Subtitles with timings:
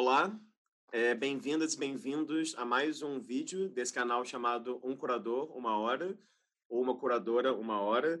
[0.00, 0.32] Olá,
[0.92, 6.16] é, bem-vindas e bem-vindos a mais um vídeo desse canal chamado Um Curador, Uma Hora,
[6.68, 8.20] ou Uma Curadora, Uma Hora.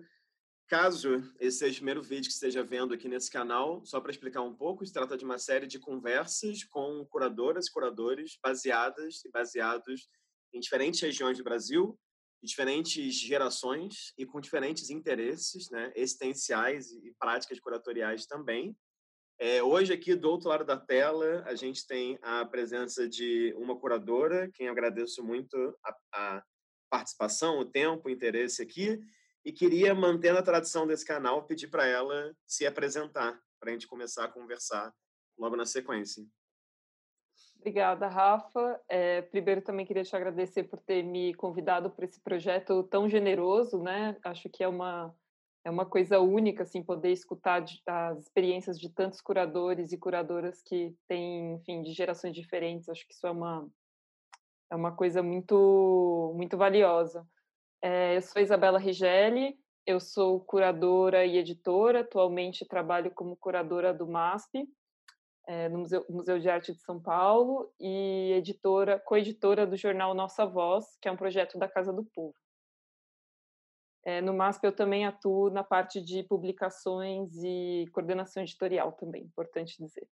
[0.66, 4.42] Caso esse seja o primeiro vídeo que esteja vendo aqui nesse canal, só para explicar
[4.42, 9.30] um pouco, se trata de uma série de conversas com curadoras e curadores baseadas e
[9.30, 10.08] baseados
[10.52, 11.96] em diferentes regiões do Brasil,
[12.42, 18.76] diferentes gerações e com diferentes interesses né, existenciais e práticas curatoriais também.
[19.40, 23.78] É, hoje, aqui do outro lado da tela, a gente tem a presença de uma
[23.78, 26.42] curadora, quem agradeço muito a, a
[26.90, 29.00] participação, o tempo, o interesse aqui,
[29.44, 33.86] e queria, mantendo a tradição desse canal, pedir para ela se apresentar, para a gente
[33.86, 34.92] começar a conversar
[35.38, 36.24] logo na sequência.
[37.56, 38.80] Obrigada, Rafa.
[38.88, 43.80] É, primeiro, também queria te agradecer por ter me convidado para esse projeto tão generoso,
[43.82, 44.16] né?
[44.24, 45.14] Acho que é uma
[45.64, 50.94] é uma coisa única, assim, poder escutar as experiências de tantos curadores e curadoras que
[51.06, 52.88] têm, enfim, de gerações diferentes.
[52.88, 53.68] Acho que isso é uma,
[54.70, 57.26] é uma coisa muito, muito valiosa.
[57.82, 64.06] É, eu sou Isabela Rigelli, eu sou curadora e editora, atualmente trabalho como curadora do
[64.06, 64.68] MASP,
[65.46, 70.44] é, no Museu, Museu de Arte de São Paulo, e editora, coeditora do jornal Nossa
[70.44, 72.34] Voz, que é um projeto da Casa do Povo.
[74.08, 79.76] É, no MASP eu também atuo na parte de publicações e coordenação editorial também, importante
[79.78, 80.08] dizer.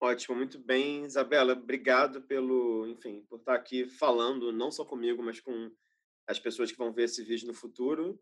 [0.00, 1.52] Ótimo, muito bem, Isabela.
[1.52, 5.70] Obrigado pelo, enfim, por estar aqui falando, não só comigo, mas com
[6.26, 8.18] as pessoas que vão ver esse vídeo no futuro.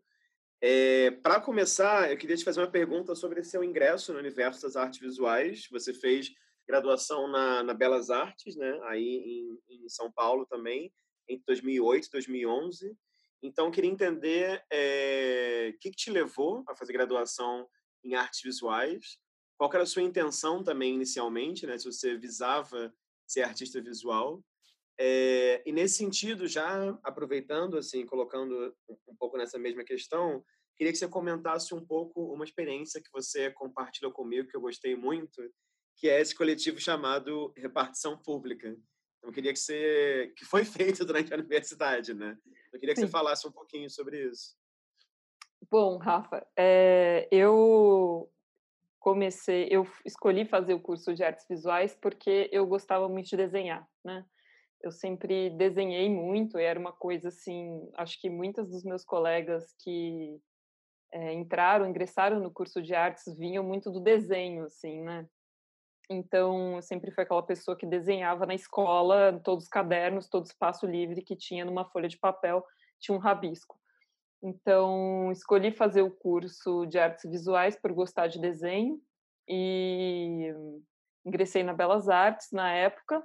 [0.59, 4.75] É, Para começar, eu queria te fazer uma pergunta sobre seu ingresso no universo das
[4.75, 5.65] artes visuais.
[5.71, 6.29] Você fez
[6.67, 8.77] graduação na, na Belas Artes, né?
[8.83, 10.91] Aí em, em São Paulo também,
[11.29, 12.97] entre 2008 e 2011.
[13.41, 17.67] Então, queria entender é, o que, que, te levou a fazer graduação
[18.03, 19.17] em artes visuais,
[19.57, 22.93] qual era a sua intenção também inicialmente, né, se você visava
[23.27, 24.43] ser artista visual.
[24.99, 28.75] É, e nesse sentido, já aproveitando, assim, colocando
[29.07, 30.43] um pouco nessa mesma questão,
[30.77, 34.95] queria que você comentasse um pouco uma experiência que você compartilhou comigo, que eu gostei
[34.95, 35.41] muito,
[35.95, 38.75] que é esse coletivo chamado Repartição Pública.
[39.21, 40.33] Então, eu queria que você...
[40.35, 42.35] que foi feito durante a universidade, né?
[42.73, 43.05] Eu queria que Sim.
[43.05, 44.55] você falasse um pouquinho sobre isso.
[45.69, 48.29] Bom, Rafa, é, eu
[48.99, 53.87] comecei, eu escolhi fazer o curso de artes visuais porque eu gostava muito de desenhar,
[54.03, 54.25] né?
[54.81, 60.39] Eu sempre desenhei muito, era uma coisa assim, acho que muitos dos meus colegas que
[61.13, 65.27] é, entraram, ingressaram no curso de artes vinham muito do desenho, assim, né?
[66.11, 70.85] Então, eu sempre fui aquela pessoa que desenhava na escola, todos os cadernos, todo espaço
[70.85, 72.65] livre que tinha numa folha de papel,
[72.99, 73.79] tinha um rabisco.
[74.43, 78.99] Então, escolhi fazer o curso de artes visuais por gostar de desenho
[79.47, 80.53] e
[81.25, 83.23] ingressei na Belas Artes na época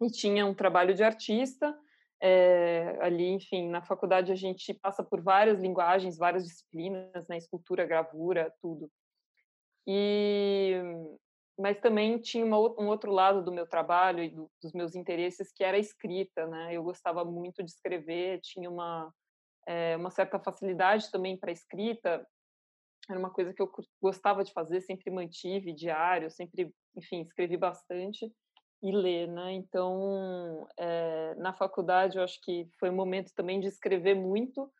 [0.00, 1.76] e tinha um trabalho de artista.
[2.22, 7.84] É, ali, enfim, na faculdade a gente passa por várias linguagens, várias disciplinas, né, escultura,
[7.84, 8.90] gravura, tudo.
[9.86, 10.72] E
[11.58, 15.52] mas também tinha uma, um outro lado do meu trabalho e do, dos meus interesses
[15.52, 16.72] que era a escrita, né?
[16.72, 19.12] Eu gostava muito de escrever, tinha uma
[19.66, 22.26] é, uma certa facilidade também para escrita.
[23.08, 23.70] Era uma coisa que eu
[24.00, 28.32] gostava de fazer, sempre mantive diário, sempre, enfim, escrevi bastante
[28.82, 29.52] e ler, né?
[29.52, 34.70] Então, é, na faculdade, eu acho que foi um momento também de escrever muito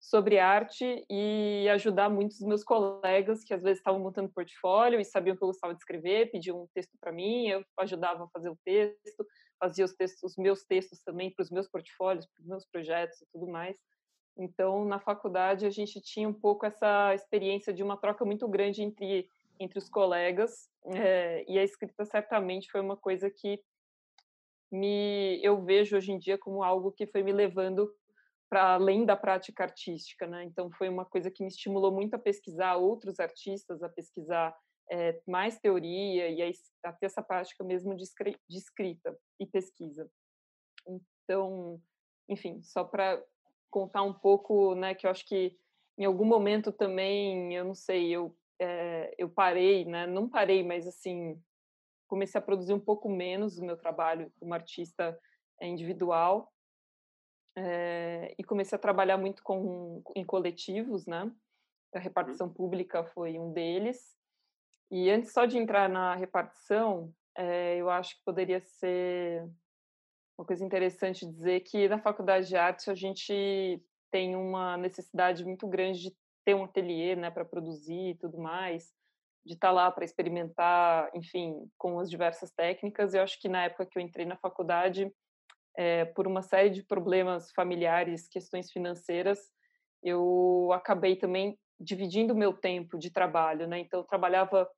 [0.00, 5.36] sobre arte e ajudar muitos meus colegas que às vezes estavam montando portfólio e sabiam
[5.36, 8.58] que eu gostava de escrever, pediam um texto para mim, eu ajudava a fazer o
[8.64, 9.26] texto,
[9.58, 13.20] fazia os textos, os meus textos também para os meus portfólios, para os meus projetos
[13.20, 13.76] e tudo mais.
[14.38, 18.82] Então, na faculdade a gente tinha um pouco essa experiência de uma troca muito grande
[18.82, 19.28] entre
[19.60, 23.60] entre os colegas é, e a escrita certamente foi uma coisa que
[24.70, 27.92] me eu vejo hoje em dia como algo que foi me levando
[28.48, 30.44] para além da prática artística, né?
[30.44, 34.56] Então foi uma coisa que me estimulou muito a pesquisar outros artistas, a pesquisar
[34.90, 36.42] é, mais teoria e
[36.84, 38.04] a, ter essa prática mesmo de,
[38.48, 40.10] de escrita e pesquisa.
[40.86, 41.80] Então,
[42.28, 43.22] enfim, só para
[43.70, 44.94] contar um pouco, né?
[44.94, 45.56] Que eu acho que
[45.98, 50.06] em algum momento também, eu não sei, eu é, eu parei, né?
[50.06, 51.40] Não parei, mas assim
[52.08, 55.18] comecei a produzir um pouco menos o meu trabalho como artista
[55.60, 56.50] individual
[57.56, 61.20] é, e comecei a trabalhar muito com, em coletivos, né?
[61.94, 62.02] A uhum.
[62.02, 64.16] repartição pública foi um deles.
[64.90, 69.42] E antes só de entrar na repartição, é, eu acho que poderia ser
[70.38, 75.66] uma coisa interessante dizer que na faculdade de arte a gente tem uma necessidade muito
[75.66, 78.96] grande de ter um ateliê, né, para produzir e tudo mais.
[79.44, 83.14] de estar tá lá para experimentar, enfim, com as diversas técnicas.
[83.14, 85.10] Eu acho que na época que eu entrei na faculdade,
[85.78, 89.38] é, por uma série de problemas familiares, questões financeiras,
[90.02, 93.78] eu acabei também dividindo meu tempo de trabalho, né?
[93.78, 94.68] Então, eu trabalhava,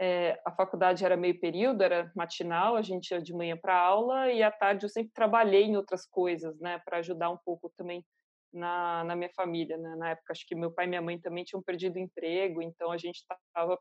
[0.00, 4.32] é, a faculdade era meio período, era matinal, a gente ia de manhã para aula,
[4.32, 6.80] e à tarde eu sempre trabalhei em outras coisas, né?
[6.84, 8.04] Para ajudar um pouco também
[8.52, 9.94] na, na minha família, né?
[9.96, 12.98] Na época, acho que meu pai e minha mãe também tinham perdido emprego, então a
[12.98, 13.78] gente estava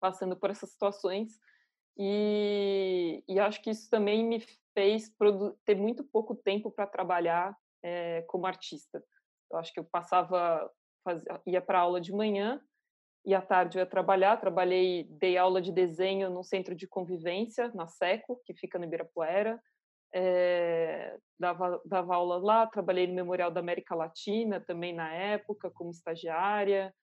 [0.00, 1.32] passando por essas situações,
[1.98, 4.38] e, e acho que isso também me
[4.78, 5.12] fez
[5.64, 7.52] ter muito pouco tempo para trabalhar
[7.82, 9.02] é, como artista.
[9.50, 10.70] Eu acho que eu passava,
[11.04, 12.62] fazia, ia para aula de manhã
[13.26, 14.36] e à tarde eu ia trabalhar.
[14.36, 19.60] Trabalhei, dei aula de desenho no centro de convivência, na SECO, que fica no Ibirapuera.
[20.14, 25.90] É, dava, dava aula lá, trabalhei no Memorial da América Latina também na época, como
[25.90, 26.94] estagiária.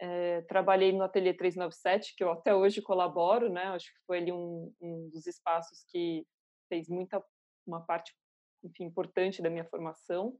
[0.00, 3.66] É, trabalhei no Ateliê 397, que eu até hoje colaboro, né?
[3.66, 6.26] Acho que foi ali um, um dos espaços que
[6.72, 7.22] fez muita
[7.66, 8.14] uma parte,
[8.64, 10.38] enfim, importante da minha formação.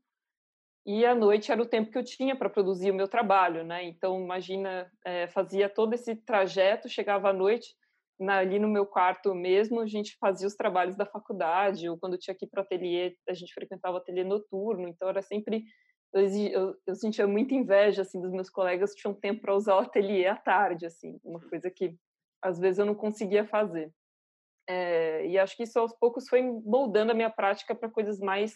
[0.86, 3.84] E à noite era o tempo que eu tinha para produzir o meu trabalho, né?
[3.84, 7.76] Então, imagina, é, fazia todo esse trajeto, chegava à noite,
[8.18, 12.18] na, ali no meu quarto mesmo, a gente fazia os trabalhos da faculdade, ou quando
[12.18, 15.64] tinha que ir para o ateliê, a gente frequentava o ateliê noturno, então era sempre.
[16.14, 19.76] Eu, eu, eu, sentia muita inveja assim dos meus colegas que tinham tempo para usar
[19.76, 21.94] o ateliê à tarde, assim, uma coisa que
[22.42, 23.92] às vezes eu não conseguia fazer.
[24.68, 28.54] É, e acho que isso aos poucos foi moldando a minha prática para coisas mais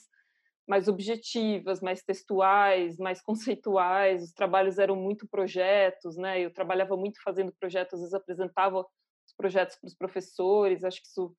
[0.68, 4.22] mais objetivas, mais textuais, mais conceituais.
[4.22, 6.40] Os trabalhos eram muito projetos, né?
[6.40, 10.84] Eu trabalhava muito fazendo projetos, às vezes apresentava os projetos para os professores.
[10.84, 11.36] Acho que isso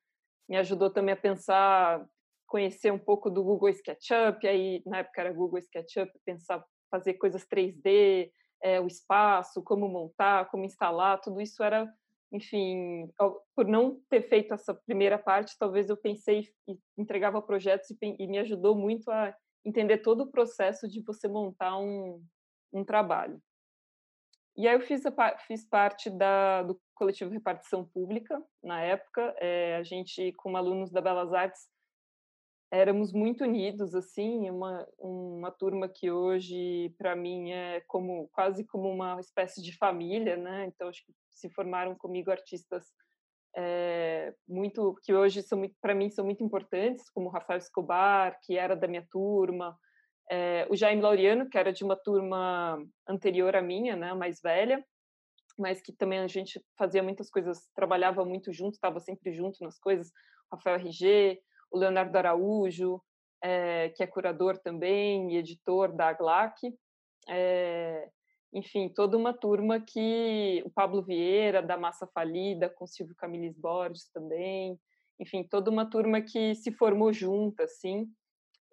[0.49, 2.07] me ajudou também a pensar,
[2.47, 4.47] conhecer um pouco do Google SketchUp.
[4.47, 8.31] Aí na época era Google SketchUp, pensar fazer coisas 3D,
[8.63, 11.19] é, o espaço, como montar, como instalar.
[11.19, 11.91] Tudo isso era
[12.31, 13.09] enfim,
[13.55, 18.27] por não ter feito essa primeira parte, talvez eu pensei e entregava projetos e, e
[18.27, 19.35] me ajudou muito a
[19.65, 22.23] entender todo o processo de você montar um,
[22.73, 23.41] um trabalho.
[24.55, 29.75] E aí eu fiz, a, fiz parte da, do coletivo Repartição Pública, na época, é,
[29.75, 31.69] a gente, como alunos da Belas Artes,
[32.71, 38.89] éramos muito unidos, assim, uma, uma turma que hoje, para mim, é como quase como
[38.89, 40.65] uma espécie de família, né?
[40.65, 42.85] Então, acho que se formaram comigo artistas
[43.55, 48.75] é, muito que hoje são para mim são muito importantes, como Rafael Escobar, que era
[48.75, 49.75] da minha turma,
[50.29, 54.85] é, o Jaime Laureano, que era de uma turma anterior à minha, né, mais velha,
[55.57, 59.79] mas que também a gente fazia muitas coisas, trabalhava muito junto, estava sempre junto nas
[59.79, 60.11] coisas.
[60.51, 61.39] Rafael RG,
[61.71, 63.01] o Leonardo Araújo,
[63.43, 66.77] é, que é curador também e editor da AGLAC.
[67.27, 68.09] É,
[68.53, 74.09] enfim, toda uma turma que o Pablo Vieira, da Massa Falida, com Silvio Camilis Borges
[74.11, 74.79] também,
[75.19, 78.07] enfim, toda uma turma que se formou junta, assim,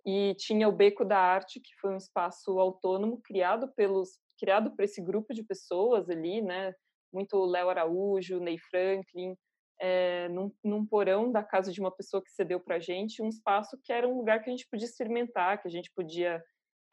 [0.06, 4.82] e tinha o Beco da Arte, que foi um espaço autônomo criado pelos criado por
[4.82, 6.74] esse grupo de pessoas ali, né,
[7.12, 9.36] muito Léo Araújo, Ney Franklin,
[9.80, 13.28] é, num, num, porão da casa de uma pessoa que cedeu para a gente um
[13.28, 16.42] espaço que era um lugar que a gente podia experimentar, que a gente podia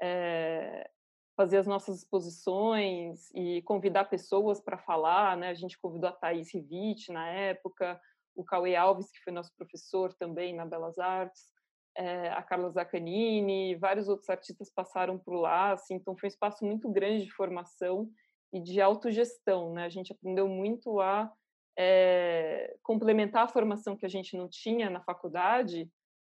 [0.01, 0.89] é,
[1.35, 5.49] fazer as nossas exposições e convidar pessoas para falar, né?
[5.49, 7.99] A gente convidou a Thaís Rivite na época,
[8.35, 11.51] o Cauê Alves, que foi nosso professor também na Belas Artes,
[11.95, 16.65] é, a Carla Zaccanini, vários outros artistas passaram por lá, assim, então foi um espaço
[16.65, 18.09] muito grande de formação
[18.53, 19.85] e de autogestão, né?
[19.85, 21.31] A gente aprendeu muito a
[21.77, 25.89] é, complementar a formação que a gente não tinha na faculdade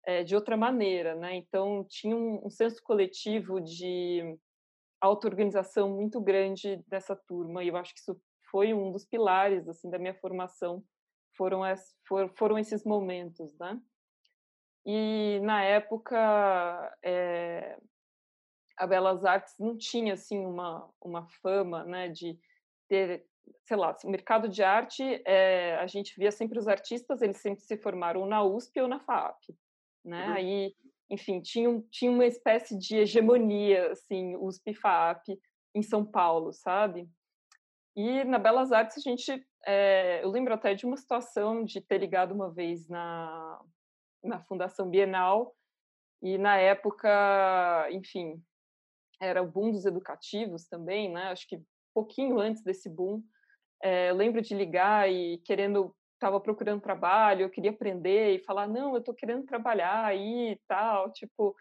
[0.07, 1.35] é, de outra maneira, né?
[1.37, 4.37] Então tinha um, um senso coletivo de
[5.05, 8.21] auto-organização muito grande dessa turma e eu acho que isso
[8.51, 10.83] foi um dos pilares assim da minha formação
[11.37, 13.81] foram es, for, foram esses momentos, né?
[14.87, 16.17] E na época
[17.03, 17.77] é,
[18.77, 22.39] a Belas Artes não tinha assim uma uma fama, né, de
[22.89, 23.27] ter
[23.63, 27.63] sei lá, o mercado de arte, é, a gente via sempre os artistas, eles sempre
[27.63, 29.39] se formaram na USP ou na FAP,
[30.03, 30.29] né?
[30.29, 30.33] Uhum.
[30.33, 30.77] Aí
[31.11, 35.39] enfim, tinha, tinha uma espécie de hegemonia, assim, USP FAP
[35.75, 37.09] em São Paulo, sabe?
[37.97, 41.99] E na Belas Artes a gente, é, eu lembro até de uma situação de ter
[41.99, 43.61] ligado uma vez na,
[44.23, 45.55] na Fundação Bienal
[46.23, 48.43] e na época, enfim,
[49.21, 51.25] era o boom dos educativos também, né?
[51.25, 51.63] Acho que
[51.95, 53.23] pouquinho antes desse boom,
[53.83, 55.95] é, eu lembro de ligar e querendo
[56.25, 60.61] estava procurando trabalho, eu queria aprender e falar, não, eu estou querendo trabalhar aí e
[60.67, 61.55] tal, tipo,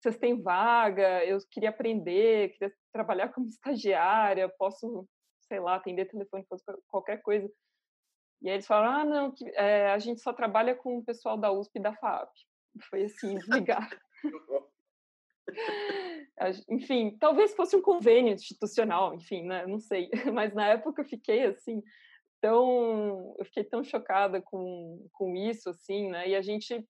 [0.00, 5.08] vocês têm vaga, eu queria aprender, queria trabalhar como estagiária, posso,
[5.42, 6.44] sei lá, atender telefone,
[6.88, 7.48] qualquer coisa.
[8.42, 11.36] E aí eles falaram, ah, não, que, é, a gente só trabalha com o pessoal
[11.36, 12.30] da USP e da FAP.
[12.90, 13.88] Foi assim, desligar.
[16.68, 19.64] enfim, talvez fosse um convênio institucional, enfim, né?
[19.64, 20.10] Não sei.
[20.34, 21.82] Mas na época eu fiquei assim,
[22.40, 26.28] tão, eu fiquei tão chocada com, com isso, assim, né?
[26.28, 26.86] E a gente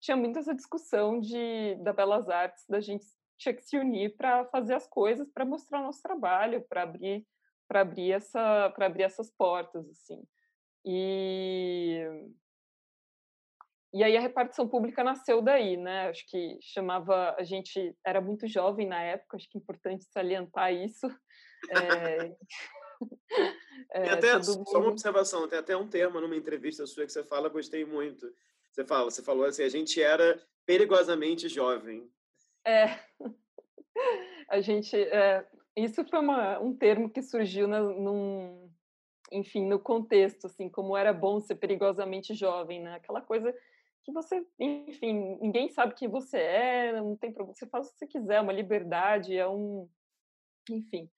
[0.00, 3.04] tinha muito essa discussão de da Belas Artes, da gente
[3.38, 7.26] tinha que se unir para fazer as coisas, para mostrar o nosso trabalho, para abrir
[7.68, 10.22] para abrir essa para abrir essas portas, assim.
[10.84, 12.02] E
[13.92, 16.08] e aí a repartição pública nasceu daí, né?
[16.08, 20.72] Acho que chamava a gente era muito jovem na época, acho que é importante salientar
[20.72, 21.06] isso.
[21.70, 22.36] É,
[23.92, 27.48] é, até, só uma observação, tem até um termo numa entrevista sua que você fala,
[27.48, 28.30] gostei muito.
[28.70, 32.08] Você fala, você falou assim, a gente era perigosamente jovem.
[32.66, 32.98] É,
[34.48, 38.70] a gente, é, isso foi uma, um termo que surgiu na, num,
[39.32, 42.94] enfim, no contexto, assim, como era bom ser perigosamente jovem, né?
[42.94, 43.54] Aquela coisa
[44.04, 47.98] que você, enfim, ninguém sabe quem você é, não tem problema, você faz o que
[47.98, 49.88] você quiser, é uma liberdade, é um,
[50.70, 51.10] enfim,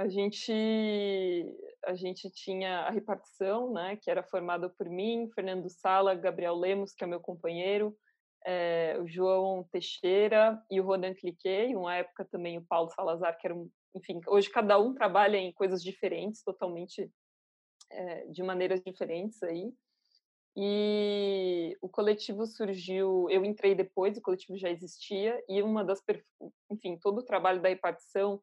[0.00, 0.50] a gente
[1.84, 6.94] a gente tinha a repartição, né, que era formada por mim, Fernando Sala, Gabriel Lemos,
[6.94, 7.94] que é meu companheiro,
[8.46, 13.46] é, o João Teixeira e o Rodan Cliquet, uma época também o Paulo Salazar, que
[13.46, 17.10] era um, enfim, hoje cada um trabalha em coisas diferentes, totalmente
[17.90, 19.70] é, de maneiras diferentes aí.
[20.56, 26.02] E o coletivo surgiu, eu entrei depois, o coletivo já existia, e uma das,
[26.70, 28.40] enfim, todo o trabalho da repartição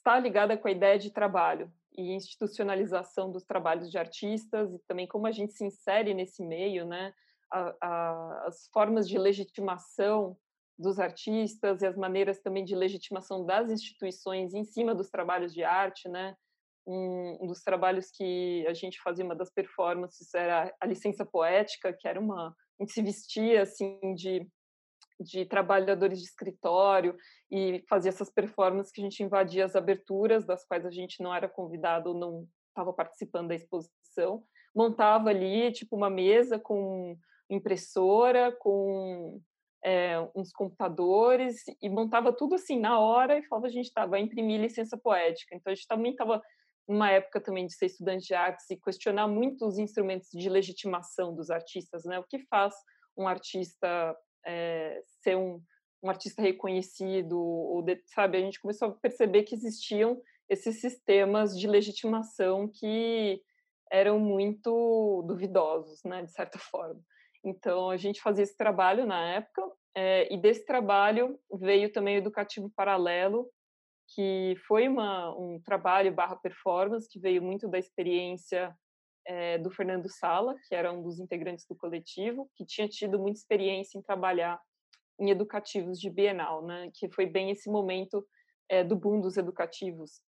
[0.00, 5.06] está ligada com a ideia de trabalho e institucionalização dos trabalhos de artistas e também
[5.06, 7.12] como a gente se insere nesse meio, né?
[7.52, 10.36] A, a, as formas de legitimação
[10.78, 15.62] dos artistas e as maneiras também de legitimação das instituições em cima dos trabalhos de
[15.62, 16.34] arte, né?
[16.86, 22.08] Um, dos trabalhos que a gente fazia, uma das performances, era a licença poética, que
[22.08, 22.48] era uma.
[22.48, 24.48] A gente se vestia assim de,
[25.20, 27.16] de trabalhadores de escritório
[27.50, 31.34] e fazia essas performances que a gente invadia as aberturas, das quais a gente não
[31.34, 34.42] era convidado, não estava participando da exposição.
[34.74, 37.16] Montava ali, tipo, uma mesa com
[37.50, 39.40] impressora, com
[39.84, 44.20] é, uns computadores e montava tudo assim na hora e falava a gente estava a
[44.20, 45.54] imprimir licença poética.
[45.54, 46.40] Então a gente também estava
[46.88, 51.34] numa época também de ser estudante de artes e questionar muito os instrumentos de legitimação
[51.34, 52.18] dos artistas, né?
[52.18, 52.74] O que faz
[53.16, 55.62] um artista é, ser um,
[56.02, 58.38] um, artista reconhecido, ou de, sabe?
[58.38, 63.40] A gente começou a perceber que existiam esses sistemas de legitimação que
[63.90, 66.22] eram muito duvidosos, né?
[66.22, 67.00] De certa forma.
[67.44, 69.62] Então a gente fazia esse trabalho na época
[69.94, 73.50] é, e desse trabalho veio também o educativo paralelo
[74.14, 78.74] que foi uma, um trabalho barra performance que veio muito da experiência
[79.30, 83.38] é, do Fernando Sala, que era um dos integrantes do coletivo, que tinha tido muita
[83.38, 84.60] experiência em trabalhar
[85.20, 86.90] em educativos de Bienal, né?
[86.92, 88.26] Que foi bem esse momento
[88.68, 90.20] é, do boom dos educativos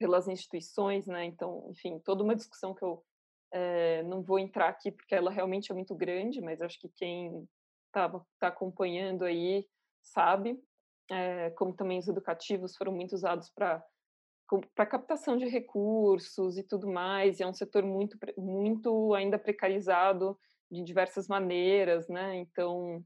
[0.00, 1.26] pelas instituições, né?
[1.26, 3.04] Então, enfim, toda uma discussão que eu
[3.52, 7.48] é, não vou entrar aqui porque ela realmente é muito grande, mas acho que quem
[7.86, 8.08] está
[8.40, 9.64] tá acompanhando aí
[10.02, 10.60] sabe
[11.08, 13.84] é, como também os educativos foram muito usados para
[14.74, 20.38] para captação de recursos e tudo mais, e é um setor muito, muito ainda precarizado
[20.70, 22.36] de diversas maneiras, né?
[22.36, 23.04] Então,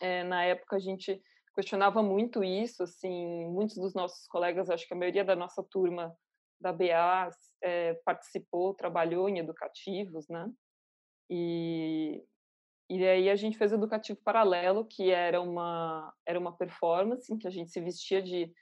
[0.00, 1.20] é, na época a gente
[1.54, 6.16] questionava muito isso, assim, muitos dos nossos colegas, acho que a maioria da nossa turma
[6.60, 7.30] da BA
[7.62, 10.50] é, participou, trabalhou em educativos, né?
[11.28, 12.22] E,
[12.88, 17.48] e aí a gente fez educativo paralelo, que era uma era uma performance em que
[17.48, 18.52] a gente se vestia de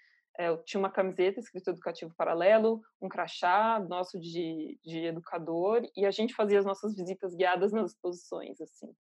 [0.41, 6.11] é, tinha uma camiseta escrito educativo paralelo, um crachá nosso de, de educador e a
[6.11, 8.91] gente fazia as nossas visitas guiadas nas exposições assim.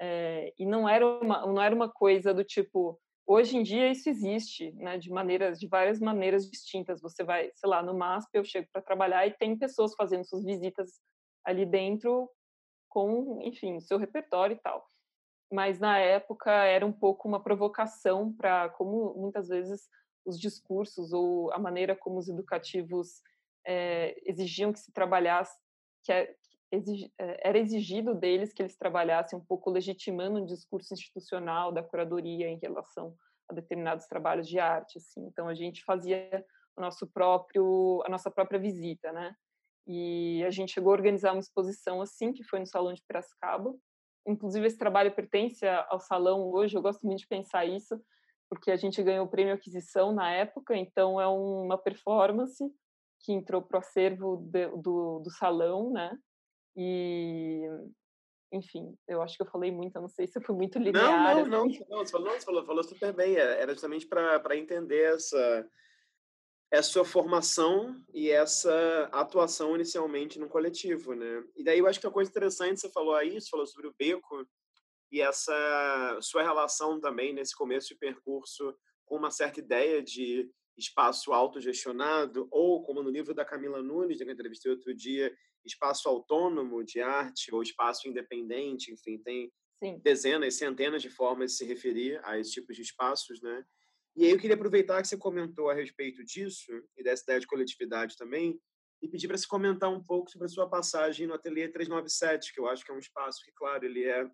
[0.00, 4.08] É, e não era uma não era uma coisa do tipo hoje em dia isso
[4.10, 7.00] existe, né, de maneiras de várias maneiras distintas.
[7.00, 10.44] Você vai, sei lá, no MASP eu chego para trabalhar e tem pessoas fazendo suas
[10.44, 11.00] visitas
[11.44, 12.28] ali dentro
[12.88, 14.84] com, enfim, seu repertório e tal.
[15.52, 19.88] Mas na época era um pouco uma provocação para como muitas vezes
[20.24, 23.22] os discursos ou a maneira como os educativos
[23.66, 25.56] é, exigiam que se trabalhasse,
[26.04, 26.34] que é,
[26.72, 31.82] exig, é, era exigido deles que eles trabalhassem um pouco legitimando um discurso institucional da
[31.82, 33.14] curadoria em relação
[33.48, 34.98] a determinados trabalhos de arte.
[34.98, 35.26] Assim.
[35.26, 36.44] Então a gente fazia
[36.76, 39.34] o nosso próprio, a nossa própria visita, né?
[39.86, 43.74] E a gente chegou a organizar uma exposição assim, que foi no Salão de Piracicaba.
[44.26, 48.00] Inclusive, esse trabalho pertence ao salão hoje, eu gosto muito de pensar isso,
[48.50, 52.62] porque a gente ganhou o prêmio Aquisição na época, então é uma performance
[53.20, 54.36] que entrou para o acervo
[54.82, 56.18] do, do salão, né?
[56.76, 57.62] E
[58.52, 61.36] enfim, eu acho que eu falei muito, eu não sei se eu fui muito linear.
[61.36, 61.78] Não, não, assim.
[61.88, 65.68] não, não, você falou, você falou, falou super bem, é, era justamente para entender essa,
[66.72, 71.44] essa sua formação e essa atuação inicialmente no coletivo, né?
[71.54, 73.94] E daí eu acho que uma coisa interessante, você falou aí, você falou sobre o
[73.96, 74.44] beco
[75.10, 78.74] e essa sua relação também nesse começo de percurso
[79.04, 84.24] com uma certa ideia de espaço autogestionado, ou como no livro da Camila Nunes, que
[84.24, 89.52] eu entrevistei outro dia, espaço autônomo de arte ou espaço independente, enfim, tem
[89.82, 89.98] Sim.
[90.02, 93.64] dezenas, centenas de formas de se referir a esses tipos de espaços, né?
[94.16, 97.46] E aí eu queria aproveitar que você comentou a respeito disso e dessa ideia de
[97.46, 98.60] coletividade também
[99.02, 102.60] e pedir para você comentar um pouco sobre a sua passagem no Ateliê 397, que
[102.60, 104.28] eu acho que é um espaço que, claro, ele é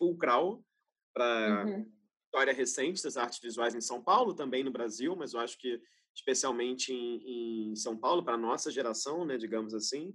[0.00, 0.64] fulcral
[1.14, 1.86] para uhum.
[2.24, 5.78] história recente das artes visuais em São Paulo, também no Brasil, mas eu acho que
[6.14, 10.14] especialmente em, em São Paulo, para a nossa geração, né, digamos assim.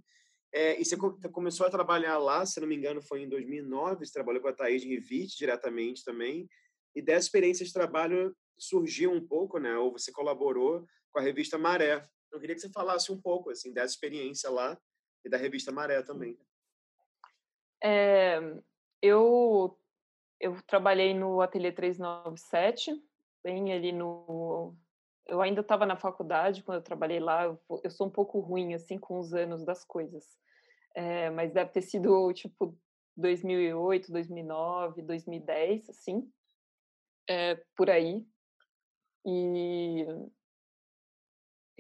[0.51, 0.97] É, e você
[1.31, 4.53] começou a trabalhar lá, se não me engano, foi em 2009, você trabalhou com a
[4.53, 6.49] Thaís Rivite diretamente também,
[6.95, 11.57] e dessa experiência de trabalho surgiu um pouco, né, ou você colaborou com a revista
[11.57, 12.07] Maré.
[12.31, 14.77] Eu queria que você falasse um pouco assim dessa experiência lá
[15.25, 16.37] e da revista Maré também.
[17.83, 18.39] É,
[19.01, 19.77] eu
[20.39, 22.91] eu trabalhei no Ateliê 397,
[23.43, 24.75] bem ali no
[25.27, 27.45] eu ainda estava na faculdade quando eu trabalhei lá.
[27.45, 30.37] Eu, eu, sou um pouco ruim assim com os anos das coisas,
[30.93, 32.77] é, mas deve ter sido tipo
[33.17, 36.29] 2008, 2009, 2010, assim,
[37.27, 38.25] é, por aí.
[39.25, 40.05] E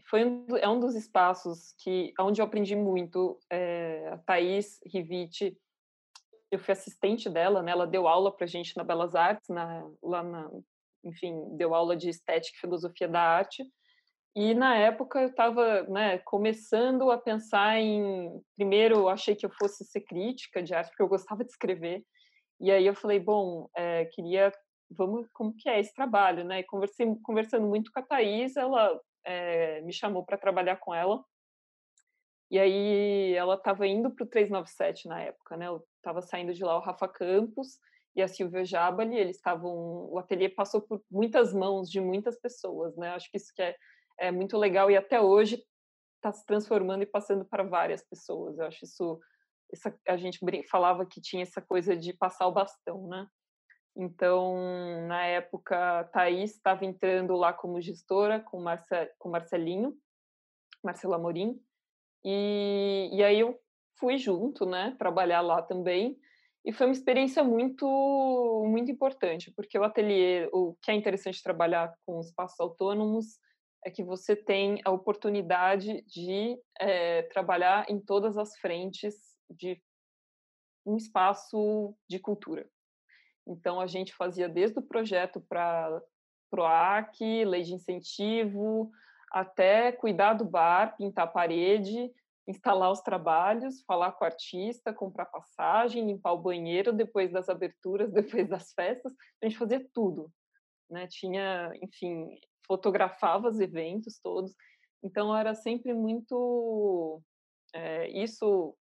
[0.09, 3.39] foi um, é um dos espaços que onde eu aprendi muito.
[3.49, 5.57] É, a Thaís Rivite,
[6.51, 7.71] eu fui assistente dela, né?
[7.71, 10.49] Ela deu aula para gente na Belas Artes, na, lá na,
[11.03, 13.63] enfim, deu aula de estética e filosofia da arte.
[14.35, 18.29] E na época eu estava né, começando a pensar em.
[18.55, 22.03] Primeiro, eu achei que eu fosse ser crítica de arte, porque eu gostava de escrever.
[22.59, 24.51] E aí eu falei, bom, é, queria.
[24.91, 26.59] Vamos, como que é esse trabalho, né?
[26.59, 31.23] E conversei, conversando muito com a Thais, ela é, me chamou para trabalhar com ela.
[32.51, 35.67] E aí ela estava indo para o 397 na época, né?
[35.67, 37.79] Eu estava saindo de lá o Rafa Campos
[38.15, 39.73] e a Silvia Jabali, eles estavam,
[40.09, 43.09] o ateliê passou por muitas mãos de muitas pessoas, né?
[43.09, 43.75] Acho que isso que é,
[44.19, 45.61] é muito legal e até hoje
[46.15, 48.57] está se transformando e passando para várias pessoas.
[48.57, 49.19] Eu acho isso,
[49.73, 50.39] essa, a gente
[50.69, 53.27] falava que tinha essa coisa de passar o bastão, né?
[53.97, 54.55] Então,
[55.07, 59.97] na época, Thaís estava entrando lá como gestora com, Marce, com Marcelinho,
[60.83, 61.59] Marcelo Amorim,
[62.23, 63.59] e, e aí eu
[63.99, 66.17] fui junto, né, trabalhar lá também,
[66.65, 67.85] e foi uma experiência muito
[68.67, 73.39] muito importante, porque o ateliê, o que é interessante trabalhar com espaços autônomos
[73.85, 79.15] é que você tem a oportunidade de é, trabalhar em todas as frentes
[79.47, 79.79] de
[80.83, 82.67] um espaço de cultura.
[83.47, 86.01] Então, a gente fazia desde o projeto para
[86.49, 88.91] PROAC, lei de incentivo,
[89.31, 92.11] até cuidar do bar, pintar a parede,
[92.47, 98.11] instalar os trabalhos, falar com o artista, comprar passagem, limpar o banheiro depois das aberturas,
[98.13, 100.31] depois das festas, a gente fazia tudo,
[100.89, 101.07] né?
[101.07, 102.27] Tinha, enfim,
[102.67, 104.53] fotografava os eventos todos,
[105.03, 107.21] então era sempre muito
[107.73, 108.75] é, isso.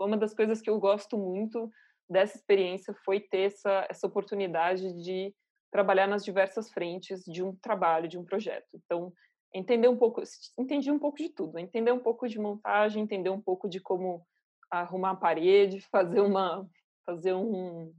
[0.00, 1.70] Uma das coisas que eu gosto muito
[2.08, 5.34] dessa experiência foi ter essa essa oportunidade de
[5.70, 8.68] trabalhar nas diversas frentes de um trabalho, de um projeto.
[8.74, 9.12] Então
[9.54, 10.22] entender um pouco,
[10.58, 14.26] entendi um pouco de tudo, entender um pouco de montagem, entender um pouco de como
[14.70, 16.68] arrumar a parede, fazer uma,
[17.04, 17.92] fazer um,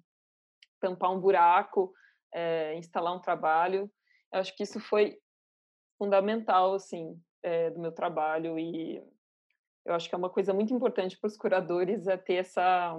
[0.80, 1.94] tampar um buraco,
[2.34, 3.92] é, instalar um trabalho.
[4.32, 5.18] Eu acho que isso foi
[5.98, 9.04] fundamental, assim, é, do meu trabalho e
[9.86, 12.96] eu acho que é uma coisa muito importante para os curadores é ter essa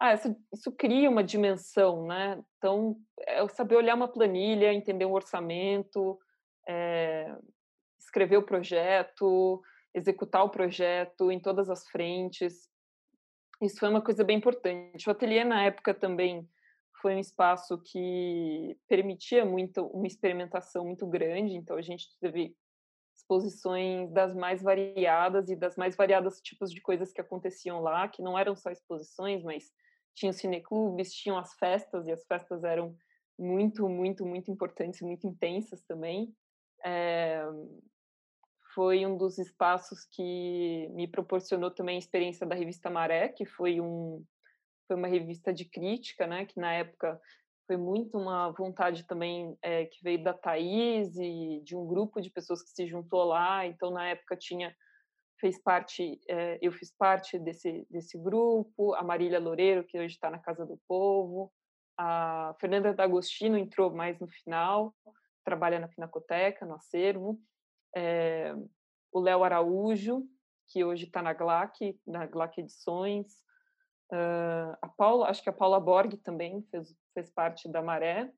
[0.00, 2.42] ah, isso cria uma dimensão, né?
[2.56, 6.18] Então, é saber olhar uma planilha, entender um orçamento,
[6.70, 7.36] é,
[7.98, 9.60] escrever o projeto,
[9.92, 12.68] executar o projeto em todas as frentes.
[13.60, 15.08] Isso foi uma coisa bem importante.
[15.08, 16.48] O ateliê, na época, também
[17.02, 22.54] foi um espaço que permitia muito uma experimentação muito grande, então a gente teve
[23.16, 28.22] exposições das mais variadas e das mais variadas tipos de coisas que aconteciam lá, que
[28.22, 29.72] não eram só exposições, mas
[30.14, 32.94] tinham cineclubes, tinham as festas, e as festas eram
[33.38, 36.34] muito, muito, muito importantes, muito intensas também
[36.84, 37.42] é,
[38.74, 43.80] foi um dos espaços que me proporcionou também a experiência da revista Maré, que foi
[43.80, 44.24] um
[44.86, 47.20] foi uma revista de crítica, né, que na época
[47.64, 52.28] foi muito uma vontade também é, que veio da Thaís e de um grupo de
[52.28, 53.64] pessoas que se juntou lá.
[53.64, 54.74] Então, na época, tinha
[55.40, 60.30] fez parte, é, eu fiz parte desse, desse grupo, a Marília Loureiro, que hoje está
[60.30, 61.50] na Casa do Povo,
[61.98, 64.94] a Fernanda D'Agostino entrou mais no final,
[65.44, 67.40] trabalha na Pinacoteca, no acervo,
[67.96, 68.54] é,
[69.12, 70.26] o Léo Araújo,
[70.68, 73.26] que hoje está na GLAC, na GLAC Edições,
[74.12, 78.32] uh, a Paula, acho que a Paula Borg também fez, fez parte da Maré.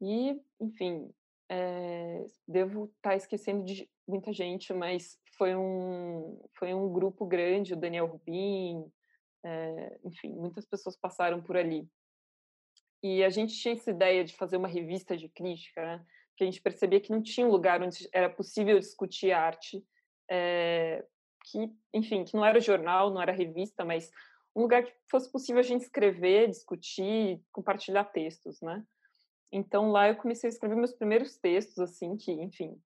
[0.00, 1.10] E, enfim,
[1.48, 7.74] é, devo estar tá esquecendo de muita gente, mas foi um, foi um grupo grande,
[7.74, 8.84] o Daniel Rubin,
[9.44, 11.88] é, enfim, muitas pessoas passaram por ali.
[13.04, 16.06] E a gente tinha essa ideia de fazer uma revista de crítica, né?
[16.34, 19.84] que a gente percebia que não tinha um lugar onde era possível discutir arte,
[20.28, 21.04] é,
[21.44, 24.10] que, enfim, que não era jornal, não era revista, mas
[24.56, 28.82] um lugar que fosse possível a gente escrever, discutir, compartilhar textos, né?
[29.52, 32.80] Então lá eu comecei a escrever meus primeiros textos, assim, que, enfim,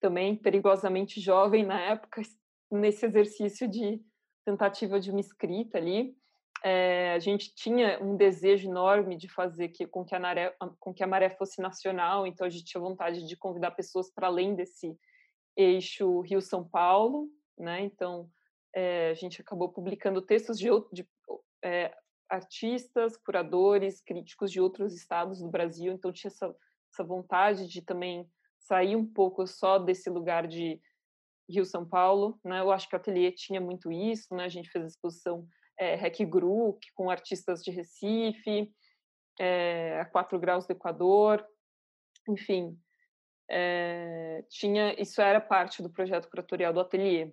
[0.00, 2.22] também perigosamente jovem na época,
[2.70, 4.00] nesse exercício de
[4.44, 6.16] tentativa de uma escrita ali.
[6.66, 10.94] É, a gente tinha um desejo enorme de fazer que, com, que a maré, com
[10.94, 14.54] que a maré fosse nacional, então a gente tinha vontade de convidar pessoas para além
[14.54, 14.96] desse
[15.54, 17.82] eixo Rio-São Paulo, né?
[17.82, 18.30] Então,
[18.74, 21.06] é, a gente acabou publicando textos de, de
[21.62, 21.94] é,
[22.30, 25.92] artistas, curadores, críticos de outros estados do Brasil.
[25.92, 26.56] Então, tinha essa,
[26.90, 28.26] essa vontade de também
[28.58, 30.80] sair um pouco só desse lugar de
[31.46, 32.60] Rio-São Paulo, né?
[32.60, 34.44] Eu acho que o Ateliê tinha muito isso, né?
[34.44, 35.46] A gente fez a exposição
[35.78, 38.72] é, Rec Gru, com artistas de Recife,
[39.38, 41.44] é, a 4 graus do Equador,
[42.28, 42.78] enfim,
[43.48, 47.32] é, tinha isso era parte do projeto curatorial do ateliê.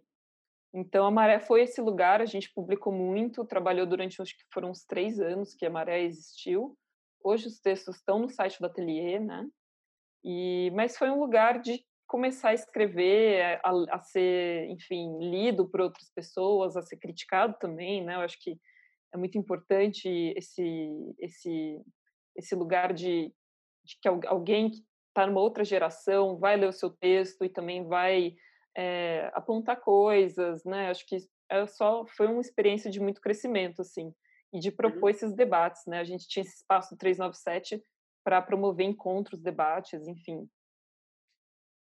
[0.73, 4.69] Então a Maré foi esse lugar, a gente publicou muito, trabalhou durante acho que foram
[4.69, 6.77] uns três anos que a Maré existiu.
[7.23, 9.47] Hoje os textos estão no site do ateliê, né?
[10.23, 15.80] E mas foi um lugar de começar a escrever, a, a ser, enfim, lido por
[15.80, 18.15] outras pessoas, a ser criticado também, né?
[18.15, 18.60] Eu acho que
[19.13, 21.82] é muito importante esse esse
[22.36, 23.34] esse lugar de,
[23.86, 27.88] de que alguém que está numa outra geração, vai ler o seu texto e também
[27.88, 28.36] vai
[28.76, 30.89] é, apontar coisas, né?
[30.89, 31.17] Acho que
[31.50, 34.13] é só foi uma experiência de muito crescimento, assim,
[34.54, 35.10] e de propor uhum.
[35.10, 36.00] esses debates, né?
[36.00, 37.82] A gente tinha esse espaço 397
[38.21, 40.45] para promover encontros, debates, enfim.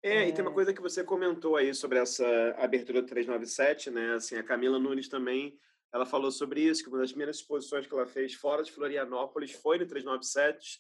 [0.04, 2.26] É, é, e tem uma coisa que você comentou aí sobre essa
[2.58, 4.14] abertura do 397, né?
[4.14, 5.60] Assim, a Camila Nunes também,
[5.94, 9.52] ela falou sobre isso, que uma das primeiras exposições que ela fez fora de Florianópolis
[9.52, 10.80] foi no 397,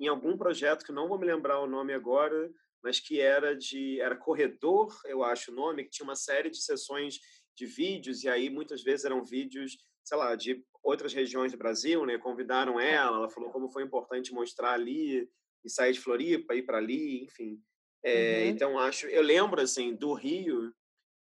[0.00, 2.50] em algum projeto que não vou me lembrar o nome agora,
[2.82, 6.62] mas que era de era corredor, eu acho o nome, que tinha uma série de
[6.62, 7.18] sessões
[7.56, 12.04] de vídeos e aí muitas vezes eram vídeos, sei lá, de outras regiões do Brasil,
[12.04, 12.18] né?
[12.18, 15.28] Convidaram ela, ela falou como foi importante mostrar ali
[15.64, 17.60] e sair de Floripa, ir para ali, enfim.
[18.06, 18.48] É, uhum.
[18.50, 20.72] Então acho, eu lembro assim do Rio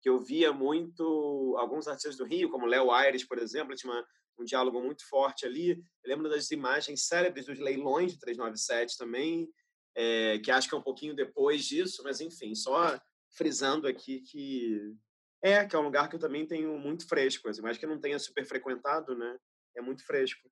[0.00, 4.04] que eu via muito alguns artistas do Rio, como Léo Aires, por exemplo, tinha uma
[4.40, 5.72] um diálogo muito forte ali.
[5.72, 9.48] Eu lembro das imagens célebres dos leilões de 397 também,
[9.94, 12.98] é, que acho que é um pouquinho depois disso, mas enfim, só
[13.36, 14.94] frisando aqui que
[15.42, 18.00] é, que é um lugar que eu também tenho muito fresco, assim, mas que não
[18.00, 19.38] tenha super frequentado, né?
[19.76, 20.50] É muito fresco.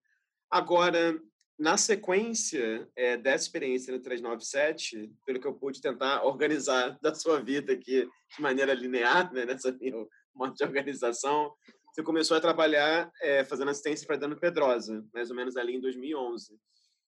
[0.51, 1.19] Agora,
[1.59, 7.41] na sequência é, dessa experiência no 397, pelo que eu pude tentar organizar da sua
[7.41, 11.53] vida aqui de maneira linear, né, nessa minha modo de organização,
[11.93, 15.81] você começou a trabalhar é, fazendo assistência para Dano Pedrosa, mais ou menos ali em
[15.81, 16.53] 2011.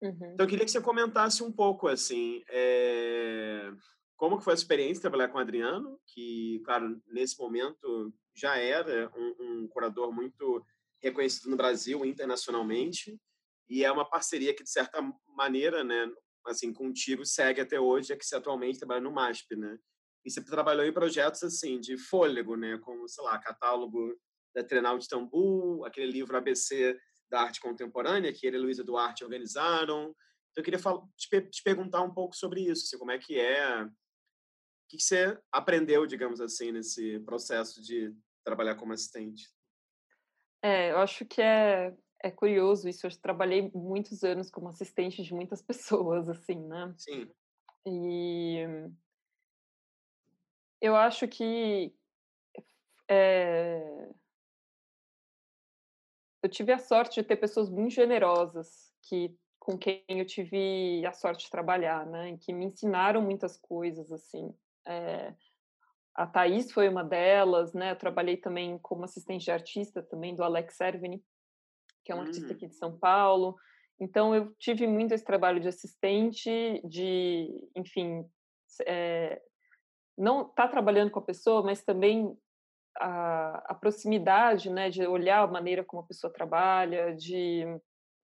[0.01, 0.31] Uhum.
[0.33, 3.71] Então, eu queria que você comentasse um pouco, assim, é,
[4.17, 8.57] como que foi a experiência de trabalhar com o Adriano, que, claro, nesse momento já
[8.57, 10.65] era um, um curador muito
[10.99, 13.19] reconhecido no Brasil internacionalmente,
[13.71, 16.11] e é uma parceria que, de certa maneira, né,
[16.45, 19.79] assim, contigo segue até hoje, é que você atualmente trabalha no MASP, né?
[20.25, 22.77] E você trabalhou em projetos, assim, de fôlego, né?
[22.79, 24.13] Como, sei lá, catálogo
[24.53, 29.23] da Trenal de Istambul, aquele livro ABC da arte contemporânea que ele e Luísa Duarte
[29.23, 30.13] organizaram.
[30.51, 30.79] Então, eu queria
[31.15, 33.89] te, perguntar um pouco sobre isso, assim, como é que é, o
[34.89, 39.49] que você aprendeu, digamos assim, nesse processo de trabalhar como assistente?
[40.61, 43.05] É, eu acho que é, é curioso isso.
[43.05, 46.93] Eu trabalhei muitos anos como assistente de muitas pessoas, assim, né?
[46.97, 47.29] Sim.
[47.85, 48.65] E
[50.79, 51.93] eu acho que
[53.09, 54.09] é,
[56.43, 61.13] eu tive a sorte de ter pessoas muito generosas que com quem eu tive a
[61.13, 64.51] sorte de trabalhar, né, e que me ensinaram muitas coisas assim.
[64.87, 65.35] É,
[66.15, 67.91] a Thaís foi uma delas, né?
[67.91, 71.23] Eu trabalhei também como assistente de artista também do Alex Servini,
[72.03, 72.21] que é um hum.
[72.21, 73.55] artista aqui de São Paulo.
[73.99, 78.25] Então, eu tive muito esse trabalho de assistente, de, enfim,
[78.87, 79.41] é,
[80.17, 82.35] não estar tá trabalhando com a pessoa, mas também
[82.97, 87.63] a, a, proximidade, né, de olhar a maneira como a pessoa trabalha, de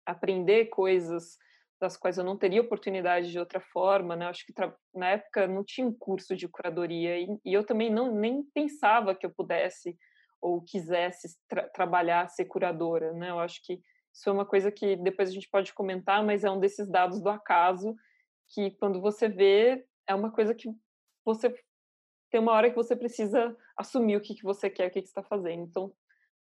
[0.06, 1.38] aprender coisas
[1.80, 4.26] das quais eu não teria oportunidade de outra forma, né?
[4.26, 4.54] Acho que
[4.94, 9.16] na época não tinha um curso de curadoria e, e eu também não nem pensava
[9.16, 9.98] que eu pudesse
[10.42, 13.30] ou quisesse tra trabalhar ser curadora, né?
[13.30, 13.80] Eu acho que
[14.12, 17.22] isso é uma coisa que depois a gente pode comentar, mas é um desses dados
[17.22, 17.96] do acaso
[18.48, 20.68] que quando você vê é uma coisa que
[21.24, 21.54] você
[22.30, 25.08] tem uma hora que você precisa assumir o que, que você quer, o que, que
[25.08, 25.62] está fazendo.
[25.62, 25.94] Então,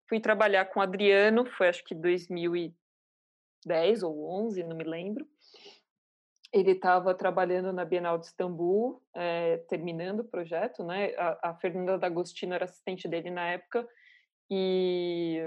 [0.07, 5.29] fui trabalhar com Adriano, foi acho que 2010 ou 11, não me lembro.
[6.53, 11.13] Ele estava trabalhando na Bienal de Istambul, é, terminando o projeto, né?
[11.15, 13.87] A, a Fernanda D'Agostino era assistente dele na época,
[14.49, 15.39] e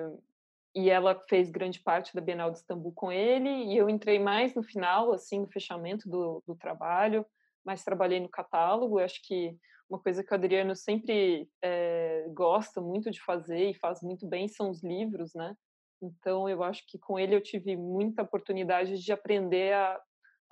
[0.74, 4.54] e ela fez grande parte da Bienal de Istambul com ele, e eu entrei mais
[4.54, 7.24] no final, assim, no fechamento do, do trabalho,
[7.64, 9.56] mas trabalhei no catálogo, eu acho que
[9.88, 14.48] uma coisa que o Adriano sempre é, gosta muito de fazer e faz muito bem
[14.48, 15.54] são os livros, né?
[16.02, 20.00] Então, eu acho que com ele eu tive muita oportunidade de aprender a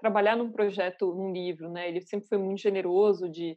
[0.03, 1.89] trabalhar num projeto, num livro, né?
[1.89, 3.57] Ele sempre foi muito generoso de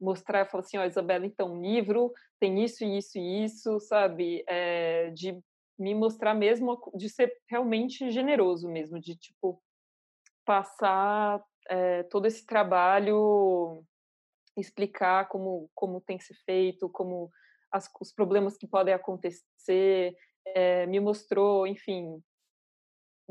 [0.00, 4.42] mostrar, falar assim, ó, oh, Isabela, então, um livro tem isso, isso e isso, sabe?
[4.48, 5.38] É, de
[5.78, 9.62] me mostrar mesmo, de ser realmente generoso mesmo, de, tipo,
[10.46, 13.84] passar é, todo esse trabalho,
[14.56, 17.30] explicar como, como tem que ser feito, como
[17.70, 22.18] as, os problemas que podem acontecer, é, me mostrou, enfim,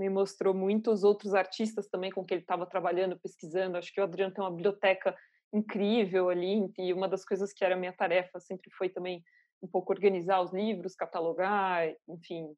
[0.01, 3.77] me mostrou muitos outros artistas também com que ele estava trabalhando, pesquisando.
[3.77, 5.15] Acho que o Adriano tem uma biblioteca
[5.53, 9.23] incrível ali, e uma das coisas que era minha tarefa sempre foi também
[9.61, 12.55] um pouco organizar os livros, catalogar, enfim,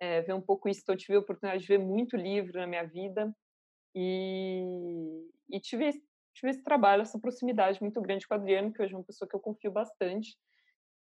[0.00, 0.80] é, ver um pouco isso.
[0.82, 3.30] Então, eu tive a oportunidade de ver muito livro na minha vida
[3.94, 5.90] e, e tive,
[6.34, 9.28] tive esse trabalho, essa proximidade muito grande com o Adriano, que hoje é uma pessoa
[9.28, 10.34] que eu confio bastante.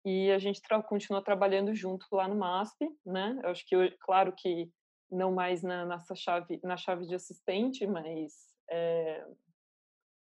[0.06, 3.38] E a gente tra continua trabalhando junto lá no MASP, né?
[3.42, 4.70] Eu acho que, eu, claro que
[5.12, 8.32] não mais na nossa chave, na chave de assistente, mas
[8.70, 9.24] é,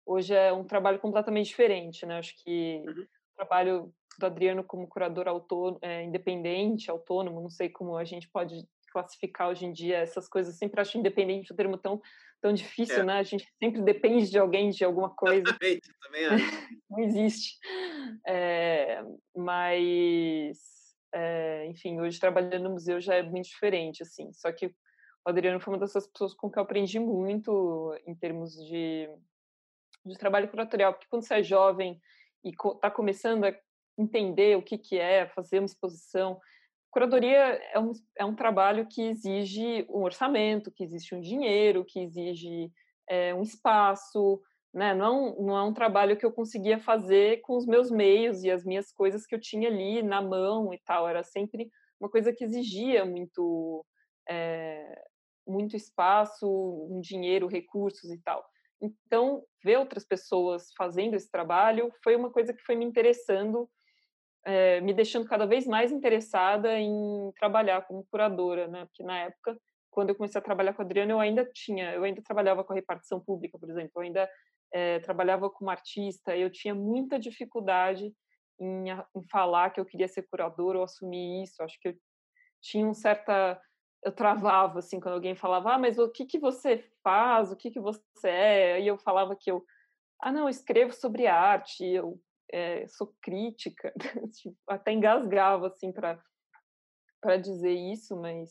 [0.05, 2.17] hoje é um trabalho completamente diferente, né?
[2.17, 3.03] Acho que uhum.
[3.03, 8.29] o trabalho do Adriano como curador autônomo, é, independente, autônomo, não sei como a gente
[8.29, 10.57] pode classificar hoje em dia essas coisas.
[10.57, 12.01] sempre acho independente um termo tão
[12.41, 13.03] tão difícil, é.
[13.03, 13.13] né?
[13.19, 15.43] A gente sempre depende de alguém, de alguma coisa.
[15.45, 16.67] Exatamente, também acho.
[16.89, 17.57] não existe.
[18.25, 19.03] É,
[19.35, 20.57] mas,
[21.13, 24.31] é, enfim, hoje trabalhando no museu já é muito diferente, assim.
[24.33, 28.53] Só que o Adriano foi uma dessas pessoas com que eu aprendi muito em termos
[28.53, 29.09] de,
[30.05, 31.99] de trabalho curatorial, porque quando você é jovem
[32.43, 33.53] e está começando a
[33.97, 36.39] entender o que, que é fazer uma exposição.
[36.89, 41.99] Curadoria é um, é um trabalho que exige um orçamento, que existe um dinheiro, que
[41.99, 42.71] exige
[43.07, 44.41] é, um espaço,
[44.73, 44.93] né?
[44.93, 48.43] Não, é um, não é um trabalho que eu conseguia fazer com os meus meios
[48.43, 51.07] e as minhas coisas que eu tinha ali na mão e tal.
[51.07, 53.85] Era sempre uma coisa que exigia muito,
[54.27, 55.03] é,
[55.47, 56.47] muito espaço,
[56.89, 58.45] um dinheiro, recursos e tal.
[58.81, 63.69] Então, ver outras pessoas fazendo esse trabalho foi uma coisa que foi me interessando
[64.45, 68.85] é, me deixando cada vez mais interessada em trabalhar como curadora, né?
[68.85, 69.57] Porque na época,
[69.91, 72.73] quando eu comecei a trabalhar com a Adriana, eu ainda tinha, eu ainda trabalhava com
[72.73, 74.29] a repartição pública, por exemplo, eu ainda
[74.73, 78.13] é, trabalhava como artista, eu tinha muita dificuldade
[78.59, 81.63] em, em, falar que eu queria ser curadora ou assumir isso.
[81.63, 81.95] Acho que eu
[82.61, 83.59] tinha um certa
[84.03, 87.51] eu travava assim quando alguém falava: "Ah, mas o que que você faz?
[87.51, 89.65] O que que você é?" E eu falava que eu
[90.21, 92.19] ah, não, eu escrevo sobre arte, eu
[92.51, 93.93] é, sou crítica,
[94.33, 96.21] tipo, até engasgava assim para
[97.21, 98.49] para dizer isso, mas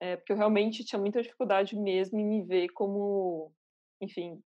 [0.00, 3.52] é porque eu realmente tinha muita dificuldade mesmo em me ver como,
[4.00, 4.42] enfim,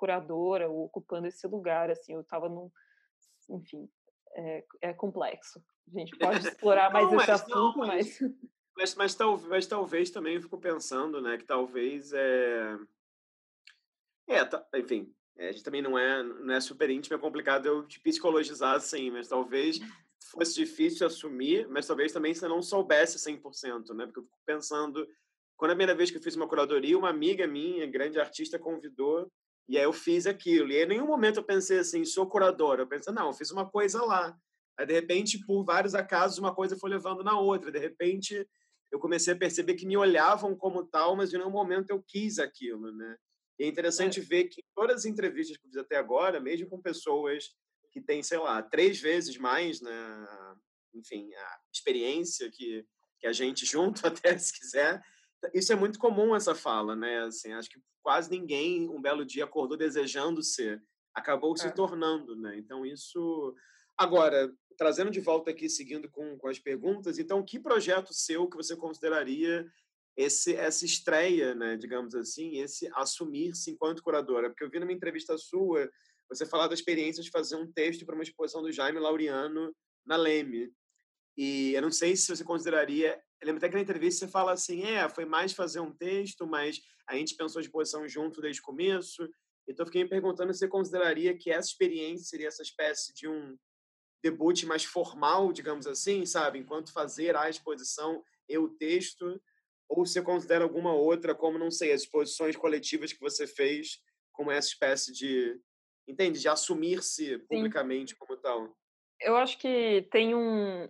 [0.00, 2.70] curadora ou ocupando esse lugar, assim, eu estava num,
[3.50, 3.86] enfim,
[4.32, 5.62] é, é, complexo.
[5.86, 8.18] A gente pode explorar mais não, esse mas, assunto, não, mas...
[8.76, 12.78] Mas, mas, tal, mas talvez também eu fico pensando, né, que talvez é...
[14.26, 17.66] É, tá, enfim, é, a gente também não é, não é super íntimo, é complicado
[17.66, 19.80] eu te psicologizar assim, mas talvez
[20.30, 24.06] fosse difícil assumir, mas talvez também você não soubesse 100%, né?
[24.06, 25.06] Porque eu fico pensando,
[25.56, 29.30] quando a primeira vez que eu fiz uma curadoria, uma amiga minha, grande artista, convidou,
[29.68, 30.72] e aí eu fiz aquilo.
[30.72, 32.82] E em nenhum momento eu pensei assim, sou curadora.
[32.82, 34.36] Eu pensei, não, eu fiz uma coisa lá.
[34.78, 37.70] Aí, de repente, por vários acasos, uma coisa foi levando na outra.
[37.70, 38.46] De repente,
[38.90, 42.38] eu comecei a perceber que me olhavam como tal, mas em nenhum momento eu quis
[42.38, 43.16] aquilo, né?
[43.58, 44.22] E é interessante é.
[44.22, 47.50] ver que todas as entrevistas que eu fiz até agora, mesmo com pessoas
[47.92, 49.92] que têm, sei lá, três vezes mais, né,
[50.94, 52.84] enfim, a experiência que,
[53.18, 55.02] que a gente junto, até se quiser,
[55.54, 57.20] isso é muito comum essa fala, né?
[57.20, 60.82] Assim, acho que quase ninguém um belo dia acordou desejando ser,
[61.14, 61.70] acabou se é.
[61.70, 62.56] tornando, né?
[62.58, 63.54] Então isso
[63.96, 68.56] agora trazendo de volta aqui seguindo com, com as perguntas, então que projeto seu que
[68.56, 69.66] você consideraria
[70.16, 74.48] esse essa estreia, né, digamos assim, esse assumir-se enquanto curadora?
[74.48, 75.90] Porque eu vi numa entrevista sua
[76.30, 79.74] você falar da experiência de fazer um texto para uma exposição do Jaime Laureano
[80.06, 80.72] na Leme.
[81.36, 83.20] E eu não sei se você consideraria.
[83.40, 86.46] Eu lembro até que na entrevista você fala assim: é, foi mais fazer um texto,
[86.46, 89.28] mas a gente pensou de posição junto desde o começo.
[89.68, 93.28] Então, eu fiquei me perguntando se você consideraria que essa experiência seria essa espécie de
[93.28, 93.56] um
[94.22, 96.58] debut mais formal, digamos assim, sabe?
[96.58, 99.40] Enquanto fazer a exposição e o texto,
[99.88, 104.00] ou você considera alguma outra, como, não sei, as exposições coletivas que você fez,
[104.32, 105.58] como essa espécie de,
[106.06, 108.76] entende, de assumir-se publicamente como tal?
[109.20, 110.88] Eu acho que tem um,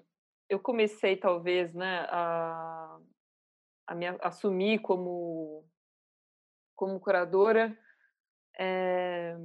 [0.50, 2.98] eu comecei talvez, né, a,
[3.86, 5.64] a me assumir como
[6.74, 7.78] como curadora
[8.58, 9.36] é,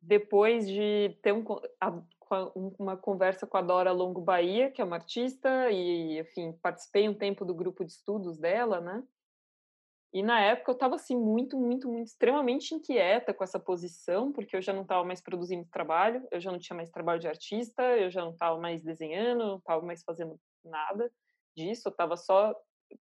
[0.00, 1.44] depois de ter um,
[1.80, 2.00] a,
[2.78, 7.14] uma conversa com a Dora Longo Bahia, que é uma artista, e, enfim, participei um
[7.14, 9.02] tempo do grupo de estudos dela, né?
[10.12, 14.56] E na época eu estava assim muito, muito, muito extremamente inquieta com essa posição, porque
[14.56, 17.82] eu já não estava mais produzindo trabalho, eu já não tinha mais trabalho de artista,
[17.96, 21.10] eu já não estava mais desenhando, não estava mais fazendo nada
[21.54, 22.54] disso, eu estava só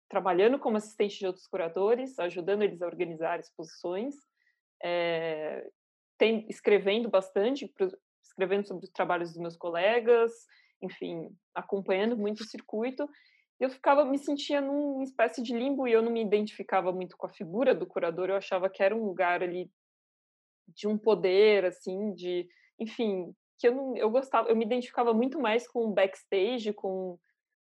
[0.08, 4.14] trabalhando como assistente de outros curadores, ajudando eles a organizar exposições,
[4.82, 5.68] é,
[6.16, 7.70] tem, escrevendo bastante,
[8.22, 10.32] escrevendo sobre os trabalhos dos meus colegas,
[10.80, 13.06] enfim, acompanhando muito o circuito
[13.60, 17.26] eu ficava me sentia numa espécie de limbo e eu não me identificava muito com
[17.26, 19.70] a figura do curador eu achava que era um lugar ali
[20.68, 25.40] de um poder assim de enfim que eu não eu gostava eu me identificava muito
[25.40, 27.18] mais com o backstage com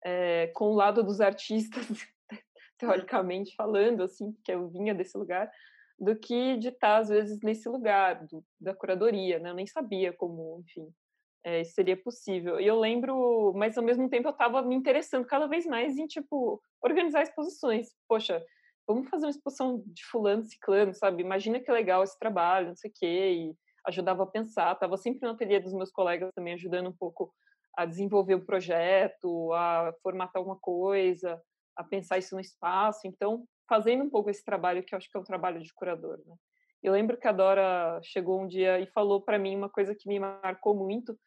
[0.04, 1.86] é, com o lado dos artistas
[2.78, 5.50] teoricamente falando assim que eu vinha desse lugar
[5.98, 10.12] do que de estar às vezes nesse lugar do, da curadoria né eu nem sabia
[10.14, 10.94] como enfim
[11.44, 12.60] é, seria possível.
[12.60, 16.08] E eu lembro, mas ao mesmo tempo eu estava me interessando cada vez mais em,
[16.08, 17.90] tipo, organizar exposições.
[18.08, 18.44] Poxa,
[18.88, 21.24] vamos fazer uma exposição de fulano, ciclano, sabe?
[21.24, 23.56] Imagina que legal esse trabalho, não sei o quê, e
[23.88, 24.74] ajudava a pensar.
[24.74, 27.34] Estava sempre no ateliê dos meus colegas também, ajudando um pouco
[27.78, 31.42] a desenvolver o projeto, a formatar alguma coisa,
[31.76, 33.08] a pensar isso no espaço.
[33.08, 36.20] Então, fazendo um pouco esse trabalho, que eu acho que é um trabalho de curador,
[36.26, 36.36] né?
[36.82, 40.08] Eu lembro que a Dora chegou um dia e falou para mim uma coisa que
[40.08, 41.18] me marcou muito,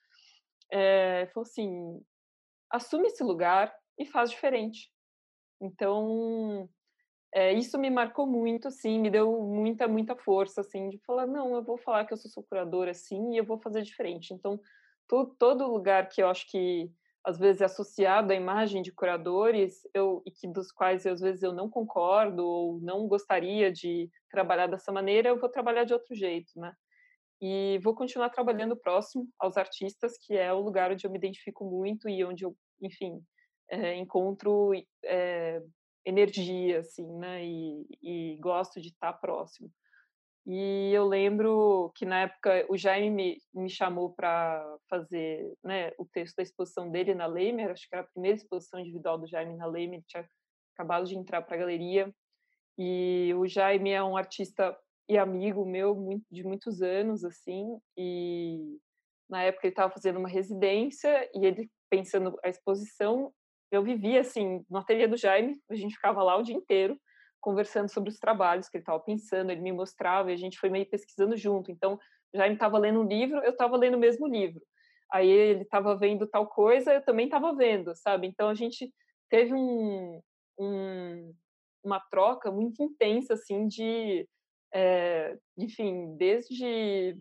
[0.73, 2.01] é, falou assim:
[2.71, 4.91] assume esse lugar e faz diferente.
[5.61, 6.69] Então,
[7.35, 11.55] é, isso me marcou muito, assim, me deu muita, muita força, assim, de falar: não,
[11.55, 14.35] eu vou falar que eu sou curadora, assim, e eu vou fazer diferente.
[14.35, 14.59] Então,
[15.09, 16.91] to, todo lugar que eu acho que
[17.25, 21.43] às vezes é associado à imagem de curadores, eu, e que dos quais às vezes
[21.43, 26.15] eu não concordo ou não gostaria de trabalhar dessa maneira, eu vou trabalhar de outro
[26.17, 26.75] jeito, né?
[27.45, 31.65] E vou continuar trabalhando próximo aos artistas, que é o lugar onde eu me identifico
[31.65, 33.21] muito e onde eu, enfim,
[33.69, 34.71] é, encontro
[35.05, 35.61] é,
[36.07, 37.45] energia, assim, né?
[37.45, 39.69] E, e gosto de estar próximo.
[40.47, 46.05] E eu lembro que na época o Jaime me, me chamou para fazer né, o
[46.05, 49.57] texto da exposição dele na Leimer, acho que era a primeira exposição individual do Jaime
[49.57, 50.29] na Leimer, ele tinha
[50.75, 52.13] acabado de entrar para a galeria.
[52.79, 54.77] E o Jaime é um artista
[55.09, 55.97] e amigo meu
[56.31, 58.79] de muitos anos, assim, e
[59.29, 63.33] na época ele estava fazendo uma residência e ele pensando a exposição,
[63.71, 66.99] eu vivia assim no ateliê do Jaime, a gente ficava lá o dia inteiro
[67.41, 70.71] conversando sobre os trabalhos que ele estava pensando, ele me mostrava e a gente foi
[70.71, 71.73] meio pesquisando junto.
[71.73, 71.99] Então,
[72.33, 74.63] Jaime estava lendo um livro, eu estava lendo o mesmo livro.
[75.13, 78.27] Aí ele estava vendo tal coisa, eu também estava vendo, sabe?
[78.27, 78.91] Então a gente
[79.29, 80.21] teve um,
[80.59, 81.35] um,
[81.85, 84.27] uma troca muito intensa assim de
[84.75, 87.17] é, enfim, desde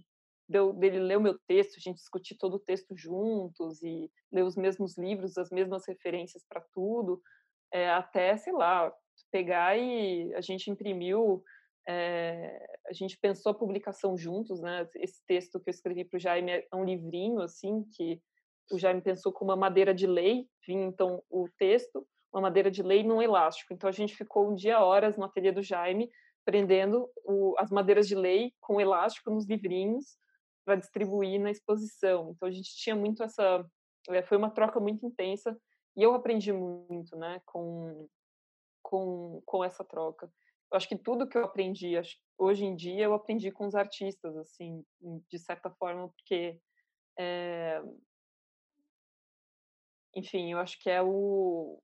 [0.48, 4.44] deu, dele ler o meu texto, a gente discutir todo o texto juntos e ler
[4.44, 7.22] os mesmos livros, as mesmas referências para tudo,
[7.72, 8.94] é, até, sei lá,
[9.32, 11.42] pegar e a gente imprimiu,
[11.88, 14.88] é, a gente pensou a publicação juntos, né?
[14.96, 18.21] Esse texto que eu escrevi para o Jaime é um livrinho, assim, que
[18.71, 22.84] o Jaime pensou com uma madeira de lei, vinha então o texto, uma madeira de
[22.84, 23.73] lei num elástico.
[23.73, 26.10] Então a gente ficou um dia horas no ateliê do Jaime
[26.46, 30.17] prendendo o, as madeiras de lei com elástico nos livrinhos
[30.65, 32.31] para distribuir na exposição.
[32.31, 33.65] Então a gente tinha muito essa,
[34.10, 35.58] é, foi uma troca muito intensa
[35.96, 38.08] e eu aprendi muito, né, com
[38.81, 40.31] com com essa troca.
[40.71, 41.94] Eu acho que tudo que eu aprendi
[42.37, 44.83] hoje em dia eu aprendi com os artistas, assim,
[45.29, 46.60] de certa forma, porque
[47.19, 47.81] é,
[50.15, 51.81] enfim, eu acho que é o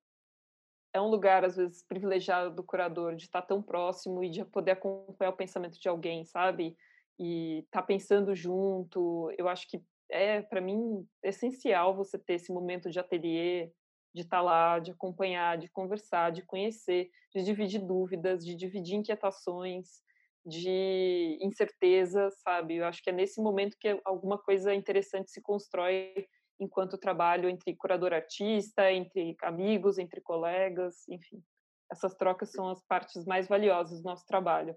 [0.98, 4.72] é um lugar, às vezes, privilegiado do curador, de estar tão próximo e de poder
[4.72, 6.76] acompanhar o pensamento de alguém, sabe?
[7.20, 9.32] E estar tá pensando junto.
[9.38, 13.72] Eu acho que é, para mim, essencial você ter esse momento de ateliê,
[14.14, 18.96] de estar tá lá, de acompanhar, de conversar, de conhecer, de dividir dúvidas, de dividir
[18.96, 20.02] inquietações,
[20.46, 22.78] de incerteza, sabe?
[22.78, 26.28] Eu acho que é nesse momento que alguma coisa interessante se constrói
[26.60, 31.44] enquanto trabalho entre curador-artista, entre amigos, entre colegas, enfim.
[31.92, 34.76] Essas trocas são as partes mais valiosas do nosso trabalho.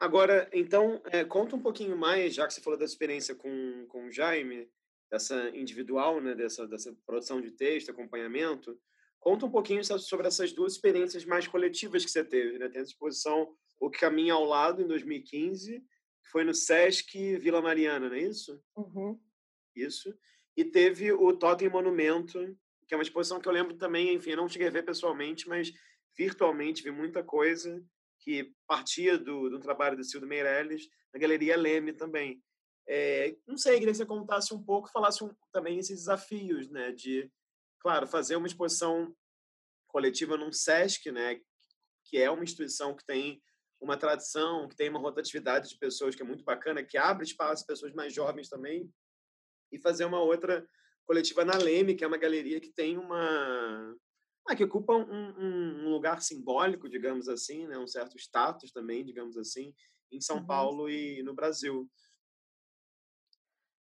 [0.00, 4.06] Agora, então, é, conta um pouquinho mais, já que você falou da experiência com, com
[4.06, 4.68] o Jaime,
[5.10, 8.76] dessa individual, né, dessa, dessa produção de texto, acompanhamento,
[9.20, 12.58] conta um pouquinho sobre essas duas experiências mais coletivas que você teve.
[12.58, 12.68] Né?
[12.68, 17.62] Tem a exposição O que Caminha ao Lado, em 2015, que foi no Sesc Vila
[17.62, 18.60] Mariana, não é isso?
[18.76, 19.18] Uhum.
[19.76, 20.12] Isso.
[20.56, 24.48] E teve o Totem Monumento, que é uma exposição que eu lembro também, enfim, não
[24.48, 25.72] cheguei a ver pessoalmente, mas
[26.16, 27.82] virtualmente vi muita coisa
[28.20, 32.42] que partia do, do trabalho do Cildo Meirelles, na Galeria Leme também.
[32.86, 36.92] É, não sei, queria que você contasse um pouco, falasse um, também esses desafios, né,
[36.92, 37.30] de,
[37.80, 39.14] claro, fazer uma exposição
[39.88, 41.40] coletiva num SESC, né,
[42.04, 43.42] que é uma instituição que tem
[43.80, 47.64] uma tradição, que tem uma rotatividade de pessoas que é muito bacana, que abre espaço
[47.64, 48.90] para pessoas mais jovens também,
[49.74, 50.66] e fazer uma outra
[51.06, 53.96] coletiva na Leme, que é uma galeria que tem uma.
[54.46, 57.78] Ah, que ocupa um, um, um lugar simbólico, digamos assim, né?
[57.78, 59.74] um certo status também, digamos assim,
[60.12, 60.46] em São uhum.
[60.46, 61.90] Paulo e no Brasil.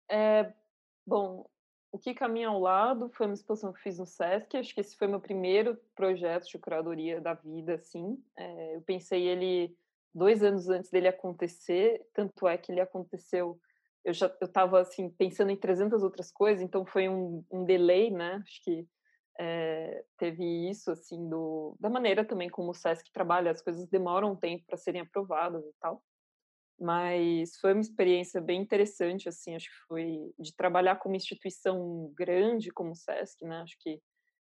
[0.09, 0.55] É,
[1.05, 1.49] bom,
[1.90, 4.57] o que caminha ao lado foi uma exposição que fiz no Sesc.
[4.57, 8.22] Acho que esse foi meu primeiro projeto de curadoria da vida, assim.
[8.36, 9.76] É, eu pensei ele
[10.14, 13.61] dois anos antes dele acontecer, tanto é que ele aconteceu
[14.05, 18.11] eu já eu estava assim pensando em 300 outras coisas, então foi um, um delay,
[18.11, 18.43] né?
[18.43, 18.87] Acho que
[19.41, 24.33] é, teve isso assim do da maneira também como o Sesc trabalha, as coisas demoram
[24.33, 26.03] um tempo para serem aprovadas e tal.
[26.79, 32.13] Mas foi uma experiência bem interessante, assim, acho que foi de trabalhar com uma instituição
[32.17, 33.61] grande como o Sesc, né?
[33.61, 34.01] Acho que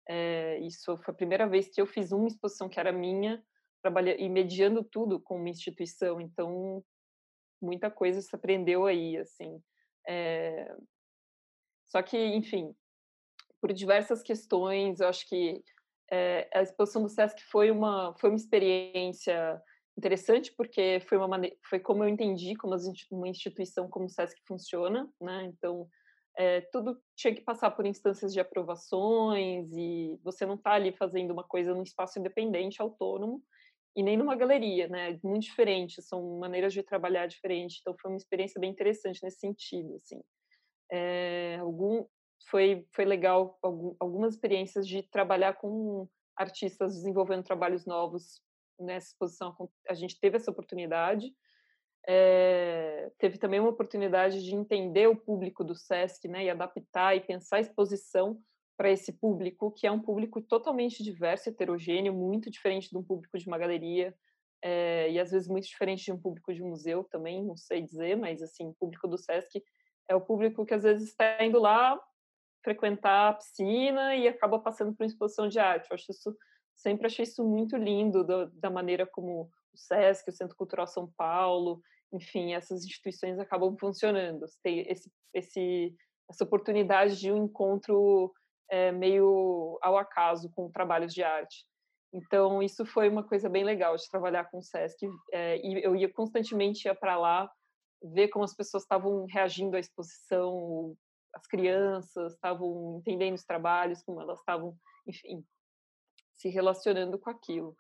[0.09, 3.43] é, isso foi a primeira vez que eu fiz uma exposição que era minha,
[3.83, 6.21] trabalhando e mediando tudo com uma instituição.
[6.21, 6.83] Então
[7.61, 9.61] muita coisa se aprendeu aí, assim.
[10.09, 10.75] É...
[11.87, 12.75] Só que, enfim,
[13.61, 15.63] por diversas questões, eu acho que
[16.11, 19.61] é, a exposição do Sesc foi uma foi uma experiência
[19.97, 22.77] interessante porque foi uma foi como eu entendi como
[23.11, 25.45] uma instituição como o Sesc funciona, né?
[25.45, 25.89] Então
[26.37, 31.31] é, tudo tinha que passar por instâncias de aprovações e você não está ali fazendo
[31.31, 33.43] uma coisa num espaço independente, autônomo
[33.97, 35.19] e nem numa galeria, né?
[35.23, 37.79] Muito diferente, são maneiras de trabalhar diferentes.
[37.81, 40.21] Então foi uma experiência bem interessante nesse sentido, assim.
[40.91, 42.05] É, algum
[42.49, 48.43] foi foi legal algum, algumas experiências de trabalhar com artistas desenvolvendo trabalhos novos
[48.79, 49.55] nessa exposição.
[49.89, 51.33] A gente teve essa oportunidade.
[52.07, 57.21] É, teve também uma oportunidade de entender o público do SESC, né, e adaptar e
[57.21, 58.39] pensar a exposição
[58.77, 63.39] para esse público, que é um público totalmente diverso, heterogêneo, muito diferente de um público
[63.39, 64.15] de uma galeria,
[64.63, 68.17] é, e às vezes muito diferente de um público de museu também, não sei dizer,
[68.17, 69.63] mas assim, o público do SESC
[70.09, 72.01] é o público que às vezes está indo lá
[72.63, 75.91] frequentar a piscina e acaba passando por uma exposição de arte.
[75.91, 76.35] Eu acho isso,
[76.75, 81.13] sempre achei isso muito lindo, do, da maneira como o SESC, o Centro Cultural São
[81.17, 84.47] Paulo, enfim, essas instituições acabam funcionando.
[84.63, 85.95] Tem esse, esse,
[86.31, 88.33] essa oportunidade de um encontro
[88.71, 91.65] é, meio ao acaso com trabalhos de arte.
[92.13, 95.09] Então, isso foi uma coisa bem legal de trabalhar com o SESC.
[95.33, 97.51] É, e eu ia constantemente para lá
[98.03, 100.97] ver como as pessoas estavam reagindo à exposição,
[101.35, 105.45] as crianças estavam entendendo os trabalhos, como elas estavam, enfim,
[106.37, 107.77] se relacionando com aquilo.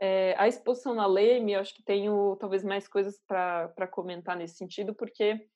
[0.00, 4.56] É, a exposição na Leme, eu acho que tenho talvez mais coisas para comentar nesse
[4.56, 5.46] sentido, porque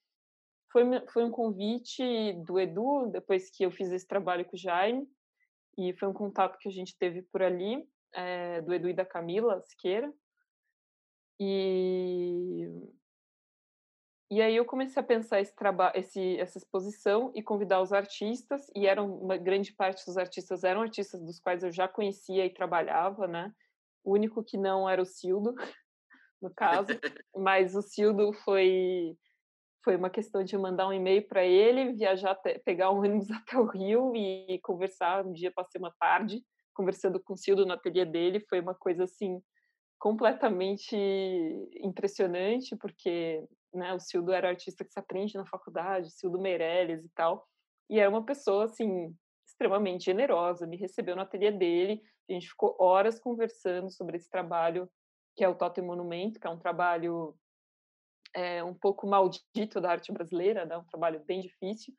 [0.75, 5.09] foi, foi um convite do Edu, depois que eu fiz esse trabalho com o Jaime,
[5.79, 9.07] e foi um contato que a gente teve por ali, é, do Edu e da
[9.07, 10.12] Camila Siqueira.
[11.39, 12.68] E,
[14.29, 18.68] e aí eu comecei a pensar esse trabalho, esse, essa exposição e convidar os artistas,
[18.75, 22.53] e eram uma grande parte dos artistas eram artistas dos quais eu já conhecia e
[22.53, 23.55] trabalhava, né?
[24.03, 25.55] O único que não era o Cildo,
[26.43, 26.89] no caso,
[27.33, 29.16] mas o Cildo foi
[29.85, 33.66] foi uma questão de mandar um e-mail para ele, viajar, pegar um ônibus até o
[33.66, 35.24] Rio e conversar.
[35.24, 39.05] Um dia passei uma tarde conversando com o Cildo no ateliê dele, foi uma coisa
[39.05, 39.41] assim
[39.99, 40.97] completamente
[41.76, 47.11] impressionante, porque né, o Cildo era artista que se aprende na faculdade, Cildo Meirelles e
[47.14, 47.47] tal,
[47.89, 49.14] e era uma pessoa assim
[49.47, 54.91] extremamente generosa, me recebeu no ateliê dele, a gente ficou horas conversando sobre esse trabalho
[55.37, 57.37] que é o Totem Monumento, que é um trabalho
[58.35, 60.76] é, um pouco maldito da arte brasileira, né?
[60.76, 61.95] um trabalho bem difícil,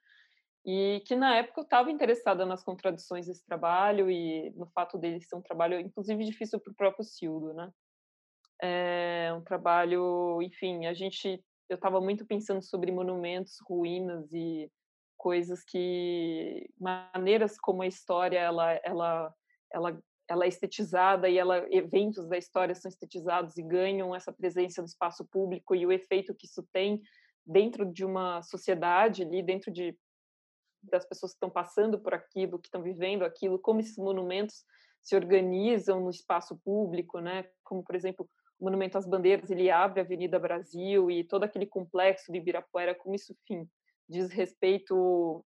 [0.66, 5.22] e que na época eu estava interessada nas contradições desse trabalho e no fato dele
[5.22, 7.72] ser um trabalho, inclusive, difícil para o próprio Sildo, né?
[8.62, 14.72] É um trabalho, enfim, a gente, eu estava muito pensando sobre monumentos, ruínas e
[15.18, 19.34] coisas que maneiras como a história ela ela
[19.72, 24.82] ela ela é estetizada e ela eventos da história são estetizados e ganham essa presença
[24.82, 27.02] no espaço público e o efeito que isso tem
[27.46, 29.98] dentro de uma sociedade ali dentro de
[30.82, 34.64] das pessoas que estão passando por aquilo, que estão vivendo aquilo, como esses monumentos
[35.02, 37.46] se organizam no espaço público, né?
[37.64, 41.66] Como por exemplo o Monumento às Bandeiras, ele abre a Avenida Brasil e todo aquele
[41.66, 43.70] complexo de Ibirapuera, como isso, enfim,
[44.08, 45.44] diz respeito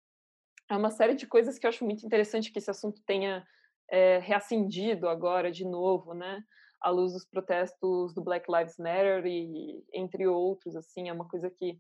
[0.70, 3.46] a uma série de coisas que eu acho muito interessante que esse assunto tenha
[3.90, 6.44] é, reacendido agora de novo, né?
[6.82, 11.50] À luz dos protestos do Black Lives Matter e entre outros, assim, é uma coisa
[11.50, 11.80] que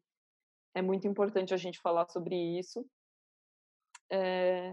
[0.75, 2.85] é muito importante a gente falar sobre isso.
[4.11, 4.71] É...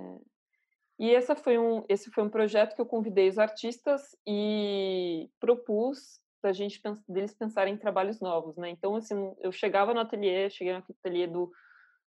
[0.98, 6.20] E essa foi um, esse foi um projeto que eu convidei os artistas e propus
[6.42, 8.68] da gente deles pensarem em trabalhos novos, né?
[8.70, 11.50] Então, assim, eu chegava no ateliê, cheguei no ateliê do,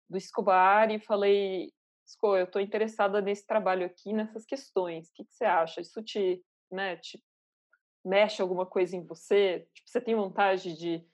[0.09, 1.71] do Escobar e falei,
[2.09, 5.09] Esco, eu estou interessada nesse trabalho aqui, nessas questões.
[5.09, 5.79] O que, que, você acha?
[5.79, 7.23] Isso te, né, te
[8.03, 9.67] mexe alguma coisa em você?
[9.75, 11.05] Tipo, você tem vontade de,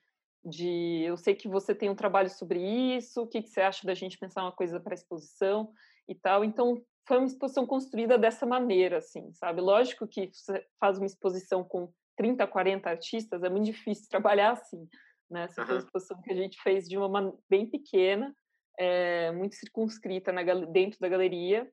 [0.44, 1.04] de...
[1.04, 2.62] Eu sei que você tem um trabalho sobre
[2.96, 3.24] isso.
[3.24, 5.74] O que, que você acha da gente pensar uma coisa para exposição
[6.08, 6.46] e tal?
[6.46, 9.60] Então, foi uma exposição construída dessa maneira, assim, sabe?
[9.60, 14.88] Lógico que você faz uma exposição com 30, 40 artistas, é muito difícil trabalhar assim.
[15.30, 15.44] Né?
[15.44, 15.78] Essa uhum.
[15.78, 18.34] exposição que a gente fez de uma bem pequena,
[18.78, 21.70] é, muito circunscrita na, dentro da galeria,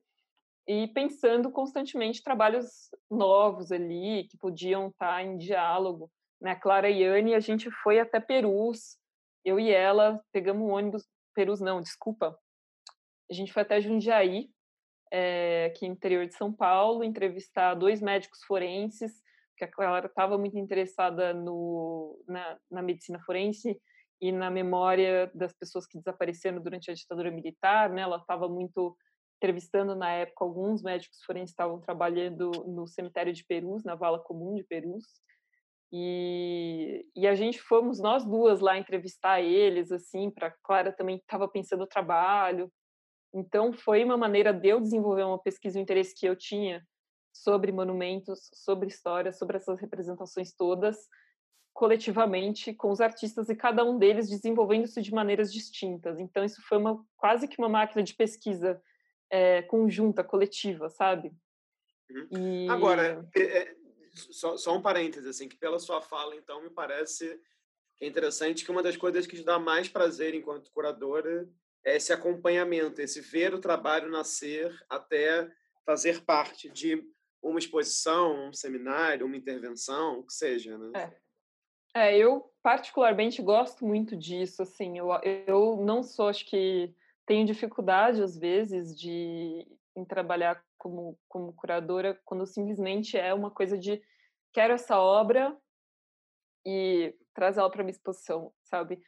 [0.67, 6.09] e pensando constantemente trabalhos novos ali, que podiam estar em diálogo.
[6.41, 6.55] Né?
[6.55, 8.97] Clara e Anne, a gente foi até Perus,
[9.43, 12.37] eu e ela pegamos um ônibus, Perus não, desculpa,
[13.29, 14.49] a gente foi até Jundiaí,
[15.11, 19.21] é, aqui no interior de São Paulo, entrevistar dois médicos forenses
[19.57, 23.79] que a Clara estava muito interessada no, na, na, medicina forense
[24.23, 28.03] e na memória das pessoas que desapareceram durante a ditadura militar, né?
[28.03, 28.95] Ela estava muito
[29.35, 34.55] entrevistando na época alguns médicos forenses estavam trabalhando no cemitério de Perus, na vala comum
[34.55, 35.03] de Perus.
[35.91, 41.45] E, e a gente fomos nós duas lá entrevistar eles assim, para Clara também estava
[41.45, 42.71] pensando no trabalho.
[43.33, 46.81] Então foi uma maneira de eu desenvolver uma pesquisa, um interesse que eu tinha
[47.33, 51.09] sobre monumentos, sobre história, sobre essas representações todas,
[51.73, 56.19] coletivamente com os artistas e cada um deles desenvolvendo isso de maneiras distintas.
[56.19, 58.81] Então isso foi uma quase que uma máquina de pesquisa
[59.29, 61.33] é, conjunta, coletiva, sabe?
[62.09, 62.65] Uhum.
[62.65, 62.69] E...
[62.69, 63.75] Agora, é,
[64.13, 67.39] só, só, um parêntese assim, que pela sua fala, então me parece
[67.97, 71.49] que é interessante que uma das coisas que te dá mais prazer enquanto curadora
[71.83, 75.51] é esse acompanhamento, esse ver o trabalho nascer até
[75.85, 77.03] fazer parte de
[77.41, 80.91] uma exposição, um seminário, uma intervenção, o que seja, né?
[80.95, 81.23] É.
[81.93, 82.17] é.
[82.17, 85.09] eu particularmente gosto muito disso, assim, eu,
[85.45, 86.93] eu não sou, acho que
[87.25, 93.77] tenho dificuldade às vezes de em trabalhar como, como curadora quando simplesmente é uma coisa
[93.77, 94.01] de
[94.51, 95.55] quero essa obra
[96.65, 99.01] e traz ela para minha exposição, sabe?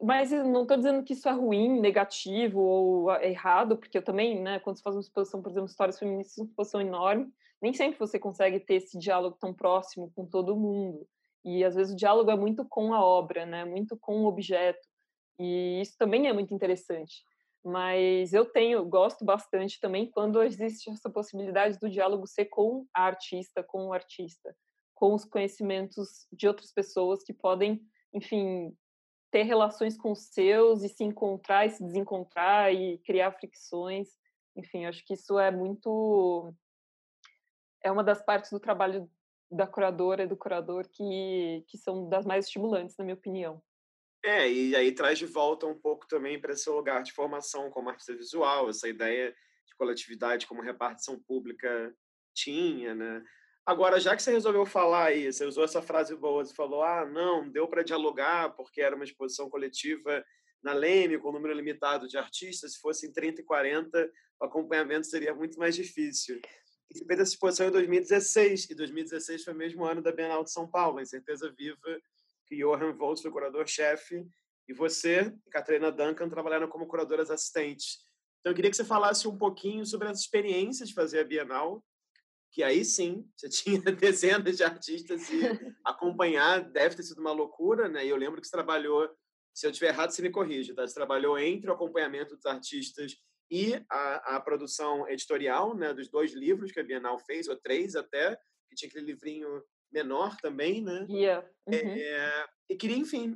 [0.00, 4.60] Mas não estou dizendo que isso é ruim, negativo ou errado, porque eu também, né,
[4.60, 8.18] quando você faz uma exposição, por exemplo, histórias feministas, uma exposição enorme, nem sempre você
[8.18, 11.06] consegue ter esse diálogo tão próximo com todo mundo.
[11.44, 14.86] E às vezes o diálogo é muito com a obra, né, muito com o objeto.
[15.38, 17.24] E isso também é muito interessante.
[17.64, 23.04] Mas eu tenho, gosto bastante também quando existe essa possibilidade do diálogo ser com a
[23.04, 24.54] artista, com o artista,
[24.94, 27.80] com os conhecimentos de outras pessoas que podem,
[28.14, 28.74] enfim,
[29.30, 34.08] ter relações com os seus e se encontrar e se desencontrar e criar fricções.
[34.56, 36.52] Enfim, acho que isso é muito.
[37.82, 39.10] É uma das partes do trabalho
[39.50, 43.62] da curadora e do curador que, que são das mais estimulantes, na minha opinião.
[44.24, 47.88] É, e aí traz de volta um pouco também para esse lugar de formação como
[47.88, 49.34] artista visual, essa ideia
[49.66, 51.94] de coletividade como repartição pública
[52.34, 53.24] tinha, né?
[53.64, 57.06] Agora, já que você resolveu falar aí, você usou essa frase boa, você falou, ah,
[57.06, 60.24] não, deu para dialogar porque era uma exposição coletiva
[60.62, 65.06] na Leme, com um número limitado de artistas, se fossem 30 e 40, o acompanhamento
[65.06, 66.40] seria muito mais difícil.
[66.90, 70.42] E você fez essa exposição em 2016, e 2016 foi o mesmo ano da Bienal
[70.42, 72.00] de São Paulo, em certeza viva,
[72.46, 74.26] que Johan Voltz foi curador-chefe,
[74.68, 77.98] e você, Catarina Duncan, trabalharam como curadoras assistentes.
[78.40, 81.84] Então, eu queria que você falasse um pouquinho sobre as experiências de fazer a Bienal,
[82.50, 83.48] que aí sim, você
[83.80, 85.42] tinha dezenas de artistas e
[85.84, 88.04] acompanhar deve ter sido uma loucura, né?
[88.04, 89.08] E eu lembro que você trabalhou,
[89.54, 90.86] se eu estiver errado, você me corrige, tá?
[90.86, 93.16] Você trabalhou entre o acompanhamento dos artistas
[93.50, 95.92] e a, a produção editorial, né?
[95.92, 98.36] Dos dois livros que a Bienal fez, ou três até,
[98.68, 101.06] que tinha aquele livrinho menor também, né?
[101.08, 101.46] Yeah.
[101.66, 101.74] Uhum.
[101.74, 103.34] É, e queria, enfim,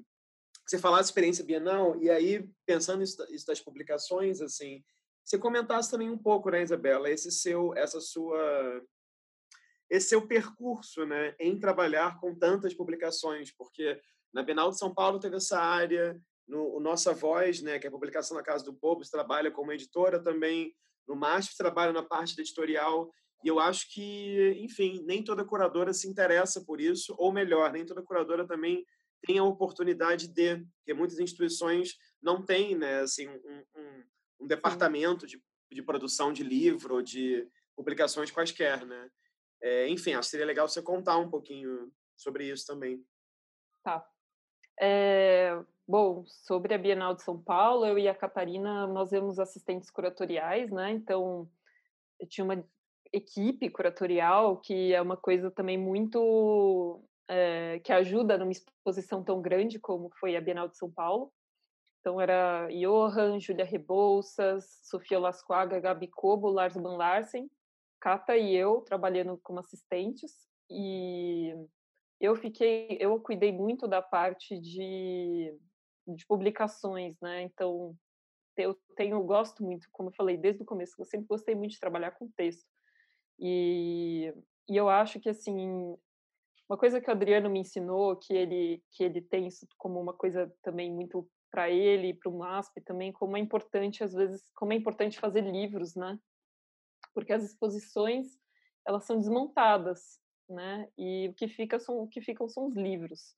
[0.64, 4.82] que você falasse experiência bienal, e aí, pensando nisso, isso das publicações, assim,
[5.24, 8.82] você comentasse também um pouco, né, Isabela, esse seu, essa sua,
[9.90, 14.00] esse seu percurso, né, em trabalhar com tantas publicações, porque
[14.32, 17.92] na Bienal de São Paulo teve essa área, no Nossa Voz, né, que é a
[17.92, 20.74] publicação na Casa do Povo, você trabalha como editora também,
[21.07, 23.11] no MASP trabalha na parte editorial,
[23.42, 27.84] e eu acho que, enfim, nem toda curadora se interessa por isso, ou melhor, nem
[27.84, 28.84] toda curadora também
[29.26, 34.05] tem a oportunidade de, porque muitas instituições não têm, né, assim, um, um,
[34.40, 35.42] um departamento de,
[35.72, 39.11] de produção de livro, de publicações quaisquer, né?
[39.62, 43.03] É, enfim, acho que seria legal você contar um pouquinho sobre isso também.
[43.82, 44.07] Tá.
[44.81, 49.91] É, bom, sobre a Bienal de São Paulo, eu e a Catarina, nós éramos assistentes
[49.91, 50.91] curatoriais, né?
[50.93, 51.49] Então,
[52.18, 52.64] eu tinha uma
[53.12, 59.79] equipe curatorial, que é uma coisa também muito é, que ajuda numa exposição tão grande
[59.79, 61.33] como foi a Bienal de São Paulo.
[62.01, 67.51] Então era Johan, Júlia Rebouças, Sofia Lasquaga, Gabi Cobo, Lars Van Larsen,
[67.99, 71.55] Cata e eu trabalhando como assistentes e
[72.20, 75.56] eu fiquei, eu cuidei muito da parte de,
[76.06, 77.42] de publicações, né?
[77.42, 77.94] Então
[78.56, 81.80] eu tenho, gosto muito, como eu falei desde o começo, eu sempre gostei muito de
[81.80, 82.64] trabalhar com texto.
[83.38, 84.32] E,
[84.68, 85.96] e eu acho que assim
[86.68, 90.14] uma coisa que o Adriano me ensinou, que ele que ele tem isso como uma
[90.14, 94.72] coisa também muito para ele para o MASP também, como é importante às vezes, como
[94.72, 96.18] é importante fazer livros, né?
[97.12, 98.26] Porque as exposições
[98.86, 100.18] elas são desmontadas,
[100.49, 100.88] né?
[100.99, 103.34] E o que fica são o que ficam são os livros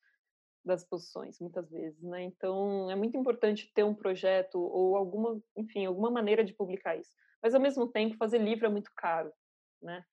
[0.64, 2.22] das exposições muitas vezes, né?
[2.22, 7.12] Então é muito importante ter um projeto ou alguma, enfim, alguma maneira de publicar isso.
[7.42, 9.32] Mas ao mesmo tempo fazer livro é muito caro,
[9.80, 10.04] né?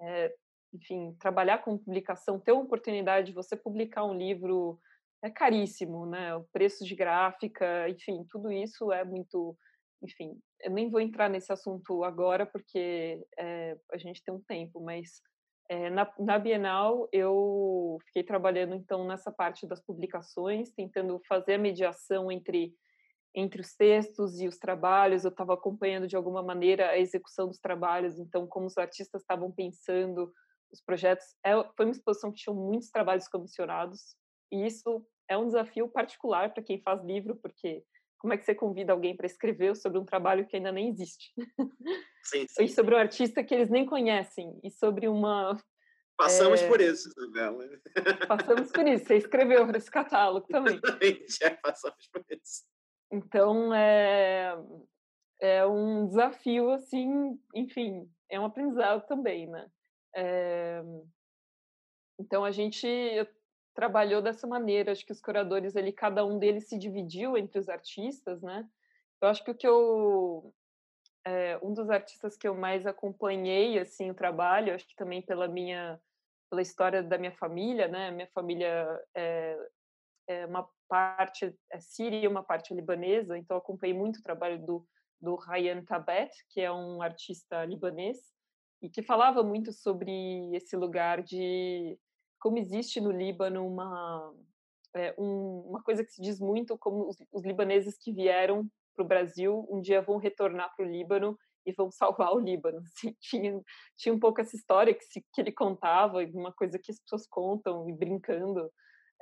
[0.00, 0.34] É,
[0.74, 4.78] enfim, trabalhar com publicação, ter a oportunidade de você publicar um livro
[5.22, 6.34] é caríssimo, né?
[6.34, 9.56] O preço de gráfica, enfim, tudo isso é muito,
[10.02, 14.80] enfim, eu nem vou entrar nesse assunto agora porque é, a gente tem um tempo,
[14.80, 15.22] mas
[15.68, 21.58] é, na, na, Bienal eu fiquei trabalhando então nessa parte das publicações, tentando fazer a
[21.58, 22.74] mediação entre
[23.36, 27.58] entre os textos e os trabalhos, eu estava acompanhando de alguma maneira a execução dos
[27.58, 30.32] trabalhos, então como os artistas estavam pensando
[30.70, 31.26] os projetos.
[31.44, 34.14] É, foi uma exposição que tinha muitos trabalhos comissionados,
[34.52, 37.82] e isso é um desafio particular para quem faz livro, porque
[38.24, 41.30] como é que você convida alguém para escrever sobre um trabalho que ainda nem existe?
[42.24, 42.64] Sim, sim.
[42.64, 45.58] e sobre um artista que eles nem conhecem, e sobre uma.
[46.16, 46.66] Passamos é...
[46.66, 47.68] por isso, Isabela.
[48.26, 49.04] Passamos por isso.
[49.04, 50.76] Você escreveu para esse catálogo também.
[50.82, 52.64] Exatamente, é, passamos por isso.
[53.12, 54.56] Então, é,
[55.42, 59.68] é um desafio, assim, enfim, é um aprendizado também, né?
[60.16, 60.82] É...
[62.18, 62.88] Então a gente
[63.74, 64.92] trabalhou dessa maneira.
[64.92, 68.66] Acho que os curadores ali, cada um deles se dividiu entre os artistas, né?
[69.20, 70.54] Eu acho que o que eu
[71.24, 75.48] é, um dos artistas que eu mais acompanhei assim o trabalho, acho que também pela
[75.48, 76.00] minha
[76.50, 78.10] pela história da minha família, né?
[78.10, 79.58] Minha família é,
[80.28, 84.86] é uma parte é síria uma parte libanesa, então acompanhei muito o trabalho do
[85.20, 88.18] do Ryan Tabet, que é um artista libanês
[88.82, 91.98] e que falava muito sobre esse lugar de
[92.44, 94.34] como existe no Líbano uma
[94.94, 99.02] é, um, uma coisa que se diz muito como os, os libaneses que vieram para
[99.02, 102.82] o Brasil um dia vão retornar para o Líbano e vão salvar o Líbano.
[102.84, 103.58] Assim, tinha,
[103.96, 107.26] tinha um pouco essa história que, se, que ele contava, uma coisa que as pessoas
[107.26, 108.70] contam e brincando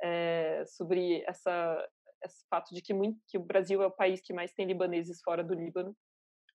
[0.01, 1.89] é, sobre essa,
[2.25, 5.21] esse fato de que, muito, que o Brasil é o país que mais tem libaneses
[5.23, 5.95] fora do Líbano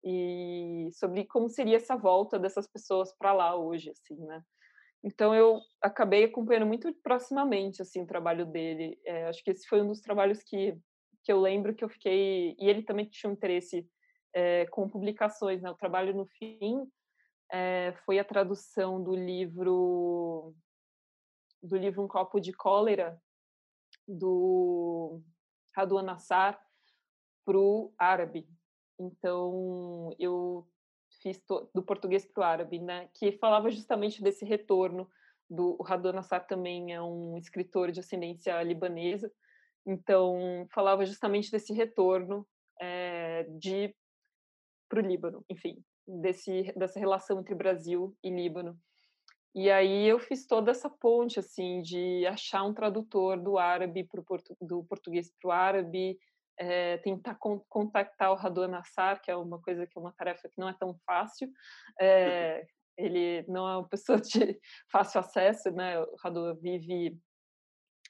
[0.03, 4.43] e sobre como seria essa volta dessas pessoas para lá hoje, assim, né?
[5.07, 8.99] Então eu acabei acompanhando muito proximamente assim o trabalho dele.
[9.07, 10.77] É, acho que esse foi um dos trabalhos que
[11.23, 13.89] que eu lembro que eu fiquei e ele também tinha um interesse
[14.35, 15.63] é, com publicações.
[15.63, 15.71] Né?
[15.71, 16.89] O trabalho no fim
[17.53, 20.55] é, foi a tradução do livro
[21.63, 23.21] do livro Um Copo de Cólera
[24.07, 25.21] do
[25.75, 26.61] Radwan Nassar
[27.45, 28.49] para o árabe.
[28.99, 30.67] Então, eu
[31.23, 31.43] fiz
[31.75, 33.09] do português para o árabe, né?
[33.15, 35.09] Que falava justamente desse retorno
[35.49, 39.31] do o Radon Assar também é um escritor de ascendência libanesa,
[39.87, 42.47] então falava justamente desse retorno
[42.81, 43.95] é, de
[44.89, 48.79] para o Líbano, enfim, desse, dessa relação entre Brasil e Líbano.
[49.55, 54.23] E aí eu fiz toda essa ponte, assim, de achar um tradutor do árabe pro
[54.23, 56.19] portu do português para o árabe,
[56.59, 60.49] é, tentar con contactar o Radouan Nassar, que é uma coisa que é uma tarefa
[60.49, 61.51] que não é tão fácil.
[62.01, 64.59] É, ele não é uma pessoa de
[64.91, 66.01] fácil acesso, né?
[66.01, 67.19] O Radouan vive,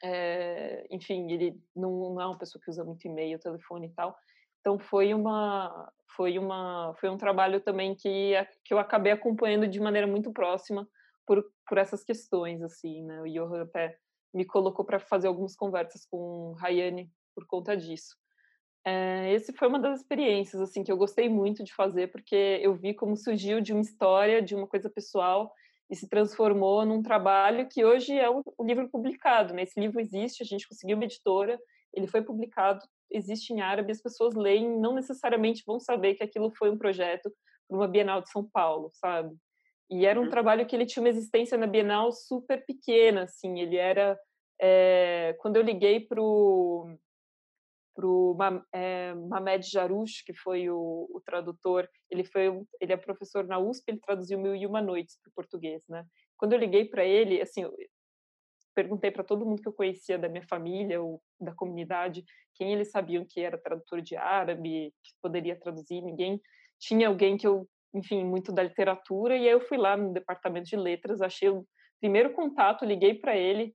[0.02, 4.16] é, enfim, ele não, não é uma pessoa que usa muito e-mail, telefone e tal.
[4.60, 8.32] Então foi uma foi uma foi um trabalho também que
[8.64, 10.88] que eu acabei acompanhando de maneira muito próxima
[11.26, 13.20] por, por essas questões, assim, né?
[13.20, 13.98] O Johan até
[14.32, 18.16] me colocou para fazer algumas conversas com Rayane por conta disso.
[18.86, 22.72] É, esse foi uma das experiências, assim, que eu gostei muito de fazer, porque eu
[22.76, 25.52] vi como surgiu de uma história, de uma coisa pessoal,
[25.90, 29.64] e se transformou num trabalho que hoje é o, livro publicado, né?
[29.64, 31.58] Esse livro existe, a gente conseguiu uma editora,
[31.92, 32.80] ele foi publicado,
[33.10, 37.28] existe em árabe, as pessoas leem, não necessariamente vão saber que aquilo foi um projeto
[37.68, 39.34] para uma Bienal de São Paulo, sabe?
[39.90, 40.30] E era um uhum.
[40.30, 44.16] trabalho que ele tinha uma existência na Bienal super pequena, assim, ele era...
[44.60, 46.00] É, quando eu liguei
[47.96, 48.36] para o
[48.72, 53.88] é, Mamed Jarouche, que foi o, o, tradutor, ele foi ele é professor na USP,
[53.88, 56.04] ele traduziu Mil e Uma Noites para o português, né?
[56.36, 57.72] Quando eu liguei para ele, assim, eu
[58.74, 62.22] perguntei para todo mundo que eu conhecia da minha família ou da comunidade
[62.54, 66.40] quem eles sabiam que era tradutor de árabe, que poderia traduzir, ninguém
[66.78, 67.66] tinha alguém que eu
[67.96, 71.66] enfim, muito da literatura, e aí eu fui lá no departamento de letras, achei o
[72.00, 73.74] primeiro contato, liguei para ele,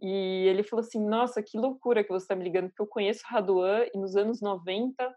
[0.00, 3.22] e ele falou assim: Nossa, que loucura que você está me ligando, porque eu conheço
[3.26, 5.14] Raduan, e nos anos 90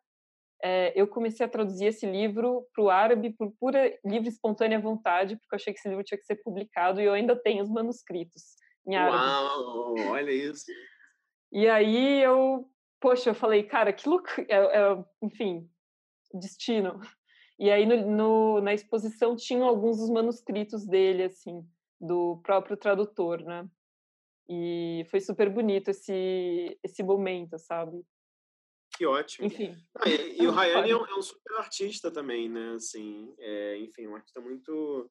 [0.64, 5.38] é, eu comecei a traduzir esse livro para o árabe por pura livre espontânea vontade,
[5.38, 7.70] porque eu achei que esse livro tinha que ser publicado, e eu ainda tenho os
[7.70, 8.56] manuscritos
[8.88, 9.18] em árabe.
[9.18, 10.66] Uau, olha isso!
[11.52, 12.70] E aí eu,
[13.00, 15.70] poxa, eu falei, cara, que loucura, é, é, enfim,
[16.34, 17.00] destino.
[17.58, 21.66] E aí no, no, na exposição tinham alguns dos manuscritos dele, assim,
[22.00, 23.68] do próprio tradutor, né?
[24.50, 28.04] E foi super bonito esse esse momento, sabe?
[28.98, 29.48] Que ótimo.
[29.48, 29.78] Enfim.
[29.96, 32.74] Ah, e, e, o Rayane é um, é um, super artista também, né?
[32.74, 35.10] Assim, é, enfim, um artista muito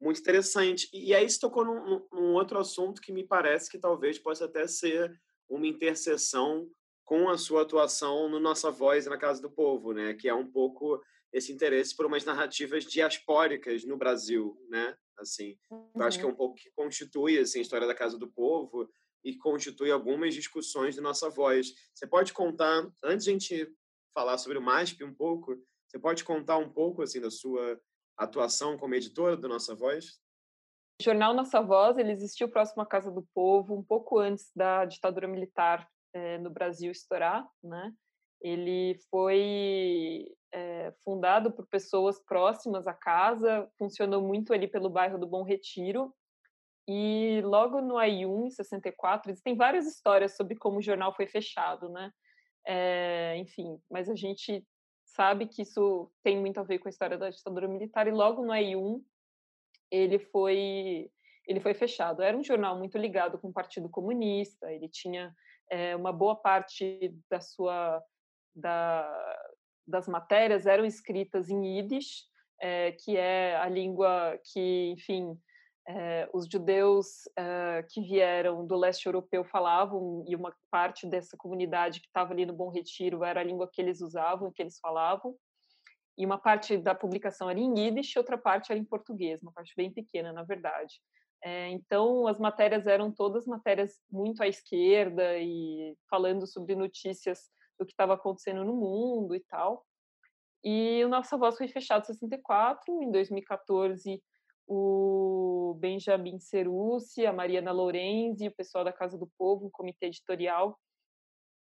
[0.00, 0.88] muito interessante.
[0.92, 4.66] E aí se tocou num, num outro assunto que me parece que talvez possa até
[4.66, 5.12] ser
[5.48, 6.68] uma interseção
[7.04, 10.14] com a sua atuação no Nossa Voz na Casa do Povo, né?
[10.14, 14.96] Que é um pouco esse interesse por umas narrativas diaspóricas no Brasil, né?
[15.20, 15.90] Assim, uhum.
[15.94, 16.32] eu acho que é uhum.
[16.32, 18.88] um pouco que constitui assim, a história da Casa do Povo
[19.22, 21.72] e constitui algumas discussões de nossa voz.
[21.94, 23.74] Você pode contar, antes de a gente
[24.14, 25.56] falar sobre o MASP um pouco,
[25.86, 27.80] você pode contar um pouco assim da sua
[28.16, 30.20] atuação como editora do Nossa Voz?
[31.00, 34.84] O jornal Nossa Voz ele existiu próximo à Casa do Povo um pouco antes da
[34.84, 37.92] ditadura militar é, no Brasil estourar, né?
[38.40, 45.26] Ele foi é, fundado por pessoas próximas à casa, funcionou muito ali pelo bairro do
[45.26, 46.14] Bom Retiro.
[46.88, 51.88] E logo no AI1, em 64, existem várias histórias sobre como o jornal foi fechado,
[51.88, 52.10] né?
[52.66, 54.66] É, enfim, mas a gente
[55.04, 58.42] sabe que isso tem muito a ver com a história da ditadura militar e logo
[58.42, 59.02] no AI1
[59.90, 61.10] ele foi
[61.46, 62.22] ele foi fechado.
[62.22, 65.34] Era um jornal muito ligado com o Partido Comunista, ele tinha
[65.70, 68.02] é, uma boa parte da sua
[68.54, 69.08] da,
[69.86, 72.24] das matérias eram escritas em Yiddish,
[72.60, 75.38] é, que é a língua que, enfim,
[75.88, 82.00] é, os judeus é, que vieram do leste europeu falavam, e uma parte dessa comunidade
[82.00, 85.36] que estava ali no Bom Retiro era a língua que eles usavam, que eles falavam.
[86.18, 89.72] E uma parte da publicação era em Yiddish, outra parte era em português, uma parte
[89.76, 91.00] bem pequena, na verdade.
[91.42, 97.50] É, então, as matérias eram todas matérias muito à esquerda e falando sobre notícias
[97.80, 99.84] do que estava acontecendo no mundo e tal.
[100.62, 104.22] E o Nossa Voz foi fechado em 64, em 2014
[104.72, 110.78] o Benjamin Cerucci, a Mariana Lorenzi o pessoal da Casa do Povo, um comitê editorial,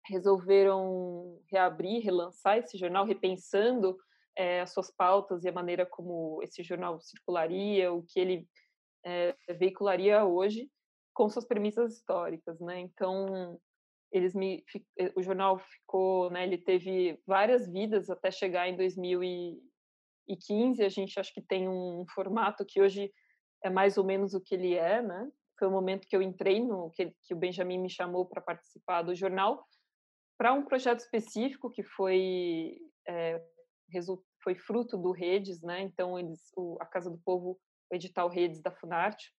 [0.06, 3.96] resolveram reabrir, relançar esse jornal, repensando
[4.36, 8.48] é, as suas pautas e a maneira como esse jornal circularia, o que ele
[9.04, 10.68] é, veicularia hoje,
[11.14, 12.80] com suas premissas históricas, né?
[12.80, 13.60] Então,
[14.12, 14.64] eles me
[14.98, 21.18] eh, o jornal ficou, né, ele teve várias vidas até chegar em 2015, a gente
[21.18, 23.12] acho que tem um formato que hoje
[23.64, 25.28] é mais ou menos o que ele é, né?
[25.58, 29.02] Foi o momento que eu entrei no que, que o Benjamin me chamou para participar
[29.02, 29.66] do jornal
[30.38, 32.78] para um projeto específico que foi
[33.08, 33.42] é,
[34.42, 35.80] foi fruto do Redes, né?
[35.80, 37.58] Então eles o, a Casa do Povo,
[37.90, 39.32] o edital Redes da Funarte,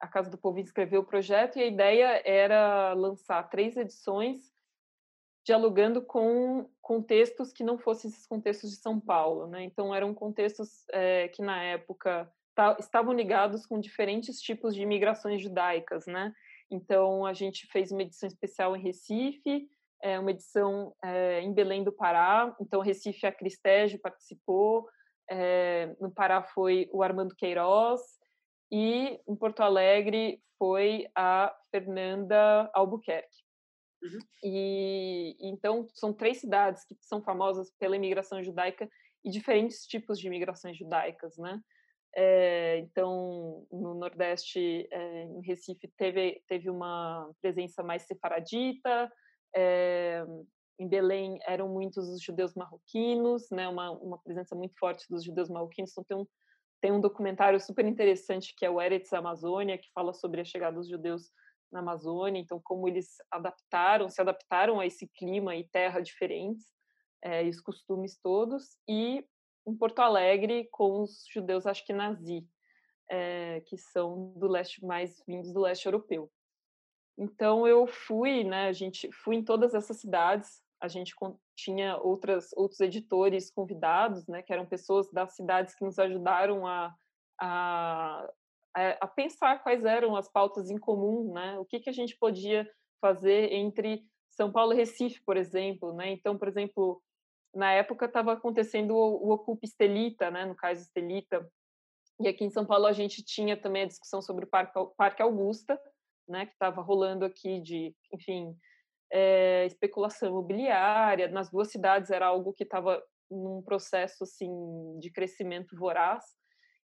[0.00, 4.52] a Casa do Povo inscreveu o projeto e a ideia era lançar três edições
[5.44, 9.62] dialogando com contextos que não fossem esses contextos de São Paulo, né?
[9.62, 12.30] Então eram contextos é, que na época
[12.78, 16.32] estavam ligados com diferentes tipos de imigrações judaicas, né?
[16.70, 19.68] Então a gente fez uma edição especial em Recife,
[20.02, 22.54] é, uma edição é, em Belém do Pará.
[22.58, 24.88] Então Recife a Cristégio participou,
[26.00, 28.02] no Pará foi o Armando Queiroz
[28.70, 33.44] e em Porto Alegre foi a Fernanda Albuquerque.
[34.02, 34.18] Uhum.
[34.42, 38.88] E então são três cidades que são famosas pela imigração judaica
[39.24, 41.60] e diferentes tipos de imigrações judaicas, né?
[42.16, 49.10] É, então, no Nordeste, é, em Recife, teve, teve uma presença mais separadita.
[49.56, 50.24] É,
[50.78, 53.68] em Belém eram muitos os judeus marroquinos, né?
[53.68, 55.90] Uma, uma presença muito forte dos judeus marroquinos.
[55.90, 56.26] Então, tem um,
[56.84, 60.76] tem um documentário super interessante que é o Eretz Amazônia, que fala sobre a chegada
[60.76, 61.32] dos judeus
[61.72, 66.66] na Amazônia, então como eles adaptaram, se adaptaram a esse clima e terra diferentes,
[67.22, 69.26] é, e os costumes todos, e
[69.66, 72.46] em Porto Alegre com os judeus ashkenazi,
[73.10, 76.30] é, que são do leste mais vindos do leste europeu.
[77.16, 81.14] Então eu fui, né, a gente fui em todas essas cidades, a gente
[81.56, 86.94] tinha outras outros editores convidados, né, que eram pessoas das cidades que nos ajudaram a,
[87.40, 88.28] a
[88.76, 91.56] é, a pensar quais eram as pautas em comum, né?
[91.58, 92.68] O que, que a gente podia
[93.00, 96.10] fazer entre São Paulo e Recife, por exemplo, né?
[96.10, 97.00] Então, por exemplo,
[97.54, 100.44] na época estava acontecendo o, o Ocupa Estelita, né?
[100.44, 101.48] No caso Estelita,
[102.20, 105.22] e aqui em São Paulo a gente tinha também a discussão sobre o Parque, Parque
[105.22, 105.80] Augusta,
[106.28, 106.46] né?
[106.46, 108.56] Que estava rolando aqui de, enfim,
[109.14, 111.28] é, especulação imobiliária.
[111.28, 113.00] Nas duas cidades era algo que estava
[113.30, 114.50] num processo assim
[114.98, 116.24] de crescimento voraz.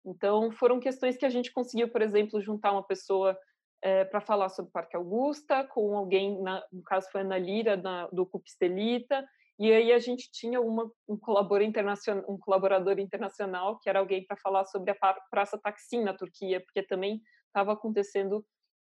[0.05, 3.39] Então, foram questões que a gente conseguiu, por exemplo, juntar uma pessoa
[3.83, 7.39] é, eh, para falar sobre o Parque Augusta, com alguém, na, no caso foi Ana
[7.39, 9.25] Lira, na, do Cupstelita,
[9.59, 14.25] e aí a gente tinha uma, um, colaborador internacional, um colaborador internacional, que era alguém
[14.25, 18.45] para falar sobre a Praça Taksim na Turquia, porque também estava acontecendo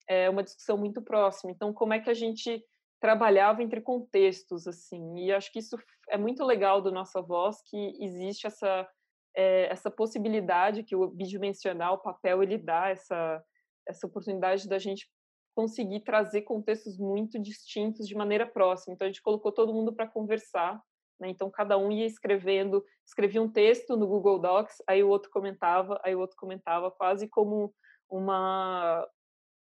[0.08, 1.52] é, uma discussão muito próxima.
[1.52, 2.62] Então, como é que a gente
[3.00, 5.18] trabalhava entre contextos, assim?
[5.18, 5.76] E acho que isso
[6.08, 8.88] é muito legal do Nossa Voz, que existe essa
[9.36, 13.44] é, essa possibilidade que o bidimensional, o papel, ele dá essa,
[13.86, 15.06] essa oportunidade da gente
[15.54, 18.94] conseguir trazer contextos muito distintos de maneira próxima.
[18.94, 20.80] Então, a gente colocou todo mundo para conversar,
[21.20, 21.28] né?
[21.28, 26.00] então cada um ia escrevendo, escrevia um texto no Google Docs, aí o outro comentava,
[26.02, 27.74] aí o outro comentava, quase como
[28.08, 29.06] uma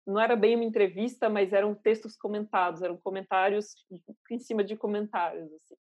[0.05, 3.73] não era bem uma entrevista, mas eram textos comentados, eram comentários
[4.29, 5.75] em cima de comentários assim.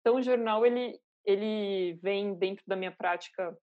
[0.00, 3.56] Então o jornal ele ele vem dentro da minha prática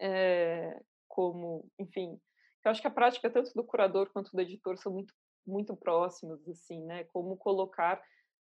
[0.00, 2.18] é, como, enfim,
[2.64, 5.14] eu acho que a prática tanto do curador quanto do editor são muito
[5.46, 7.04] muito próximos, assim, né?
[7.04, 8.02] Como colocar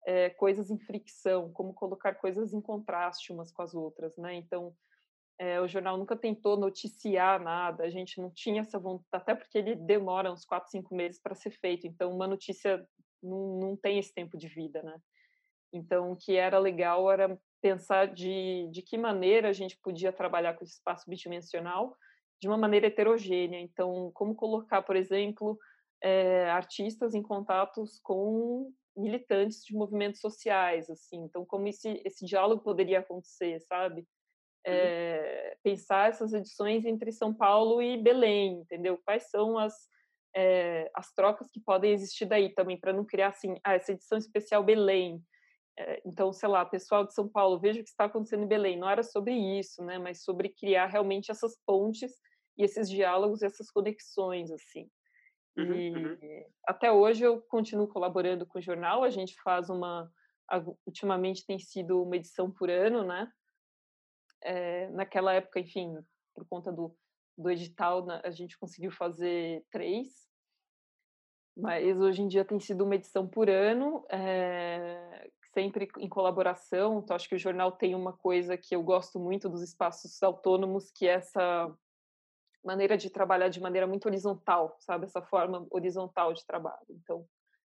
[0.06, 4.34] é, coisas em fricção, como colocar coisas em contraste umas com as outras, né?
[4.34, 4.74] Então,
[5.38, 9.58] é, o jornal nunca tentou noticiar nada, a gente não tinha essa vontade, até porque
[9.58, 12.86] ele demora uns quatro, cinco meses para ser feito, então uma notícia
[13.22, 14.98] não, não tem esse tempo de vida, né?
[15.72, 20.54] Então, o que era legal era pensar de, de que maneira a gente podia trabalhar
[20.54, 21.96] com esse espaço bidimensional
[22.40, 23.60] de uma maneira heterogênea.
[23.60, 25.58] Então, como colocar, por exemplo,
[26.02, 31.24] é, artistas em contatos com militantes de movimentos sociais, assim.
[31.24, 34.06] Então, como esse, esse diálogo poderia acontecer, sabe?
[34.68, 39.00] É, pensar essas edições entre São Paulo e Belém, entendeu?
[39.04, 39.74] Quais são as,
[40.34, 44.18] é, as trocas que podem existir daí também, para não criar assim, ah, essa edição
[44.18, 45.22] especial Belém,
[45.78, 48.78] eh, então, sei lá, pessoal de São Paulo, veja o que está acontecendo em Belém.
[48.78, 49.98] Não era sobre isso, né?
[49.98, 52.12] Mas sobre criar realmente essas pontes
[52.56, 54.88] e esses diálogos e essas conexões, assim.
[55.56, 56.44] Uhum, e uhum.
[56.66, 59.04] até hoje eu continuo colaborando com o jornal.
[59.04, 60.10] A gente faz uma,
[60.86, 63.30] ultimamente tem sido uma edição por ano, né?
[64.48, 65.96] É, naquela época, enfim,
[66.34, 66.96] por conta do,
[67.36, 70.26] do edital, a gente conseguiu fazer três.
[71.56, 74.06] Mas hoje em dia tem sido uma edição por ano.
[74.08, 76.98] É, sempre em colaboração.
[76.98, 80.90] Então, acho que o jornal tem uma coisa que eu gosto muito dos espaços autônomos,
[80.90, 81.74] que é essa
[82.62, 85.06] maneira de trabalhar de maneira muito horizontal, sabe?
[85.06, 86.86] Essa forma horizontal de trabalho.
[86.90, 87.26] Então,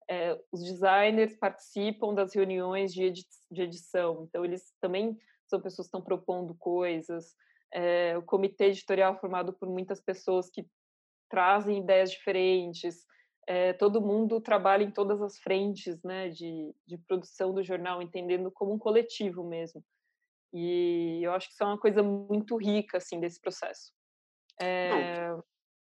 [0.08, 5.86] é, os designers participam das reuniões de, edi de, edição, então eles também são pessoas
[5.86, 7.34] que estão propondo coisas.
[7.72, 10.66] É, o comitê editorial formado por muitas pessoas que
[11.28, 13.04] trazem ideias diferentes
[13.46, 18.50] é, todo mundo trabalha em todas as frentes né, de, de produção do jornal, entendendo
[18.50, 19.84] como um coletivo mesmo.
[20.52, 23.92] E eu acho que isso é uma coisa muito rica assim desse processo.
[24.60, 25.30] É,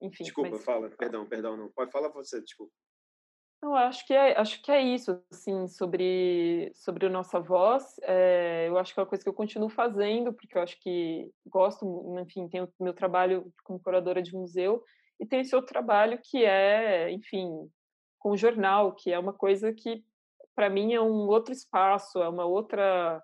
[0.03, 0.25] enfim.
[0.25, 0.65] Desculpa, mas...
[0.65, 1.71] fala, perdão, perdão, não.
[1.71, 2.73] Pode falar você, desculpa.
[3.63, 7.97] Eu acho que é, acho que é isso, assim, sobre, sobre a nossa voz.
[8.03, 11.31] É, eu acho que é uma coisa que eu continuo fazendo, porque eu acho que
[11.47, 11.85] gosto,
[12.21, 14.85] enfim, tenho meu trabalho como curadora de museu
[15.19, 17.49] e tem esse outro trabalho que é, enfim,
[18.19, 20.05] com o jornal, que é uma coisa que
[20.55, 23.23] para mim é um outro espaço, é uma outra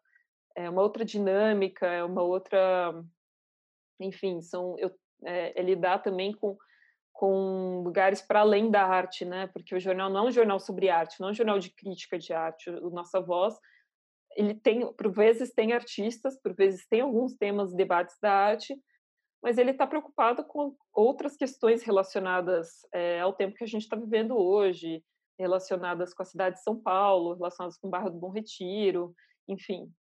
[0.54, 2.92] é uma outra dinâmica, é uma outra,
[4.00, 4.90] enfim, são eu
[5.24, 6.56] é, é lidar também com
[7.12, 9.46] com lugares para além da arte, né?
[9.48, 12.18] Porque o jornal não é um jornal sobre arte, não é um jornal de crítica
[12.18, 12.70] de arte.
[12.70, 13.54] O Nossa Voz,
[14.36, 18.74] ele tem, por vezes tem artistas, por vezes tem alguns temas, debates da arte,
[19.42, 23.96] mas ele está preocupado com outras questões relacionadas é, ao tempo que a gente está
[23.96, 25.04] vivendo hoje,
[25.38, 29.14] relacionadas com a cidade de São Paulo, relacionadas com o bairro do Bom Retiro,
[29.48, 29.92] enfim.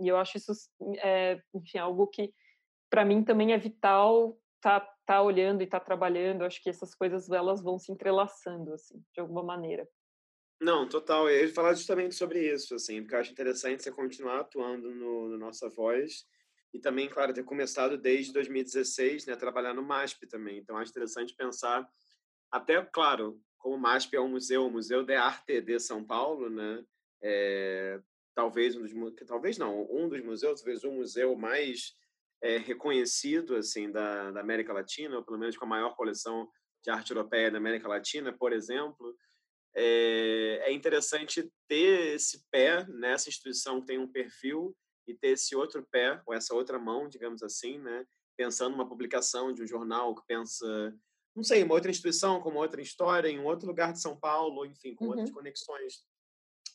[0.00, 0.52] E eu acho isso,
[0.98, 2.32] é, enfim, algo que
[2.88, 7.28] para mim também é vital tá, tá olhando e tá trabalhando, acho que essas coisas
[7.30, 9.86] elas vão se entrelaçando, assim, de alguma maneira.
[10.58, 11.28] Não, total.
[11.28, 15.28] Eu ia falar justamente sobre isso, assim, porque eu acho interessante você continuar atuando no,
[15.28, 16.24] no Nossa Voz
[16.72, 20.56] e também, claro, ter começado desde 2016, né, trabalhar no MASP também.
[20.56, 21.86] Então, acho interessante pensar,
[22.50, 26.48] até, claro, como o MASP é um museu, o Museu de Arte de São Paulo,
[26.48, 26.82] né,
[27.22, 28.00] é,
[28.34, 28.92] talvez um dos,
[29.26, 31.94] talvez não, um dos museus, talvez um museu mais
[32.42, 36.48] é, reconhecido assim da, da, América Latina, ou pelo menos com a maior coleção
[36.82, 39.16] de arte europeia da América Latina, por exemplo,
[39.74, 44.76] é, é interessante ter esse pé nessa instituição que tem um perfil
[45.06, 48.06] e ter esse outro pé, ou essa outra mão, digamos assim, né?
[48.36, 50.94] pensando numa publicação de um jornal que pensa,
[51.34, 54.16] não sei, uma outra instituição, com uma outra história, em um outro lugar de São
[54.18, 55.10] Paulo, enfim, com uhum.
[55.10, 56.04] outras conexões.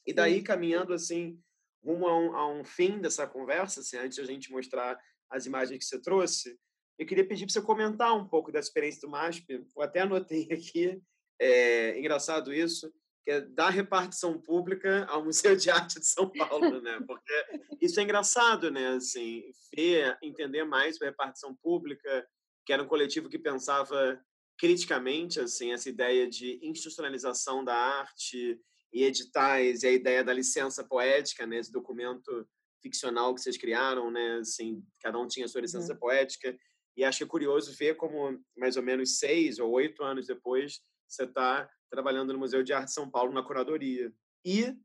[0.06, 1.40] E daí, caminhando assim,
[1.84, 5.00] rumo a um, a um fim dessa conversa, assim, antes de a gente mostrar
[5.30, 6.58] as imagens que você trouxe,
[6.98, 9.66] eu queria pedir para você comentar um pouco da experiência do MASP.
[9.76, 11.02] Eu até anotei aqui,
[11.40, 12.92] é engraçado isso,
[13.24, 17.00] que é da repartição pública ao Museu de Arte de São Paulo, né?
[17.08, 17.34] Porque
[17.82, 18.90] isso é engraçado, né?
[18.90, 22.28] Assim, ver, entender mais a repartição pública,
[22.66, 24.22] que era um coletivo que pensava
[24.58, 28.60] criticamente assim essa ideia de institucionalização da arte
[28.92, 31.60] e editais e a ideia da licença poética, né?
[31.60, 32.46] Esse documento
[32.82, 34.40] ficcional que vocês criaram, né?
[34.40, 36.00] Assim, cada um tinha sua licença uhum.
[36.00, 36.58] poética.
[36.96, 40.82] E acho que é curioso ver como, mais ou menos seis ou oito anos depois,
[41.08, 44.12] você está trabalhando no Museu de Arte de São Paulo na curadoria.
[44.46, 44.76] E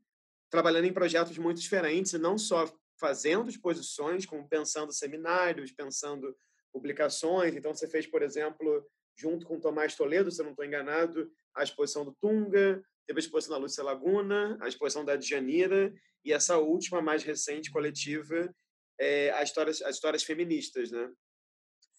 [0.49, 2.65] trabalhando em projetos muito diferentes, não só
[2.99, 6.35] fazendo exposições, como pensando seminários, pensando
[6.71, 7.55] publicações.
[7.55, 8.85] Então, você fez, por exemplo,
[9.17, 13.21] junto com Tomás Toledo, se eu não estou enganado, a exposição do Tunga, teve a
[13.21, 15.93] exposição da Lúcia Laguna, a exposição da Djanira,
[16.23, 18.53] e essa última, mais recente, coletiva,
[18.99, 21.11] é as, histórias, as histórias feministas, né?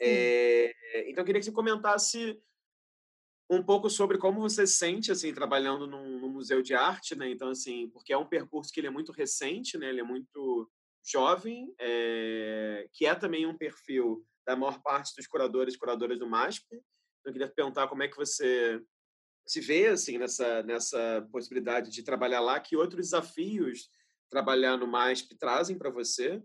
[0.00, 0.74] É,
[1.09, 2.38] então, eu queria que você comentasse
[3.48, 7.30] um pouco sobre como você se sente, assim, trabalhando num, num, museu de arte, né?
[7.30, 9.88] Então, assim, porque é um percurso que ele é muito recente, né?
[9.88, 10.70] Ele é muito
[11.04, 16.28] jovem, é, que é também um perfil da maior parte dos curadores e curadoras do
[16.28, 16.66] MASP.
[16.72, 16.82] Então,
[17.26, 18.82] eu queria perguntar como é que você
[19.47, 23.88] se vê, assim, nessa, nessa possibilidade de trabalhar lá, que outros desafios
[24.28, 26.42] trabalhar no MASP trazem para você.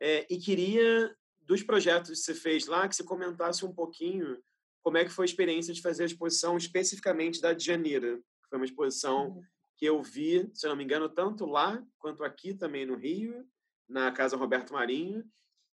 [0.00, 4.42] É, e queria, dos projetos que você fez lá, que você comentasse um pouquinho
[4.82, 8.20] como é que foi a experiência de fazer a exposição especificamente da Djanira.
[8.50, 9.42] Foi uma exposição uhum.
[9.76, 13.48] que eu vi, se não me engano, tanto lá quanto aqui também no Rio,
[13.88, 15.24] na Casa Roberto Marinho.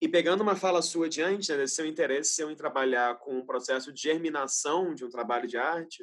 [0.01, 3.47] E pegando uma fala sua diante, né, desse seu interesse seu em trabalhar com um
[3.47, 6.03] processo de germinação de um trabalho de arte,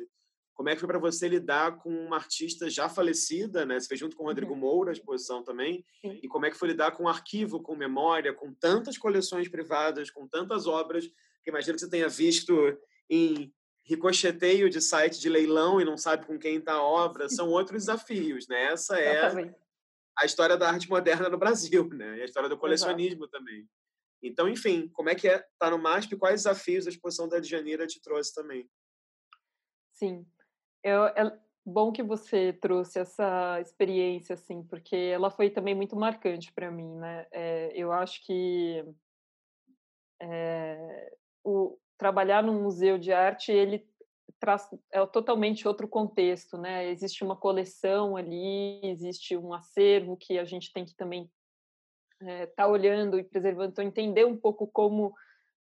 [0.64, 3.78] como é que foi para você lidar com uma artista já falecida, né?
[3.78, 4.60] Você fez junto com o Rodrigo uhum.
[4.60, 5.86] Moura a exposição também.
[6.00, 6.22] Sim.
[6.24, 10.10] E como é que foi lidar com um arquivo, com memória, com tantas coleções privadas,
[10.10, 11.06] com tantas obras,
[11.44, 12.56] que imagino que você tenha visto
[13.10, 13.54] em
[13.84, 17.28] ricocheteio de site de leilão e não sabe com quem está a obra.
[17.28, 18.68] São outros desafios, né?
[18.68, 19.54] Essa é
[20.18, 22.20] a história da arte moderna no Brasil, né?
[22.20, 23.32] E a história do colecionismo Exato.
[23.38, 23.68] também.
[24.24, 26.16] Então, enfim, como é que é estar tá no MASP?
[26.16, 28.70] Quais desafios a exposição da Janeiro te trouxe também?
[29.94, 30.26] Sim.
[30.84, 36.52] Eu, é bom que você trouxe essa experiência, assim, porque ela foi também muito marcante
[36.52, 37.26] para mim, né?
[37.32, 38.84] É, eu acho que
[40.22, 41.14] é,
[41.44, 43.88] o trabalhar num museu de arte ele
[44.40, 46.90] traz é totalmente outro contexto, né?
[46.90, 51.32] Existe uma coleção ali, existe um acervo que a gente tem que também
[52.20, 55.14] estar é, tá olhando e preservando, então entender um pouco como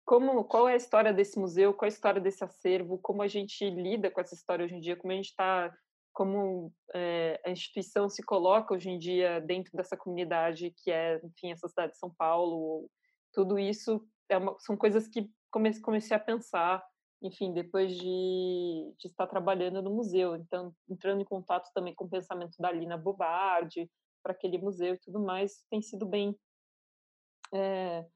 [0.05, 3.28] como qual é a história desse museu, qual é a história desse acervo, como a
[3.28, 5.72] gente lida com essa história hoje em dia, como a gente está,
[6.12, 11.53] como é, a instituição se coloca hoje em dia dentro dessa comunidade que é, enfim,
[11.53, 12.88] essa cidade de São Paulo,
[13.32, 16.82] tudo isso é uma, são coisas que comecei, comecei a pensar
[17.22, 20.34] enfim, depois de, de estar trabalhando no museu.
[20.36, 23.90] Então, entrando em contato também com o pensamento da Lina Bobardi,
[24.22, 26.36] para aquele museu e tudo mais, tem sido bem
[27.53, 28.07] é,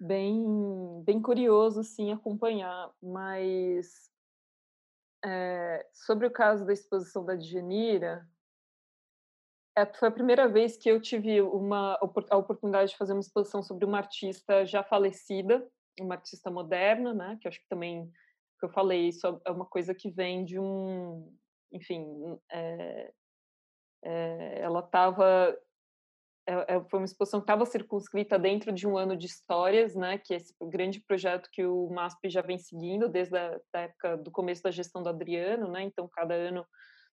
[0.00, 4.10] bem bem curioso sim acompanhar, mas
[5.22, 8.26] é, sobre o caso da exposição da Djanira,
[9.76, 11.98] é, foi a primeira vez que eu tive uma
[12.30, 15.68] a oportunidade de fazer uma exposição sobre uma artista já falecida,
[16.00, 17.38] uma artista moderna, né?
[17.40, 18.10] Que acho que também
[18.58, 21.34] que eu falei isso é uma coisa que vem de um,
[21.72, 23.12] enfim, é,
[24.02, 25.56] é, ela estava
[26.46, 30.18] é, é, foi uma exposição que estava circunscrita dentro de um ano de histórias, né,
[30.18, 34.30] que é esse grande projeto que o MASP já vem seguindo desde a época do
[34.30, 36.66] começo da gestão do Adriano, né, então cada ano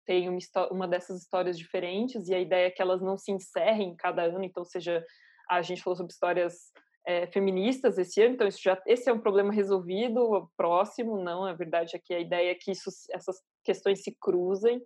[0.05, 0.39] tem uma,
[0.71, 4.45] uma dessas histórias diferentes e a ideia é que elas não se encerrem cada ano,
[4.45, 5.05] então seja
[5.49, 6.73] a gente falou sobre histórias
[7.07, 11.53] é, feministas esse ano, então isso já esse é um problema resolvido, próximo, não, a
[11.53, 14.83] verdade é que a ideia é que isso, essas questões se cruzem,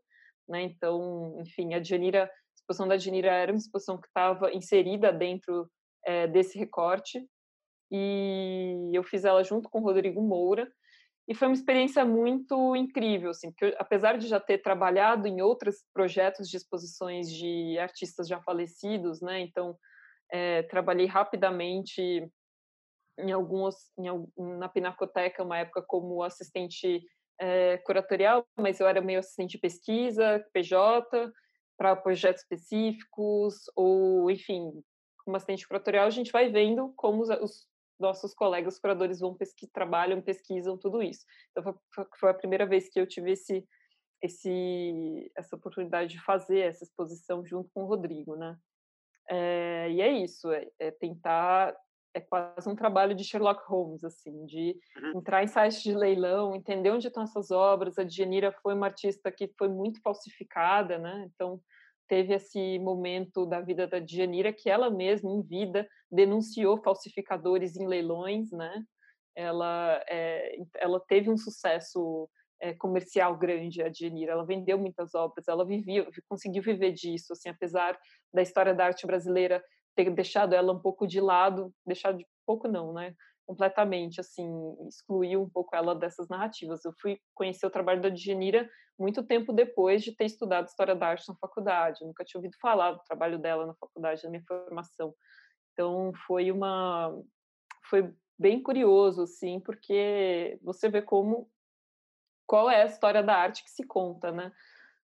[0.49, 2.31] né, então, enfim, a Janira
[2.67, 5.71] exposição da Adnira era uma exposição que estava inserida dentro
[6.05, 7.25] é, desse recorte
[7.91, 10.69] e eu fiz ela junto com o Rodrigo Moura
[11.29, 15.41] e foi uma experiência muito incrível, assim, porque eu, apesar de já ter trabalhado em
[15.41, 19.77] outros projetos de exposições de artistas já falecidos, né, então
[20.33, 22.29] é, trabalhei rapidamente
[23.19, 27.03] em alguns, em, na Pinacoteca, uma época como assistente
[27.41, 31.33] é, curatorial, mas eu era meio assistente de pesquisa, PJ,
[31.77, 34.83] para projetos específicos, ou, enfim,
[35.25, 37.67] como assistente curatorial, a gente vai vendo como os, os
[37.99, 41.25] nossos colegas curadores vão pesqui trabalham, pesquisam tudo isso.
[41.51, 43.67] Então, foi, foi, a primeira vez que eu tive esse,
[44.23, 48.57] esse, essa oportunidade de fazer essa exposição junto com o Rodrigo, né?
[49.29, 51.77] É, e é isso, é, é tentar
[52.17, 55.19] é quase um trabalho de Sherlock Holmes, assim, de uhum.
[55.19, 57.99] entrar em sites de leilão, entender onde estão essas obras.
[57.99, 61.29] A Djanira foi uma artista que foi muito falsificada, né?
[61.35, 61.61] Então,
[62.09, 67.87] teve esse momento da vida da Djanira que ela mesma, em vida, denunciou falsificadores em
[67.87, 68.83] leilões, né?
[69.37, 72.31] Ela, é, ela teve um sucesso
[72.63, 74.33] é, comercial grande, a Djanira.
[74.33, 77.99] Ela vendeu muitas obras, ela vivia, conseguiu viver disso, assim, apesar
[78.33, 79.63] da história da arte brasileira
[79.97, 83.15] ter deixado ela um pouco de lado, deixado de pouco não, né?
[83.47, 84.49] Completamente, assim,
[84.87, 86.85] excluiu um pouco ela dessas narrativas.
[86.85, 88.69] Eu fui conhecer o trabalho da Djanira
[88.99, 92.01] muito tempo depois de ter estudado História da Arte na faculdade.
[92.01, 95.15] Eu nunca tinha ouvido falar do trabalho dela na faculdade, na minha formação.
[95.73, 97.15] Então, foi uma...
[97.89, 101.51] Foi bem curioso, assim, porque você vê como...
[102.47, 104.53] Qual é a história da arte que se conta, né?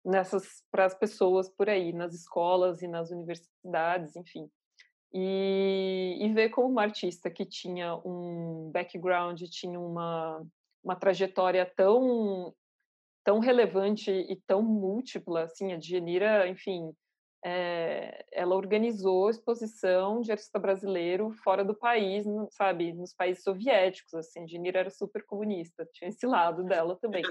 [0.04, 0.64] Nessas...
[0.70, 4.50] Para as pessoas por aí, nas escolas e nas universidades, enfim.
[5.14, 10.46] E, e ver como uma artista que tinha um background, tinha uma,
[10.84, 12.54] uma trajetória tão
[13.28, 16.94] tão relevante e tão múltipla, assim, a Djanira, enfim,
[17.44, 24.46] é, ela organizou exposição de artista brasileiro fora do país, sabe, nos países soviéticos, assim,
[24.46, 27.22] Djanira era super comunista, tinha esse lado dela também,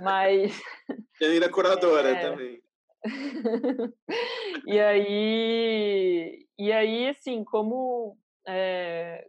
[0.00, 0.52] mas...
[1.20, 2.60] Djanira curadora é, também.
[4.66, 9.26] e aí, e aí, assim, como é,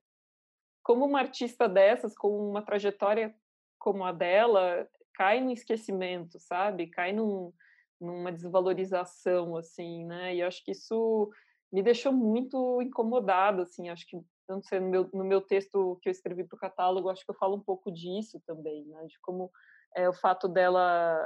[0.83, 3.35] como uma artista dessas, com uma trajetória
[3.77, 6.87] como a dela, cai no esquecimento, sabe?
[6.87, 7.51] Cai num,
[7.99, 10.35] numa desvalorização, assim, né?
[10.35, 11.29] E acho que isso
[11.71, 13.89] me deixou muito incomodada, assim.
[13.89, 14.17] Acho que,
[14.47, 17.31] não sei, no meu, no meu texto que eu escrevi para o catálogo, acho que
[17.31, 19.05] eu falo um pouco disso também, né?
[19.07, 19.51] De como
[19.95, 21.19] é, o fato dela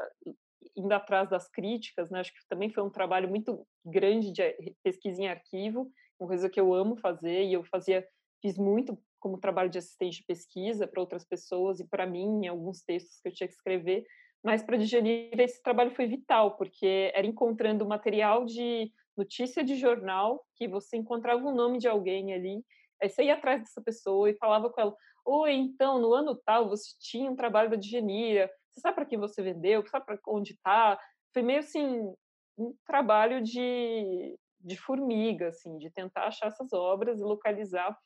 [0.75, 2.19] indo atrás das críticas, né?
[2.19, 6.59] Acho que também foi um trabalho muito grande de pesquisa em arquivo, uma coisa que
[6.59, 8.07] eu amo fazer e eu fazia,
[8.41, 12.47] fiz muito como trabalho de assistente de pesquisa para outras pessoas e para mim em
[12.47, 14.05] alguns textos que eu tinha que escrever,
[14.43, 20.43] mas para digerir esse trabalho foi vital porque era encontrando material de notícia de jornal
[20.55, 22.63] que você encontrava o nome de alguém ali,
[23.01, 24.95] aí você ia atrás dessa pessoa e falava com ela,
[25.25, 29.19] oi, então no ano tal você tinha um trabalho da Digenira, você sabe para quem
[29.19, 29.85] você vendeu?
[29.87, 30.99] Sabe para onde está?
[31.33, 32.13] Foi meio assim
[32.57, 37.97] um trabalho de, de formiga, assim, de tentar achar essas obras e localizar.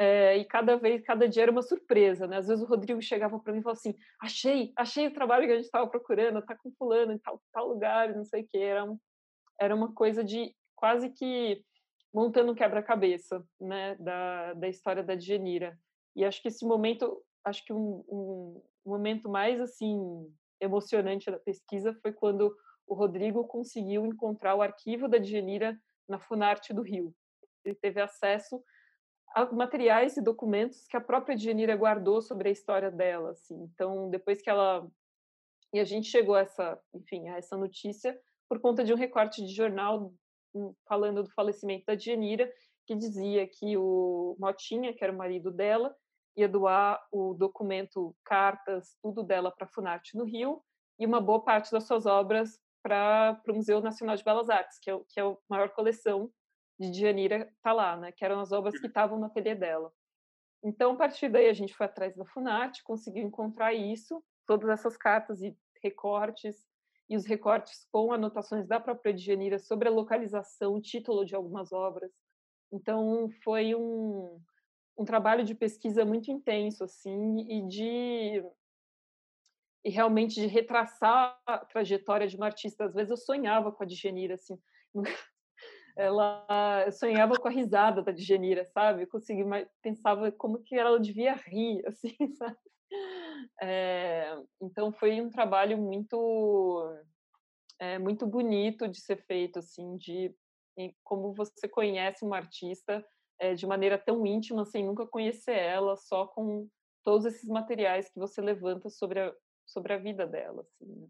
[0.00, 2.36] É, e cada vez, cada dia era uma surpresa, né?
[2.36, 5.52] Às vezes o Rodrigo chegava para mim e falava assim: achei, achei o trabalho que
[5.52, 8.58] a gente estava procurando, tá com fulano em tal, tal lugar, não sei o que.
[8.58, 8.86] Era,
[9.60, 11.64] era uma coisa de quase que
[12.14, 13.96] montando um quebra-cabeça, né?
[13.96, 15.76] Da, da história da Djenira.
[16.14, 20.26] E acho que esse momento, acho que um, um, o momento mais assim
[20.58, 22.56] emocionante da pesquisa foi quando
[22.86, 25.78] o Rodrigo conseguiu encontrar o arquivo da Djanira
[26.08, 27.14] na Funarte do Rio.
[27.64, 28.62] Ele teve acesso
[29.52, 33.62] materiais e documentos que a própria Djanira guardou sobre a história dela, assim.
[33.62, 34.90] Então, depois que ela
[35.72, 39.44] e a gente chegou a essa, enfim, a essa notícia por conta de um recorte
[39.44, 40.14] de jornal
[40.54, 42.50] hum, falando do falecimento da Djanira,
[42.86, 45.94] que dizia que o Motinha, que era o marido dela,
[46.38, 50.62] ia doar o documento, cartas, tudo dela para a Funarte no Rio
[50.98, 54.90] e uma boa parte das suas obras para o Museu Nacional de Belas Artes, que
[54.90, 56.30] é, que é a maior coleção
[56.78, 58.12] de Djanira tá lá, né?
[58.12, 59.92] Que eram as obras que estavam no ateliê dela.
[60.62, 64.96] Então, a partir daí, a gente foi atrás da Funarte, conseguiu encontrar isso, todas essas
[64.96, 66.66] cartas e recortes,
[67.08, 72.12] e os recortes com anotações da própria Djanira sobre a localização, título de algumas obras.
[72.70, 74.40] Então, foi um,
[74.98, 78.44] um trabalho de pesquisa muito intenso, assim, e de
[79.84, 82.84] e realmente de retraçar a trajetória de uma artista.
[82.84, 84.58] Às vezes eu sonhava com a Djanira, assim,
[85.96, 89.04] ela eu sonhava com a risada da Djanira, sabe?
[89.04, 89.44] Eu consegui,
[89.80, 92.56] pensava como que ela devia rir, assim, sabe?
[93.62, 96.98] É, então foi um trabalho muito
[97.78, 100.34] é, muito bonito de ser feito, assim, de
[101.04, 103.04] como você conhece uma artista
[103.38, 106.68] é, de maneira tão íntima, sem nunca conhecer ela, só com
[107.04, 109.34] todos esses materiais que você levanta sobre a,
[109.66, 110.62] sobre a vida dela.
[110.62, 111.06] Assim, né?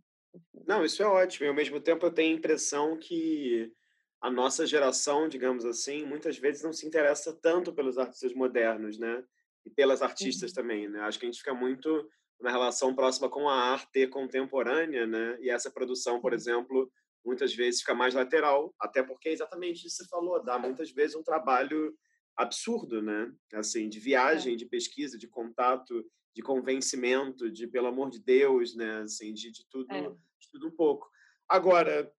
[0.66, 1.46] Não, isso é ótimo.
[1.46, 3.72] E ao mesmo tempo eu tenho a impressão que
[4.20, 9.24] a nossa geração, digamos assim, muitas vezes não se interessa tanto pelos artistas modernos, né?
[9.64, 10.56] E pelas artistas uhum.
[10.56, 11.00] também, né?
[11.00, 12.08] Acho que a gente fica muito
[12.40, 15.38] na relação próxima com a arte contemporânea, né?
[15.40, 16.90] E essa produção, por exemplo,
[17.24, 20.90] muitas vezes fica mais lateral, até porque é exatamente isso que você falou, dá muitas
[20.90, 21.94] vezes um trabalho
[22.38, 23.30] absurdo, né?
[23.52, 24.56] Assim, de viagem, é.
[24.56, 29.00] de pesquisa, de contato, de convencimento, de pelo amor de Deus, né?
[29.00, 30.02] Assim, de, de tudo, é.
[30.02, 31.10] de tudo um pouco.
[31.48, 32.10] Agora,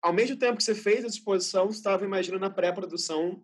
[0.00, 3.42] ao mesmo tempo que você fez essa exposição, você estava imaginando a pré-produção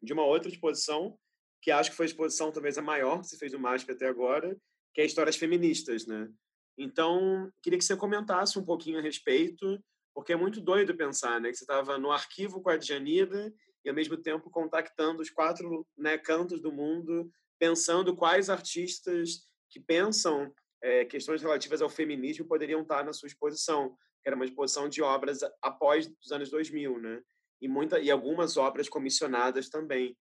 [0.00, 1.18] de uma outra exposição,
[1.60, 4.06] que acho que foi a exposição talvez a maior que você fez no MASP até
[4.06, 4.56] agora,
[4.94, 6.30] que é Histórias Feministas, né?
[6.78, 9.82] Então, queria que você comentasse um pouquinho a respeito,
[10.14, 11.50] porque é muito doido pensar, né?
[11.50, 13.52] Que você estava no arquivo com a Djanida
[13.84, 19.80] e, ao mesmo tempo, contactando os quatro né, cantos do mundo, pensando quais artistas que
[19.80, 20.52] pensam
[20.82, 25.02] é, questões relativas ao feminismo poderiam estar na sua exposição que era uma exposição de
[25.02, 27.22] obras após os anos 2000, né?
[27.60, 30.16] E, muita, e algumas obras comissionadas também.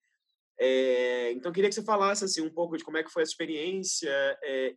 [0.60, 3.32] É, então, queria que você falasse assim, um pouco de como é que foi essa
[3.32, 4.10] experiência,
[4.44, 4.76] é,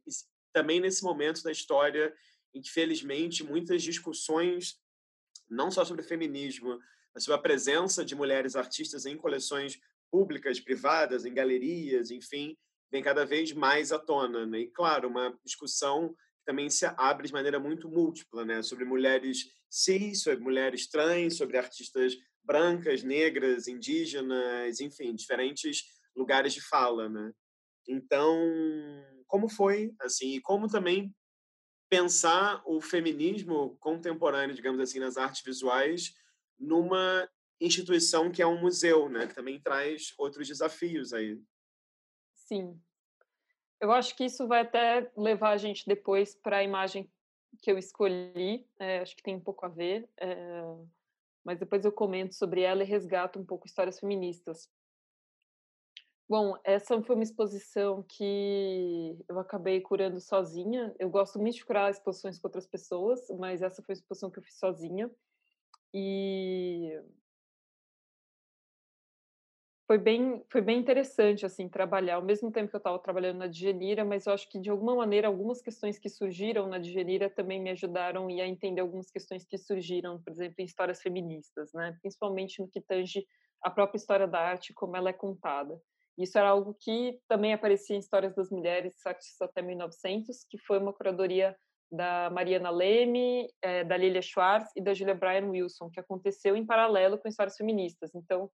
[0.53, 2.15] também nesse momento da história
[2.55, 4.79] em que, felizmente, muitas discussões,
[5.49, 6.79] não só sobre feminismo,
[7.33, 9.79] a presença de mulheres artistas em coleções
[10.11, 12.57] públicas, privadas, em galerias, enfim,
[12.91, 14.47] vem cada vez mais à tona.
[14.47, 14.61] Né?
[14.61, 16.15] E, claro, uma discussão
[16.45, 18.63] também se abre de maneira muito múltipla, né?
[18.63, 25.85] Sobre mulheres cis, sobre mulheres trans, sobre artistas brancas, negras, indígenas, enfim, diferentes
[26.17, 27.33] lugares de fala, né?
[27.89, 28.37] Então,
[29.27, 31.15] como foi, assim, e como também
[31.89, 36.13] pensar o feminismo contemporâneo, digamos assim, nas artes visuais,
[36.61, 37.29] numa
[37.61, 39.27] instituição que é um museu, né?
[39.27, 41.41] Que também traz outros desafios aí.
[42.35, 42.81] Sim,
[43.81, 47.11] eu acho que isso vai até levar a gente depois para a imagem
[47.63, 50.63] que eu escolhi, é, acho que tem um pouco a ver, é,
[51.43, 54.69] mas depois eu comento sobre ela e resgato um pouco histórias feministas.
[56.29, 60.95] Bom, essa foi uma exposição que eu acabei curando sozinha.
[60.97, 64.39] Eu gosto muito de curar exposições com outras pessoas, mas essa foi a exposição que
[64.39, 65.11] eu fiz sozinha.
[65.93, 67.01] E
[69.87, 73.49] foi bem, foi bem interessante assim trabalhar, ao mesmo tempo que eu estava trabalhando na
[73.49, 77.61] Digenira, mas eu acho que de alguma maneira algumas questões que surgiram na Digenira também
[77.61, 81.97] me ajudaram a entender algumas questões que surgiram, por exemplo, em histórias feministas, né?
[82.01, 83.27] Principalmente no que tange
[83.63, 85.81] a própria história da arte, como ela é contada.
[86.17, 90.79] Isso era algo que também aparecia em Histórias das Mulheres Artistas até 1900, que foi
[90.79, 91.57] uma curadoria
[91.91, 96.65] da Mariana Leme, é, da Lilia Schwartz e da Julia Bryan Wilson, que aconteceu em
[96.65, 98.15] paralelo com histórias feministas.
[98.15, 98.51] Então,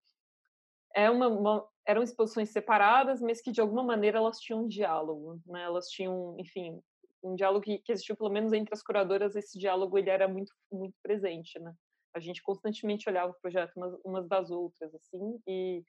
[0.95, 5.39] é uma, uma, eram exposições separadas, mas que de alguma maneira elas tinham um diálogo,
[5.45, 5.61] né?
[5.63, 6.81] Elas tinham, enfim,
[7.23, 9.35] um diálogo que, que existiu pelo menos entre as curadoras.
[9.35, 11.73] Esse diálogo ele era muito muito presente, né?
[12.15, 15.83] A gente constantemente olhava o projeto umas, umas das outras, assim, e,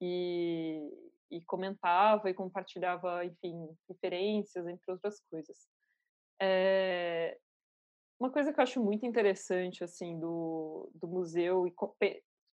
[0.00, 0.90] e,
[1.28, 5.66] e comentava e compartilhava, enfim, referências, entre outras coisas.
[6.40, 7.38] É,
[8.18, 11.72] uma coisa que eu acho muito interessante, assim, do, do museu, e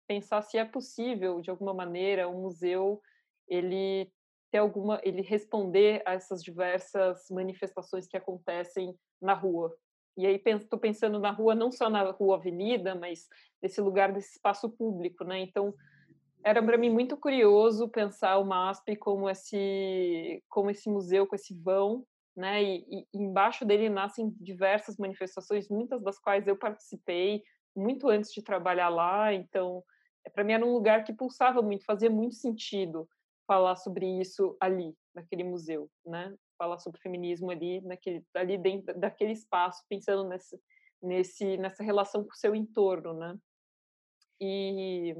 [0.06, 3.00] pensar se é possível de alguma maneira o museu
[3.48, 4.10] ele
[4.50, 9.74] ter alguma ele responder a essas diversas manifestações que acontecem na rua.
[10.16, 13.26] E aí estou pensando na rua não só na rua avenida mas
[13.62, 15.40] nesse lugar desse espaço público né?
[15.40, 15.74] Então
[16.44, 21.54] era para mim muito curioso pensar o MASP como esse, como esse museu com esse
[21.54, 22.06] vão,
[22.36, 22.62] né?
[22.62, 27.42] E, e embaixo dele nascem diversas manifestações, muitas das quais eu participei
[27.76, 29.32] muito antes de trabalhar lá.
[29.32, 29.82] Então,
[30.24, 33.08] é, para mim era um lugar que pulsava muito, fazia muito sentido
[33.46, 36.34] falar sobre isso ali, naquele museu, né?
[36.58, 40.58] Falar sobre feminismo ali, naquele, ali dentro daquele espaço, pensando nesse,
[41.02, 43.36] nesse, nessa relação com o seu entorno, né?
[44.40, 45.14] E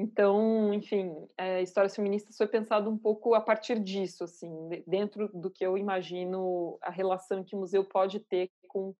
[0.00, 4.48] então, enfim, é, histórias feministas foi pensado um pouco a partir disso, assim,
[4.86, 8.94] dentro do que eu imagino a relação que o museu pode ter com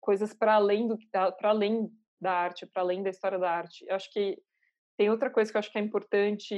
[0.00, 3.84] coisas para além do para além da arte, para além da história da arte.
[3.86, 4.42] Eu acho que
[4.96, 6.54] tem outra coisa que eu acho que é importante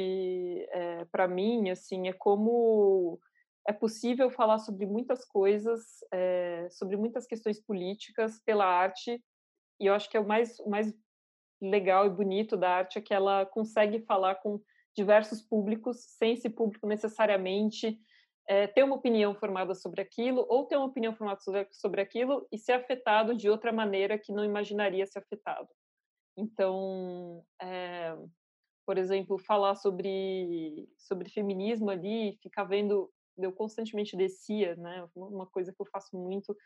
[0.70, 3.18] é, para mim, assim, é como
[3.66, 5.80] é possível falar sobre muitas coisas,
[6.12, 9.20] é, sobre muitas questões políticas pela arte.
[9.80, 10.94] E eu acho que é o mais, o mais
[11.60, 14.60] legal e bonito da arte é que ela consegue falar com
[14.96, 17.98] diversos públicos, sem esse público necessariamente
[18.48, 22.46] é, ter uma opinião formada sobre aquilo, ou ter uma opinião formada sobre, sobre aquilo
[22.50, 25.68] e ser afetado de outra maneira que não imaginaria ser afetado.
[26.36, 28.16] Então, é,
[28.86, 35.08] por exemplo, falar sobre, sobre feminismo ali, ficar vendo, eu constantemente descia, né?
[35.14, 36.56] Uma coisa que eu faço muito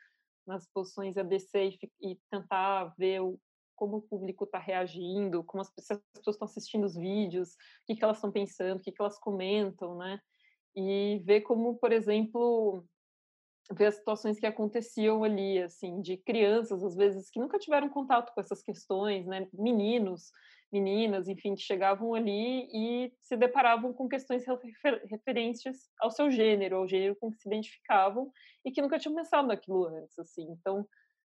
[0.46, 3.38] nas posições é descer e, e tentar ver o,
[3.74, 7.56] como o público está reagindo, como as, as pessoas estão assistindo os vídeos, o
[7.86, 10.20] que, que elas estão pensando, o que, que elas comentam, né?
[10.76, 12.84] E ver como, por exemplo,
[13.72, 18.32] ver as situações que aconteciam ali, assim, de crianças, às vezes, que nunca tiveram contato
[18.34, 19.48] com essas questões, né?
[19.52, 20.30] Meninos,
[20.74, 26.76] meninas, enfim, que chegavam ali e se deparavam com questões refer referentes ao seu gênero,
[26.76, 28.30] ao gênero com que se identificavam
[28.64, 30.42] e que nunca tinham pensado naquilo antes, assim.
[30.50, 30.86] Então,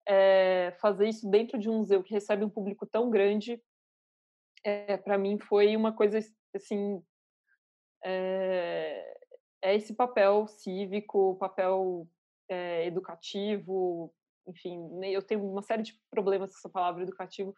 [0.10, 3.62] é, fazer isso dentro de um museu que recebe um público tão grande,
[4.64, 6.20] é, para mim foi uma coisa
[6.56, 7.02] assim
[8.04, 9.18] é,
[9.62, 12.08] é esse papel cívico, papel
[12.84, 14.12] educativo,
[14.48, 17.56] enfim, né, eu tenho uma série de problemas com essa palavra educativo.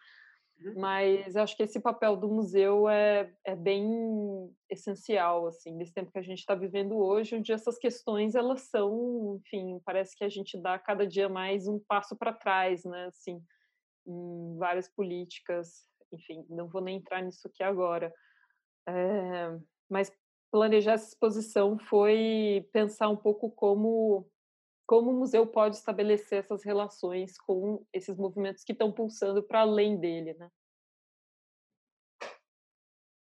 [0.76, 6.20] Mas acho que esse papel do museu é, é bem essencial, assim, nesse tempo que
[6.20, 10.62] a gente está vivendo hoje, onde essas questões, elas são, enfim, parece que a gente
[10.62, 13.42] dá cada dia mais um passo para trás, né, assim,
[14.06, 18.14] em várias políticas, enfim, não vou nem entrar nisso aqui agora.
[18.88, 19.58] É,
[19.90, 20.12] mas
[20.52, 24.28] planejar essa exposição foi pensar um pouco como
[24.86, 30.00] como o museu pode estabelecer essas relações com esses movimentos que estão pulsando para além
[30.00, 30.50] dele, né?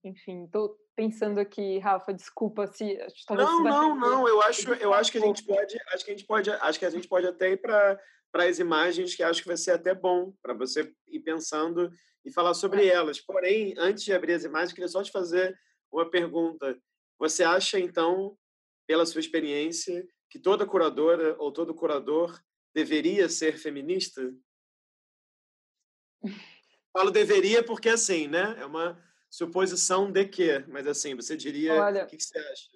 [0.03, 2.97] Enfim, estou pensando aqui, Rafa, desculpa se
[3.29, 4.27] não, não, não.
[4.27, 6.85] Eu acho, eu acho que a gente pode, acho que a gente pode, acho que
[6.85, 7.99] a gente pode até ir para
[8.35, 11.89] para as imagens que acho que vai ser até bom para você ir pensando
[12.25, 12.93] e falar sobre é.
[12.93, 13.21] elas.
[13.21, 15.57] Porém, antes de abrir as imagens, queria só te fazer
[15.89, 16.77] uma pergunta.
[17.17, 18.37] Você acha então,
[18.85, 22.39] pela sua experiência, que toda curadora ou todo curador
[22.73, 24.33] deveria ser feminista?
[26.91, 28.55] Falo deveria porque assim, né?
[28.59, 32.69] É uma suposição de que, mas assim, você diria, Olha, o que, que você acha?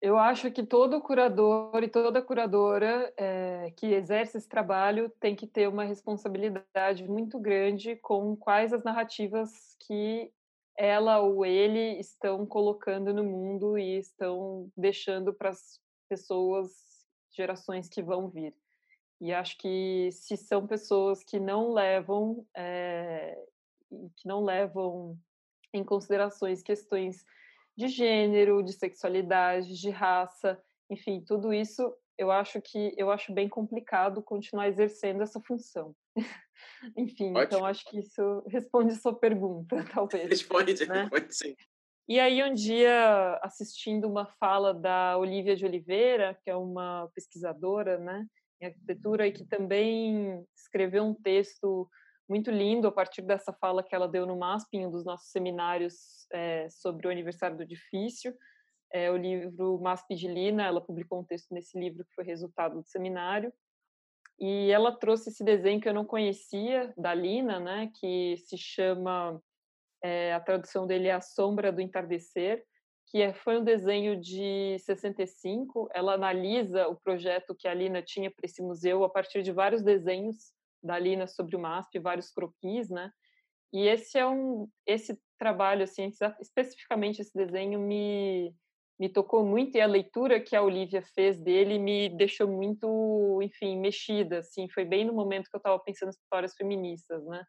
[0.00, 5.46] Eu acho que todo curador e toda curadora é, que exerce esse trabalho tem que
[5.46, 10.32] ter uma responsabilidade muito grande com quais as narrativas que
[10.78, 16.70] ela ou ele estão colocando no mundo e estão deixando para as pessoas,
[17.32, 18.54] gerações que vão vir.
[19.20, 23.36] E acho que se são pessoas que não levam, é,
[24.16, 25.18] que não levam
[25.74, 27.24] em considerações questões
[27.76, 33.48] de gênero, de sexualidade, de raça, enfim, tudo isso eu acho que eu acho bem
[33.48, 35.94] complicado continuar exercendo essa função.
[36.96, 37.58] Enfim, então Ótimo.
[37.58, 40.28] então acho que isso responde sua pergunta, talvez.
[40.28, 41.02] Responde, né?
[41.02, 41.54] responde sim.
[42.08, 47.98] E aí um dia assistindo uma fala da Olivia de Oliveira, que é uma pesquisadora,
[47.98, 48.26] né,
[48.60, 51.88] em arquitetura e que também escreveu um texto
[52.28, 55.30] muito lindo a partir dessa fala que ela deu no MASP, em um dos nossos
[55.30, 58.34] seminários é, sobre o aniversário do edifício,
[58.92, 62.80] é, o livro MASP de Lina, ela publicou um texto nesse livro que foi resultado
[62.80, 63.52] do seminário,
[64.40, 69.42] e ela trouxe esse desenho que eu não conhecia, da Lina, né, que se chama,
[70.02, 72.64] é, a tradução dele é A Sombra do Entardecer,
[73.10, 75.88] que é, foi um desenho de 65.
[75.94, 79.82] Ela analisa o projeto que a Lina tinha para esse museu a partir de vários
[79.82, 80.52] desenhos
[80.82, 83.10] da Lina sobre o MASP, vários croquis, né?
[83.72, 86.10] E esse é um, esse trabalho, assim,
[86.40, 88.54] especificamente esse desenho me
[88.98, 93.78] me tocou muito e a leitura que a Olivia fez dele me deixou muito, enfim,
[93.78, 97.44] mexida, assim, foi bem no momento que eu estava pensando em histórias feministas, né?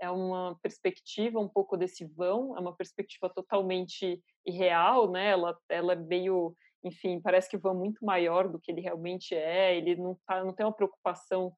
[0.00, 5.30] é uma perspectiva um pouco desse vão, é uma perspectiva totalmente irreal, né?
[5.30, 8.80] Ela, ela é meio, enfim, parece que o vão é muito maior do que ele
[8.80, 9.76] realmente é.
[9.76, 11.52] Ele não tá, não tem uma preocupação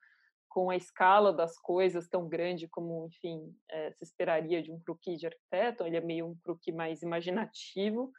[0.48, 5.20] com a escala das coisas tão grande como, enfim, é, se esperaria de um croquis
[5.20, 5.84] de arquiteto.
[5.84, 8.10] Ele é meio um croquis mais imaginativo.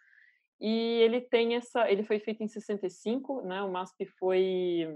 [0.61, 3.61] E ele tem essa, ele foi feito em 65, né?
[3.63, 4.87] O MASP foi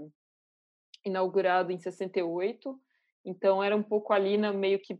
[1.04, 2.80] inaugurado em 68
[3.26, 4.96] então era um pouco ali na, meio que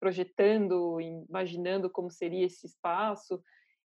[0.00, 3.40] projetando, imaginando como seria esse espaço.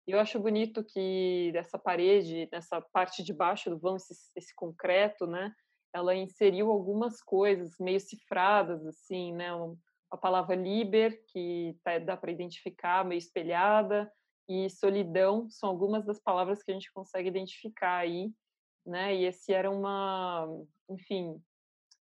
[0.06, 4.55] E eu acho bonito que essa parede, nessa parte de baixo do vão, esse, esse
[4.55, 5.52] concreto, né?
[5.93, 9.51] Ela inseriu algumas coisas meio cifradas, assim, né?
[10.10, 14.10] A palavra liber, que tá, dá para identificar, meio espelhada,
[14.48, 18.32] e solidão são algumas das palavras que a gente consegue identificar aí,
[18.86, 19.14] né?
[19.14, 20.48] E esse era uma,
[20.88, 21.40] enfim,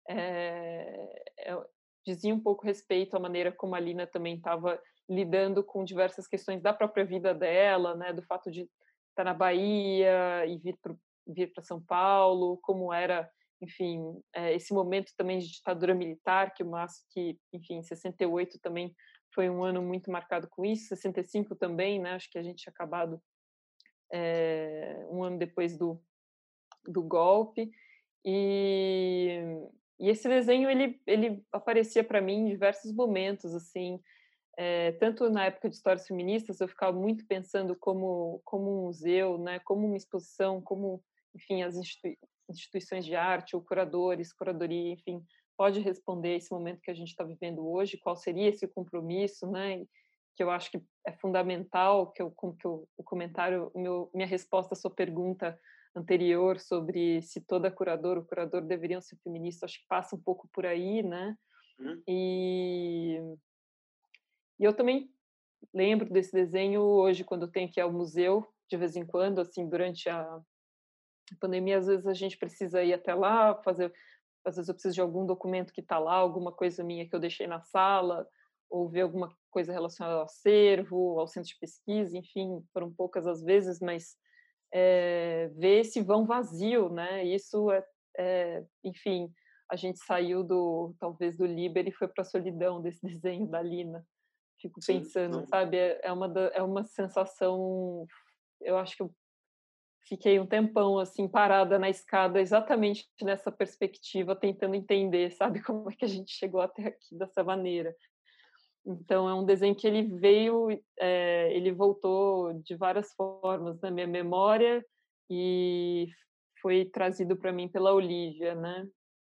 [0.10, 1.66] é, é,
[2.06, 6.62] dizia um pouco respeito à maneira como a Lina também estava lidando com diversas questões
[6.62, 8.70] da própria vida dela, né, do fato de
[9.10, 10.96] estar na Bahia e vir para
[11.28, 13.30] vir para São Paulo, como era,
[13.62, 14.02] enfim,
[14.34, 18.94] é, esse momento também de ditadura militar, que o Márcio, que, enfim, 68 também
[19.34, 22.72] foi um ano muito marcado com isso, 65 também, né, acho que a gente tinha
[22.72, 23.22] acabado
[24.12, 26.02] é, um ano depois do,
[26.86, 27.72] do golpe,
[28.26, 29.40] e
[30.02, 34.02] e esse desenho ele, ele aparecia para mim em diversos momentos, assim,
[34.58, 39.38] é, tanto na época de histórias feministas eu ficava muito pensando como como um museu,
[39.38, 41.04] né, como uma exposição, como
[41.36, 42.18] enfim as institui
[42.50, 45.24] instituições de arte ou curadores, curadoria, enfim,
[45.58, 49.86] pode responder esse momento que a gente está vivendo hoje, qual seria esse compromisso, né?
[50.36, 54.74] Que eu acho que é fundamental, que eu, que eu, o comentário, meu, minha resposta
[54.74, 55.60] à sua pergunta
[55.96, 60.50] anterior sobre se toda curadora ou curador deveriam ser feministas, acho que passa um pouco
[60.54, 61.36] por aí, né?
[61.80, 62.04] Uhum.
[62.08, 63.20] E,
[64.60, 65.12] e eu também
[65.74, 69.40] lembro desse desenho hoje, quando eu tenho que ir ao museu, de vez em quando,
[69.40, 70.42] assim, durante a
[71.40, 73.94] pandemia, às vezes a gente precisa ir até lá, fazer,
[74.46, 77.20] às vezes eu preciso de algum documento que está lá, alguma coisa minha que eu
[77.20, 78.28] deixei na sala,
[78.70, 83.44] ou ver alguma coisa relacionada ao acervo, ao centro de pesquisa, enfim, foram poucas as
[83.44, 84.16] vezes, mas
[84.74, 87.24] é, ver esse vão vazio, né?
[87.26, 87.86] Isso é,
[88.18, 89.32] é, enfim,
[89.70, 93.62] a gente saiu do talvez do Liber e foi para a solidão desse desenho da
[93.62, 94.06] Lina.
[94.60, 95.78] Fico pensando, Sim, sabe?
[95.78, 98.06] É, é uma é uma sensação.
[98.62, 99.12] Eu acho que eu
[100.04, 105.96] fiquei um tempão assim parada na escada, exatamente nessa perspectiva, tentando entender, sabe, como é
[105.96, 107.96] que a gente chegou até aqui dessa maneira.
[108.86, 110.70] Então é um desenho que ele veio,
[111.00, 114.84] é, ele voltou de várias formas na minha memória
[115.30, 116.08] e
[116.62, 118.88] foi trazido para mim pela Olivia, né?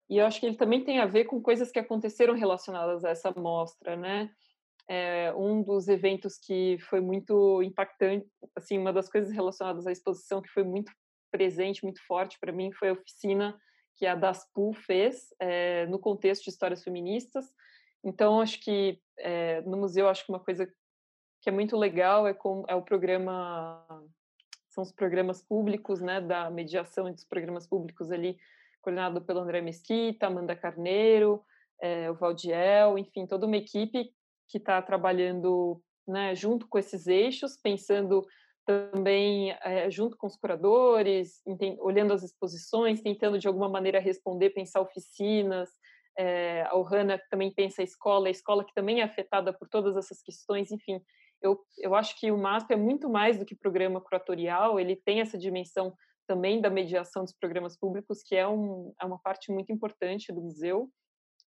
[0.09, 3.09] E eu acho que ele também tem a ver com coisas que aconteceram relacionadas a
[3.09, 4.29] essa mostra, né?
[4.89, 10.41] É, um dos eventos que foi muito impactante, assim, uma das coisas relacionadas à exposição
[10.41, 10.91] que foi muito
[11.31, 13.57] presente, muito forte para mim foi a oficina
[13.95, 17.45] que a DASPU fez é, no contexto de histórias feministas,
[18.03, 20.67] então, acho que é, no museu, acho que uma coisa
[21.41, 23.81] que é muito legal é, com, é o programa,
[24.69, 28.37] são os programas públicos, né, da mediação entre os programas públicos ali,
[28.81, 31.41] coordenado pelo André Mesquita, Amanda Carneiro,
[31.81, 34.13] é, o Valdiel, enfim, toda uma equipe
[34.53, 38.23] que está trabalhando né, junto com esses eixos, pensando
[38.67, 41.41] também é, junto com os curadores,
[41.79, 45.71] olhando as exposições, tentando de alguma maneira responder, pensar oficinas,
[46.15, 49.97] é, a Ohana também pensa a escola, a escola que também é afetada por todas
[49.97, 51.01] essas questões, enfim,
[51.41, 55.19] eu, eu acho que o MASP é muito mais do que programa curatorial, ele tem
[55.19, 55.95] essa dimensão
[56.27, 60.41] também da mediação dos programas públicos, que é, um, é uma parte muito importante do
[60.41, 60.87] museu,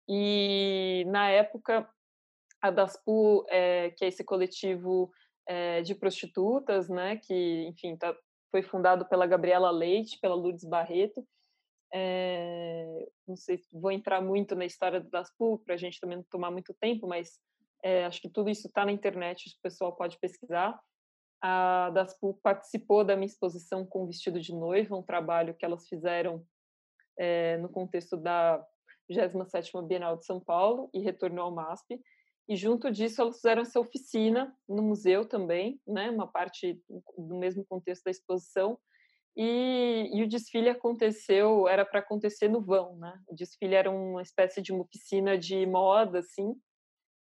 [0.07, 1.89] e na época
[2.61, 5.11] a DASPU, é, que é esse coletivo
[5.47, 8.15] é, de prostitutas, né, que, enfim, tá,
[8.51, 11.25] foi fundado pela Gabriela Leite, pela Lourdes Barreto,
[11.93, 16.17] é, não sei se vou entrar muito na história das PUL, para a gente também
[16.17, 17.39] não tomar muito tempo, mas
[18.07, 20.79] acho que tudo isso está na internet, o pessoal pode pesquisar.
[21.41, 26.45] A DASPU participou da minha exposição com vestido de noiva, um trabalho que elas fizeram
[27.59, 28.63] no contexto da
[29.09, 31.99] 27ª Bienal de São Paulo e retornou ao MASP.
[32.51, 36.77] E junto disso elas fizeram essa oficina no museu também, né, uma parte
[37.17, 38.77] do mesmo contexto da exposição,
[39.37, 43.17] e, e, o desfile aconteceu, era para acontecer no vão, né?
[43.29, 46.53] O desfile era uma espécie de uma oficina de moda, assim,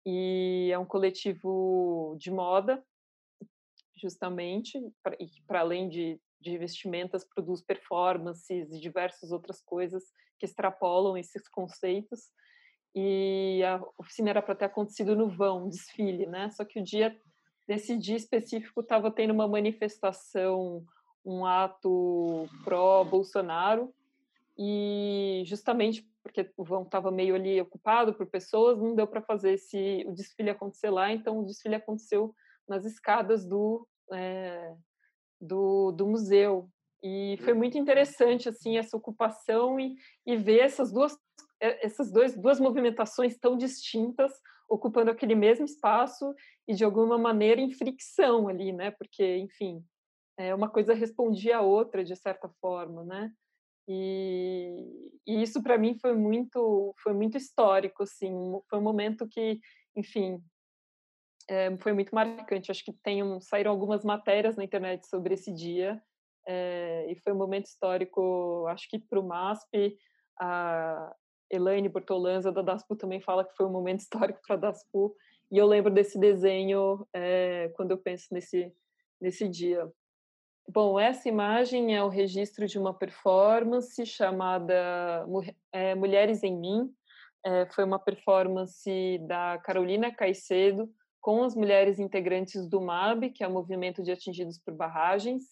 [0.06, 2.82] e é um coletivo de moda,
[4.00, 4.78] justamente,
[5.20, 10.04] e para além de, de vestimentas, produz performances e diversas outras coisas
[10.38, 12.30] que extrapolam esses conceitos.
[12.94, 16.50] E a oficina era para ter acontecido no vão, desfile, né?
[16.50, 17.16] Só que o dia
[17.66, 20.84] nesse dia específico estava tendo uma manifestação,
[21.24, 23.94] um ato pró Bolsonaro
[24.58, 29.54] e justamente porque o vão estava meio ali ocupado por pessoas, não deu para fazer
[29.54, 32.34] esse o desfile acontecer lá, então o desfile aconteceu
[32.68, 34.74] nas escadas do é,
[35.40, 36.68] do, do museu.
[37.02, 41.18] E foi muito interessante assim essa ocupação e, e ver essas duas
[41.62, 44.32] essas dois, duas movimentações tão distintas
[44.68, 46.34] ocupando aquele mesmo espaço
[46.66, 48.90] e de alguma maneira em fricção ali, né?
[48.90, 49.84] Porque, enfim,
[50.38, 53.30] é, uma coisa respondia a outra de certa forma, né?
[53.86, 58.32] E, e isso para mim foi muito foi muito histórico, assim,
[58.70, 59.60] foi um momento que,
[59.94, 60.42] enfim,
[61.48, 62.70] é, foi muito marcante.
[62.70, 66.00] Acho que tem um, saíram algumas matérias na internet sobre esse dia
[66.46, 68.66] é, e foi um momento histórico.
[68.68, 69.98] Acho que para o MASP,
[70.40, 71.14] a
[71.52, 75.14] Elaine Bortolanza da Daspu também fala que foi um momento histórico para a Daspu.
[75.50, 78.72] E eu lembro desse desenho é, quando eu penso nesse
[79.22, 79.88] nesse dia.
[80.68, 85.24] Bom, essa imagem é o registro de uma performance chamada
[85.72, 86.92] é, Mulheres em Mim.
[87.44, 93.48] É, foi uma performance da Carolina Caicedo com as mulheres integrantes do MAB, que é
[93.48, 95.44] o Movimento de Atingidos por Barragens.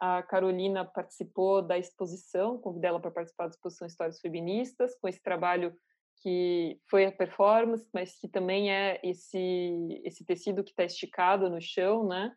[0.00, 5.22] A Carolina participou da exposição, convidei ela para participar da exposição Histórias Feministas, com esse
[5.22, 5.74] trabalho
[6.22, 11.60] que foi a performance, mas que também é esse, esse tecido que está esticado no
[11.60, 12.32] chão, né?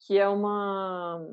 [0.00, 1.24] que é uma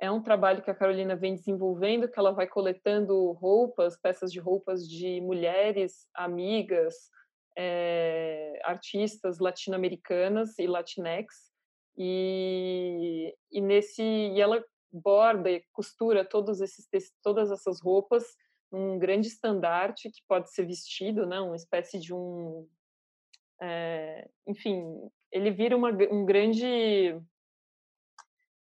[0.00, 4.40] é um trabalho que a Carolina vem desenvolvendo, que ela vai coletando roupas, peças de
[4.40, 7.08] roupas de mulheres, amigas,
[7.56, 11.51] é, artistas latino-americanas e latinex,
[11.96, 16.86] e, e nesse e ela borda e costura todos esses
[17.22, 18.24] todas essas roupas
[18.70, 22.66] num grande estandarte que pode ser vestido, né, uma espécie de um,
[23.60, 24.82] é, enfim,
[25.30, 27.14] ele vira uma, um grande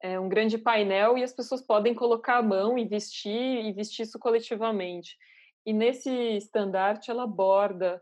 [0.02, 4.04] é, um grande painel e as pessoas podem colocar a mão e vestir e vestir
[4.04, 5.18] isso coletivamente.
[5.66, 8.02] E nesse estandarte ela aborda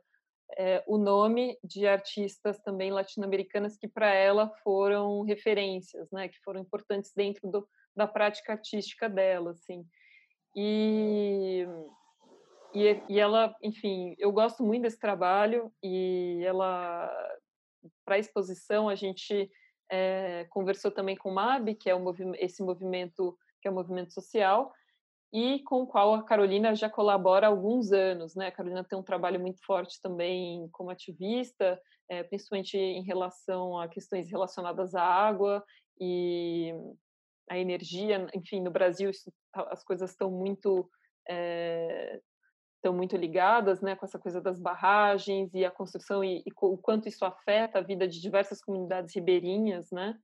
[0.56, 6.61] é, o nome de artistas também latino-americanas que para ela foram referências, né, que foram
[6.61, 9.86] importantes dentro do, da prática artística dela, assim.
[10.56, 11.65] E,
[12.74, 17.11] e, e ela, enfim, eu gosto muito desse trabalho e ela
[18.06, 19.49] para a exposição a gente
[19.90, 24.14] é, conversou também com o MAB, que é movi esse movimento que é o movimento
[24.14, 24.72] social,
[25.34, 28.36] e com o qual a Carolina já colabora há alguns anos.
[28.36, 28.48] Né?
[28.48, 31.80] A Carolina tem um trabalho muito forte também como ativista,
[32.10, 35.64] é, principalmente em relação a questões relacionadas à água
[35.99, 36.74] e
[37.49, 38.28] à energia.
[38.34, 40.90] Enfim, no Brasil isso, as coisas estão muito
[41.28, 42.22] é,
[42.78, 46.78] estão muito ligadas, né, com essa coisa das barragens e a construção e, e, o
[46.78, 50.18] quanto isso afeta a vida de diversas comunidades ribeirinhas, né?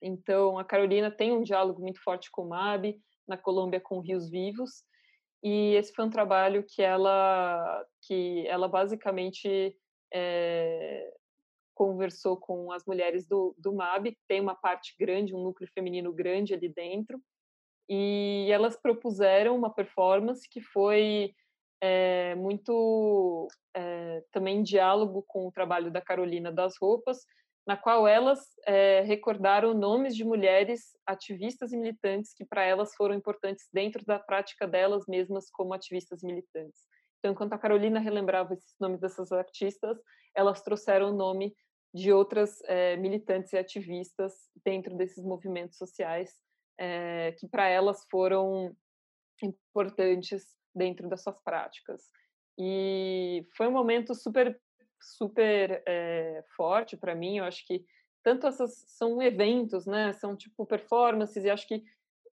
[0.00, 3.00] Então, a Carolina tem um diálogo muito forte com o MAB,
[3.32, 4.84] na Colômbia com Rios Vivos,
[5.42, 9.74] e esse foi um trabalho que ela que ela basicamente
[10.12, 11.10] é,
[11.74, 16.52] conversou com as mulheres do, do MAB, tem uma parte grande, um núcleo feminino grande
[16.52, 17.18] ali dentro,
[17.88, 21.34] e elas propuseram uma performance que foi
[21.80, 27.24] é, muito é, também em diálogo com o trabalho da Carolina das Roupas,
[27.66, 33.14] na qual elas é, recordaram nomes de mulheres ativistas e militantes que para elas foram
[33.14, 36.80] importantes dentro da prática delas mesmas como ativistas militantes.
[37.18, 39.96] Então, enquanto a Carolina relembrava esses nomes dessas artistas,
[40.34, 41.54] elas trouxeram o nome
[41.94, 44.32] de outras é, militantes e ativistas
[44.64, 46.32] dentro desses movimentos sociais
[46.78, 48.74] é, que para elas foram
[49.42, 50.44] importantes
[50.74, 52.02] dentro das suas práticas.
[52.58, 54.58] E foi um momento super,
[55.02, 57.38] super é, forte para mim.
[57.38, 57.84] Eu acho que
[58.22, 60.12] tanto essas são eventos, né?
[60.12, 61.82] São tipo performances, e acho que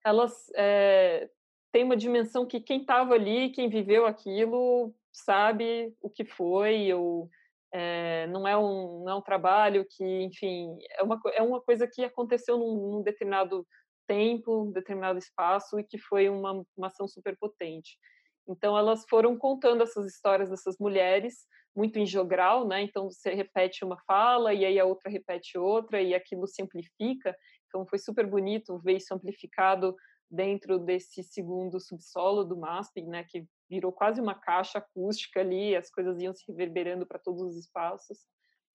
[0.05, 1.31] elas é,
[1.73, 7.29] têm uma dimensão que quem estava ali, quem viveu aquilo, sabe o que foi, ou
[7.73, 11.87] é, não, é um, não é um trabalho que, enfim, é uma, é uma coisa
[11.87, 13.67] que aconteceu num, num determinado
[14.07, 17.99] tempo, um determinado espaço, e que foi uma, uma ação super potente.
[18.49, 22.83] Então elas foram contando essas histórias dessas mulheres muito em jogral, né?
[22.83, 27.37] Então você repete uma fala e aí a outra repete outra e aquilo se amplifica.
[27.67, 29.95] Então foi super bonito ver isso amplificado
[30.31, 33.25] dentro desse segundo subsolo do MASP, né?
[33.29, 37.57] Que virou quase uma caixa acústica ali, as coisas iam se reverberando para todos os
[37.57, 38.19] espaços.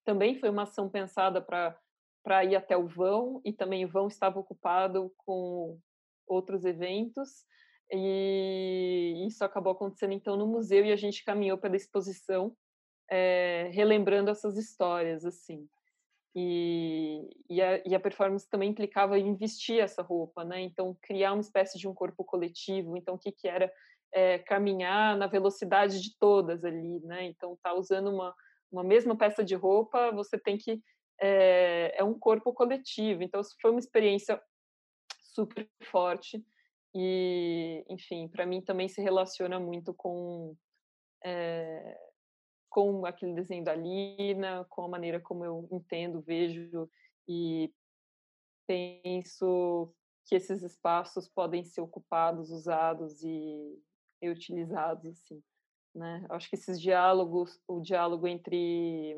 [0.04, 1.76] Também foi uma ação pensada para
[2.24, 5.76] para ir até o vão e também o vão estava ocupado com
[6.24, 7.44] outros eventos
[7.92, 12.56] E isso acabou acontecendo então no museu e a gente caminhou pela exposição,
[13.10, 15.68] é, relembrando essas histórias assim.
[16.34, 20.62] E, e, a, e, a, performance também implicava em vestir essa roupa, né?
[20.62, 22.96] Então criar uma espécie de um corpo coletivo.
[22.96, 23.70] Então o que que era
[24.10, 27.24] é, caminhar na velocidade de todas ali, né?
[27.26, 28.34] Então tá usando uma
[28.70, 30.82] uma mesma peça de roupa, você tem que
[31.20, 33.22] é, é um corpo coletivo.
[33.22, 34.40] Então foi uma experiência
[35.34, 36.42] super forte
[36.94, 40.56] e, enfim, para mim também se relaciona muito com
[41.24, 41.98] é,
[42.68, 46.88] com aquele desenho da Lina, com a maneira como eu entendo, vejo
[47.28, 47.72] e
[48.66, 49.94] penso
[50.26, 53.78] que esses espaços podem ser ocupados, usados e,
[54.22, 55.42] e utilizados assim,
[55.94, 56.24] né?
[56.30, 59.16] Acho que esses diálogos, o diálogo entre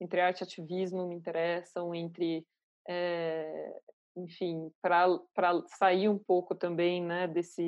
[0.00, 2.46] entre arte e ativismo me interessam, entre
[2.86, 3.80] é,
[4.16, 7.62] enfim, para sair um pouco também né, desse,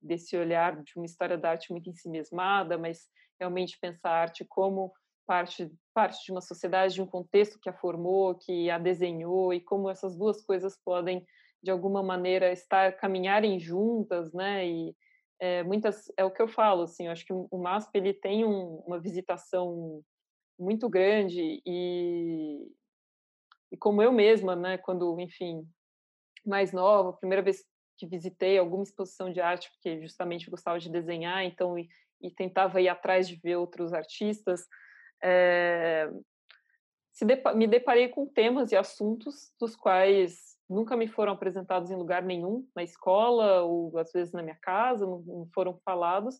[0.00, 4.92] desse olhar de uma história da arte muito ensimesmada, mas realmente pensar a arte como
[5.26, 9.60] parte, parte de uma sociedade, de um contexto que a formou, que a desenhou, e
[9.60, 11.26] como essas duas coisas podem,
[11.62, 14.66] de alguma maneira, estar caminharem juntas, né?
[14.66, 14.96] E
[15.40, 18.44] é, muitas é o que eu falo, assim, eu acho que o MASP ele tem
[18.44, 20.02] um, uma visitação
[20.58, 22.66] muito grande e,
[23.70, 25.66] e como eu mesma, né, quando, enfim,
[26.44, 27.64] mais nova, primeira vez
[27.98, 31.88] que visitei alguma exposição de arte, porque justamente gostava de desenhar, então, e,
[32.20, 34.66] e tentava ir atrás de ver outros artistas,
[35.22, 36.10] é,
[37.24, 42.22] depa me deparei com temas e assuntos dos quais nunca me foram apresentados em lugar
[42.22, 46.38] nenhum, na escola ou às vezes na minha casa, não, não foram falados,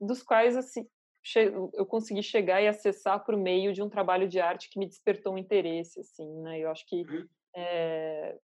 [0.00, 0.88] dos quais assim,
[1.34, 5.34] eu consegui chegar e acessar por meio de um trabalho de arte que me despertou
[5.34, 6.60] um interesse, assim, né?
[6.60, 7.04] Eu acho que
[7.54, 8.38] é,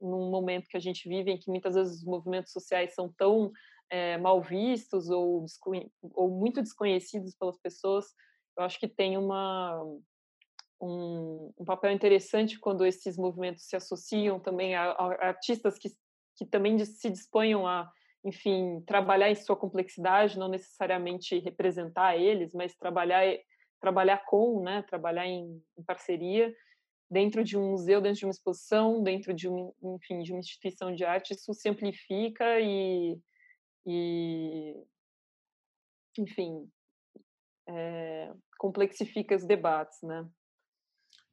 [0.00, 3.50] num momento que a gente vive em que muitas vezes os movimentos sociais são tão
[3.90, 5.44] é, mal vistos ou,
[6.14, 8.06] ou muito desconhecidos pelas pessoas,
[8.56, 9.82] eu acho que tem uma
[10.80, 15.90] um, um, papel interessante quando esses movimentos se associam também a, a artistas que,
[16.36, 17.90] que também se disponham a
[18.24, 23.24] enfim, trabalhar em sua complexidade, não necessariamente representar eles, mas trabalhar
[23.80, 26.54] trabalhar com, né, trabalhar em, em, parceria
[27.10, 30.94] dentro de um museu, dentro de uma exposição, dentro de um, enfim, de uma instituição
[30.94, 33.18] de arte, isso se amplifica e,
[33.86, 34.74] e
[36.18, 36.70] enfim,
[37.66, 40.28] é, complexifica os debates, né?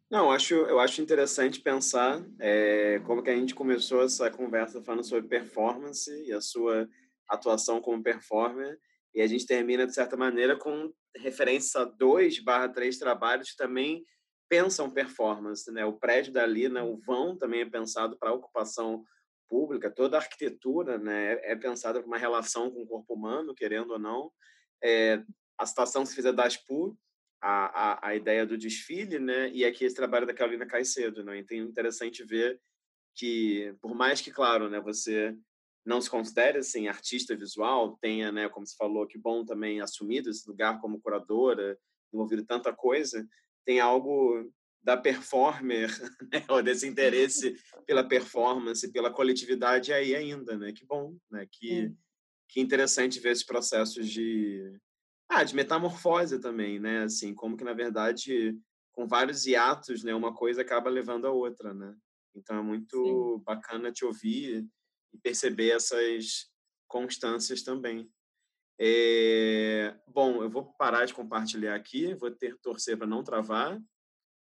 [0.10, 5.04] Não, acho, eu acho interessante pensar é, como que a gente começou essa conversa falando
[5.04, 6.88] sobre performance e a sua
[7.28, 8.80] atuação como performer,
[9.14, 13.58] e a gente termina, de certa maneira, com referência a dois barra três trabalhos que
[13.58, 14.06] também
[14.48, 15.70] pensam performance.
[15.72, 15.84] Né?
[15.84, 19.04] O prédio da Lina, o vão, também é pensado para ocupação
[19.50, 23.92] pública, toda a arquitetura né, é pensada para uma relação com o corpo humano, querendo
[23.92, 24.32] ou não.
[24.82, 25.22] É,
[25.58, 26.98] a situação se fizer das PU,
[27.42, 29.50] a, a, a ideia do desfile, né?
[29.52, 31.38] E aqui esse trabalho da Carolina Caicedo, né?
[31.38, 32.60] Então é interessante ver
[33.16, 35.36] que, por mais que, claro, né, você
[35.86, 40.30] não se considere assim artista visual, tenha, né, como você falou, que bom também assumido
[40.30, 41.78] esse lugar como curadora,
[42.14, 43.28] envolvido tanta coisa,
[43.66, 44.52] tem algo
[44.84, 45.90] da performer,
[46.32, 47.56] né, ou desse interesse
[47.86, 50.72] pela performance, pela coletividade aí ainda, né?
[50.72, 51.48] Que bom, né?
[51.52, 51.92] Que,
[52.48, 54.80] que interessante ver esses processos de
[55.30, 57.04] ah, de metamorfose também, né?
[57.04, 58.58] Assim, como que na verdade
[58.98, 61.95] com vários hiatos, né, uma coisa acaba levando a outra, né?
[62.36, 63.44] Então é muito Sim.
[63.44, 64.68] bacana te ouvir
[65.14, 66.49] e perceber essas
[66.88, 68.10] constâncias também.
[68.80, 69.95] É...
[70.08, 73.80] Bom, eu vou parar de compartilhar aqui, vou ter torcer para não travar.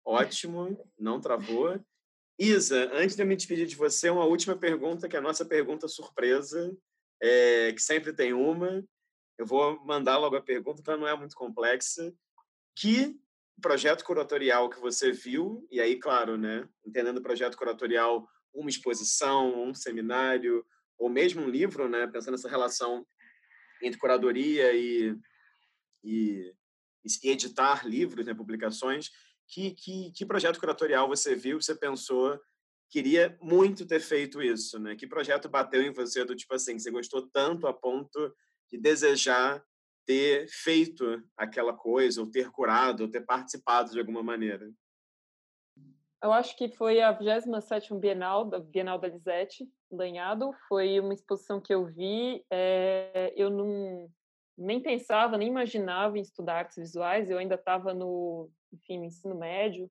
[0.06, 1.84] Ótimo, não travou.
[2.38, 5.43] Isa, antes de eu me despedir de você, uma última pergunta, que é a nossa
[5.43, 6.76] pergunta surpresa,
[7.19, 8.84] é, que sempre tem uma,
[9.38, 12.14] eu vou mandar logo a pergunta, que ela não é muito complexa.
[12.76, 13.20] Que
[13.62, 19.74] projeto curatorial que você viu, e aí, claro, né, entendendo projeto curatorial, uma exposição, um
[19.74, 20.66] seminário,
[20.98, 23.06] ou mesmo um livro, né, pensando nessa relação
[23.82, 25.18] entre curadoria e,
[26.03, 26.53] e,
[27.03, 29.10] e editar livros, né, publicações,
[29.48, 32.40] que, que, que projeto curatorial você viu, você pensou,
[32.90, 34.95] queria muito ter feito isso, né?
[34.95, 38.34] Que projeto bateu em você do tipo assim, você gostou tanto a ponto
[38.71, 39.63] de desejar
[40.05, 44.71] ter feito aquela coisa, ou ter curado, ou ter participado de alguma maneira?
[46.23, 50.51] Eu acho que foi a 27ª Bienal, da Bienal da Lisete, Lanhado.
[50.67, 52.43] Foi uma exposição que eu vi.
[52.51, 54.09] É, eu não
[54.57, 57.29] nem pensava, nem imaginava em estudar artes visuais.
[57.29, 59.89] Eu ainda estava no, enfim, no ensino médio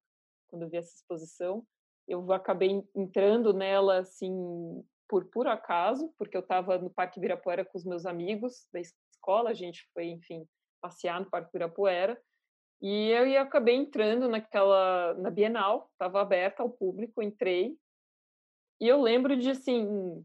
[0.49, 1.65] quando vi essa exposição.
[2.07, 7.77] Eu acabei entrando nela assim por puro acaso, porque eu estava no Parque Ibirapuera com
[7.77, 10.47] os meus amigos da escola, a gente foi, enfim,
[10.81, 12.21] passear no Parque Ibirapuera,
[12.83, 17.77] e eu acabei entrando naquela na Bienal, estava aberta ao público, entrei.
[18.81, 20.23] E eu lembro de assim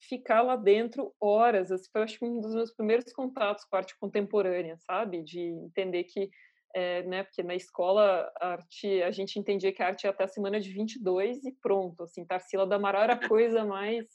[0.00, 4.78] ficar lá dentro horas, assim, foi acho um dos meus primeiros contatos com arte contemporânea,
[4.78, 5.22] sabe?
[5.22, 6.30] De entender que
[6.76, 10.24] é, né, porque na escola a arte, a gente entendia que a arte ia até
[10.24, 14.06] a semana de 22 e pronto, assim, Tarsila da Amaral era a coisa mais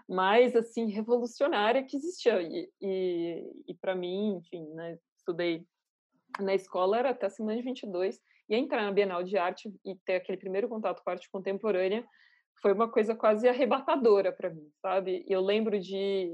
[0.09, 5.66] mais assim revolucionária que existia e, e, e para mim, enfim, né, estudei
[6.39, 9.97] na escola era até a semana de 22 e entrar na Bienal de Arte e
[10.05, 12.07] ter aquele primeiro contato com a arte contemporânea
[12.62, 15.24] foi uma coisa quase arrebatadora para mim, sabe?
[15.28, 16.32] Eu lembro de,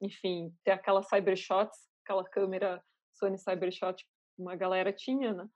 [0.00, 2.82] enfim, ter aquela Cybershots, aquela câmera
[3.12, 4.02] Sony Cybershot
[4.38, 5.48] uma galera tinha, né?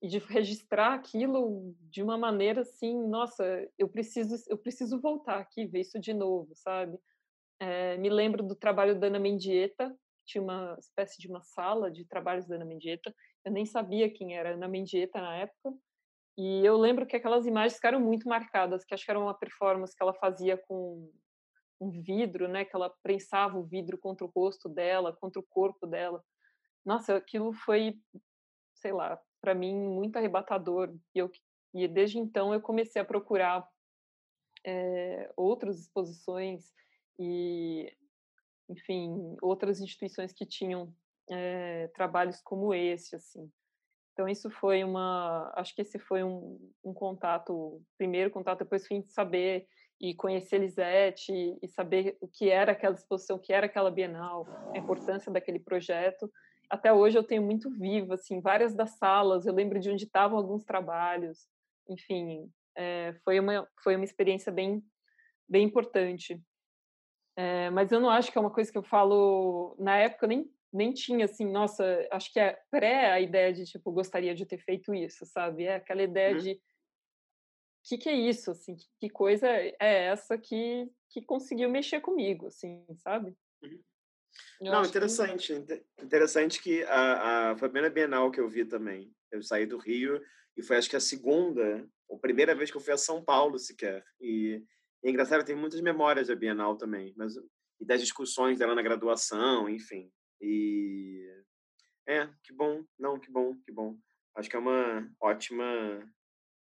[0.00, 3.44] E de registrar aquilo de uma maneira assim, nossa,
[3.78, 6.98] eu preciso, eu preciso voltar aqui ver isso de novo, sabe?
[7.60, 12.04] É, me lembro do trabalho da Ana Mendieta, tinha uma espécie de uma sala de
[12.04, 13.14] trabalhos da Ana Mendieta.
[13.44, 15.74] Eu nem sabia quem era Ana Mendieta na época.
[16.36, 19.94] E eu lembro que aquelas imagens ficaram muito marcadas, que acho que era uma performance
[19.94, 21.10] que ela fazia com
[21.80, 22.64] um vidro, né?
[22.64, 26.24] Que ela prensava o vidro contra o rosto dela, contra o corpo dela.
[26.84, 27.98] Nossa, aquilo foi,
[28.74, 30.94] sei lá, para mim muito arrebatador.
[31.14, 31.30] E, eu,
[31.74, 33.68] e desde então eu comecei a procurar
[34.64, 36.72] é, outras exposições
[37.18, 37.92] e,
[38.68, 40.94] enfim, outras instituições que tinham
[41.30, 43.50] é, trabalhos como esse, assim.
[44.12, 49.00] Então isso foi uma, acho que esse foi um, um contato, primeiro contato, depois fim
[49.00, 49.66] de saber
[49.98, 53.90] e conhecer Lisette e, e saber o que era aquela exposição, o que era aquela
[53.90, 56.30] Bienal, a importância daquele projeto
[56.72, 60.38] até hoje eu tenho muito vivo, assim, várias das salas, eu lembro de onde estavam
[60.38, 61.46] alguns trabalhos,
[61.86, 64.82] enfim, é, foi, uma, foi uma experiência bem,
[65.46, 66.42] bem importante.
[67.36, 70.30] É, mas eu não acho que é uma coisa que eu falo, na época eu
[70.30, 74.46] nem, nem tinha, assim, nossa, acho que é pré a ideia de, tipo, gostaria de
[74.46, 75.64] ter feito isso, sabe?
[75.64, 76.40] É aquela ideia uhum.
[76.40, 76.58] de, o
[77.84, 79.74] que, que é isso, assim, que, que, coisa é
[80.06, 83.36] essa que, que conseguiu mexer comigo, assim, sabe?
[83.62, 83.82] Uhum.
[84.60, 85.60] Eu Não, interessante.
[85.62, 85.84] Que...
[86.02, 89.12] Interessante que a, a, foi a primeira Bienal que eu vi também.
[89.30, 90.20] Eu saí do Rio
[90.56, 93.58] e foi acho que a segunda, ou primeira vez que eu fui a São Paulo
[93.58, 94.04] sequer.
[94.20, 94.62] E,
[95.02, 97.34] e é engraçado, tenho muitas memórias da Bienal também, mas
[97.80, 100.08] e das discussões dela na graduação, enfim.
[100.40, 101.28] E
[102.06, 102.84] é, que bom.
[102.96, 103.98] Não, que bom, que bom.
[104.36, 105.64] Acho que é uma ótima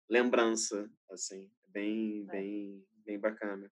[0.08, 2.32] lembrança, assim, bem, é.
[2.32, 3.70] bem, bem bacana.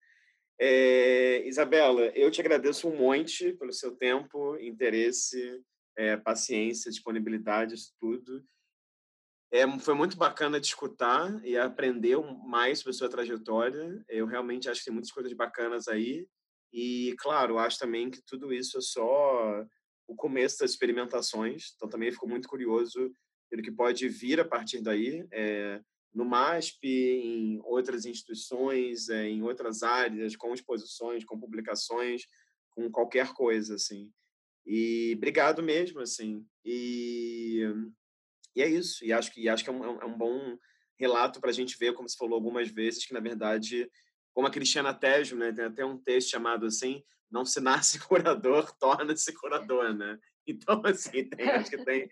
[0.61, 5.63] É, Isabela, eu te agradeço um monte pelo seu tempo, interesse,
[5.97, 8.45] é, paciência, disponibilidade, isso tudo.
[9.51, 14.05] É, foi muito bacana de escutar e aprender mais sobre a sua trajetória.
[14.09, 16.27] Eu realmente acho que tem muitas coisas bacanas aí.
[16.73, 19.65] E, claro, acho também que tudo isso é só
[20.07, 21.73] o começo das experimentações.
[21.77, 23.11] Então, também fico muito curioso
[23.49, 25.27] pelo que pode vir a partir daí.
[25.33, 25.81] É,
[26.15, 32.23] no MASP, em outras instituições, eh, em outras áreas, com exposições, com publicações,
[32.71, 34.13] com qualquer coisa, assim.
[34.67, 36.47] E obrigado mesmo, assim.
[36.65, 37.63] E,
[38.55, 39.05] e é isso.
[39.05, 40.59] E acho que, acho que é, um, é um bom
[40.99, 43.91] relato para a gente ver, como você falou algumas vezes, que, na verdade,
[44.35, 48.73] como a Cristiana Tejo, né, tem até um texto chamado assim, não se nasce curador,
[48.79, 50.19] torna-se curador, né?
[50.47, 52.11] Então, assim, tem, acho que tem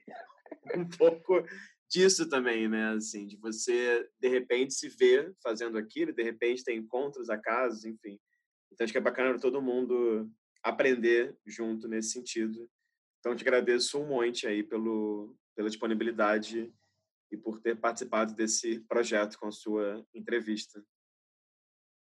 [0.74, 1.44] um pouco
[1.89, 2.91] disso também, né?
[2.91, 8.19] Assim, de você, de repente, se ver fazendo aquilo, de repente ter encontros, acasos, enfim.
[8.73, 10.31] Então, acho que é bacana todo mundo
[10.63, 12.69] aprender junto nesse sentido.
[13.21, 16.73] Então, te agradeço um monte aí pelo, pela disponibilidade
[17.31, 20.85] e por ter participado desse projeto com a sua entrevista.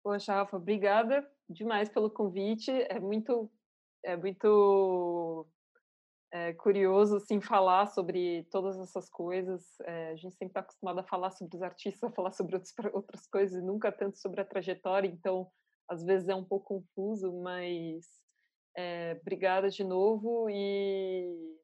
[0.02, 2.70] Poxa, Rafa, obrigada demais pelo convite.
[2.70, 3.50] É muito,
[4.04, 5.46] é muito
[6.32, 9.80] é curioso assim falar sobre todas essas coisas.
[9.80, 12.72] É, a gente sempre está acostumado a falar sobre os artistas, a falar sobre outros,
[12.92, 15.08] outras coisas e nunca tanto sobre a trajetória.
[15.08, 15.50] Então,
[15.88, 18.06] às vezes é um pouco confuso, mas
[18.76, 21.58] é, obrigada de novo e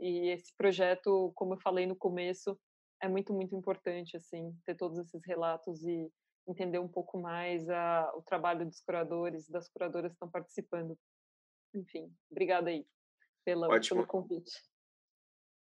[0.00, 2.58] e esse projeto, como eu falei no começo,
[3.00, 6.10] é muito muito importante assim ter todos esses relatos e
[6.48, 10.98] entender um pouco mais a, o trabalho dos curadores, das curadoras que estão participando.
[11.72, 12.84] Enfim, obrigada aí
[13.44, 14.52] pela, pelo convite.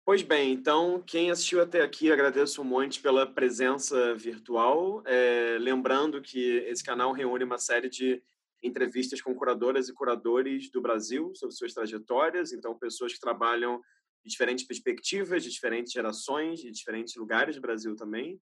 [0.05, 5.03] Pois bem, então, quem assistiu até aqui, agradeço um monte pela presença virtual.
[5.07, 8.23] É, lembrando que esse canal reúne uma série de
[8.63, 13.81] entrevistas com curadoras e curadores do Brasil sobre suas trajetórias, então, pessoas que trabalham
[14.25, 18.41] de diferentes perspectivas, de diferentes gerações, de diferentes lugares do Brasil também.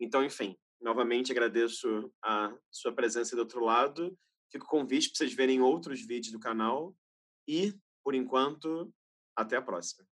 [0.00, 4.16] Então, enfim, novamente agradeço a sua presença do outro lado.
[4.50, 6.96] Fico convite para vocês verem outros vídeos do canal.
[7.46, 7.72] E,
[8.02, 8.92] por enquanto,
[9.36, 10.06] até a próxima.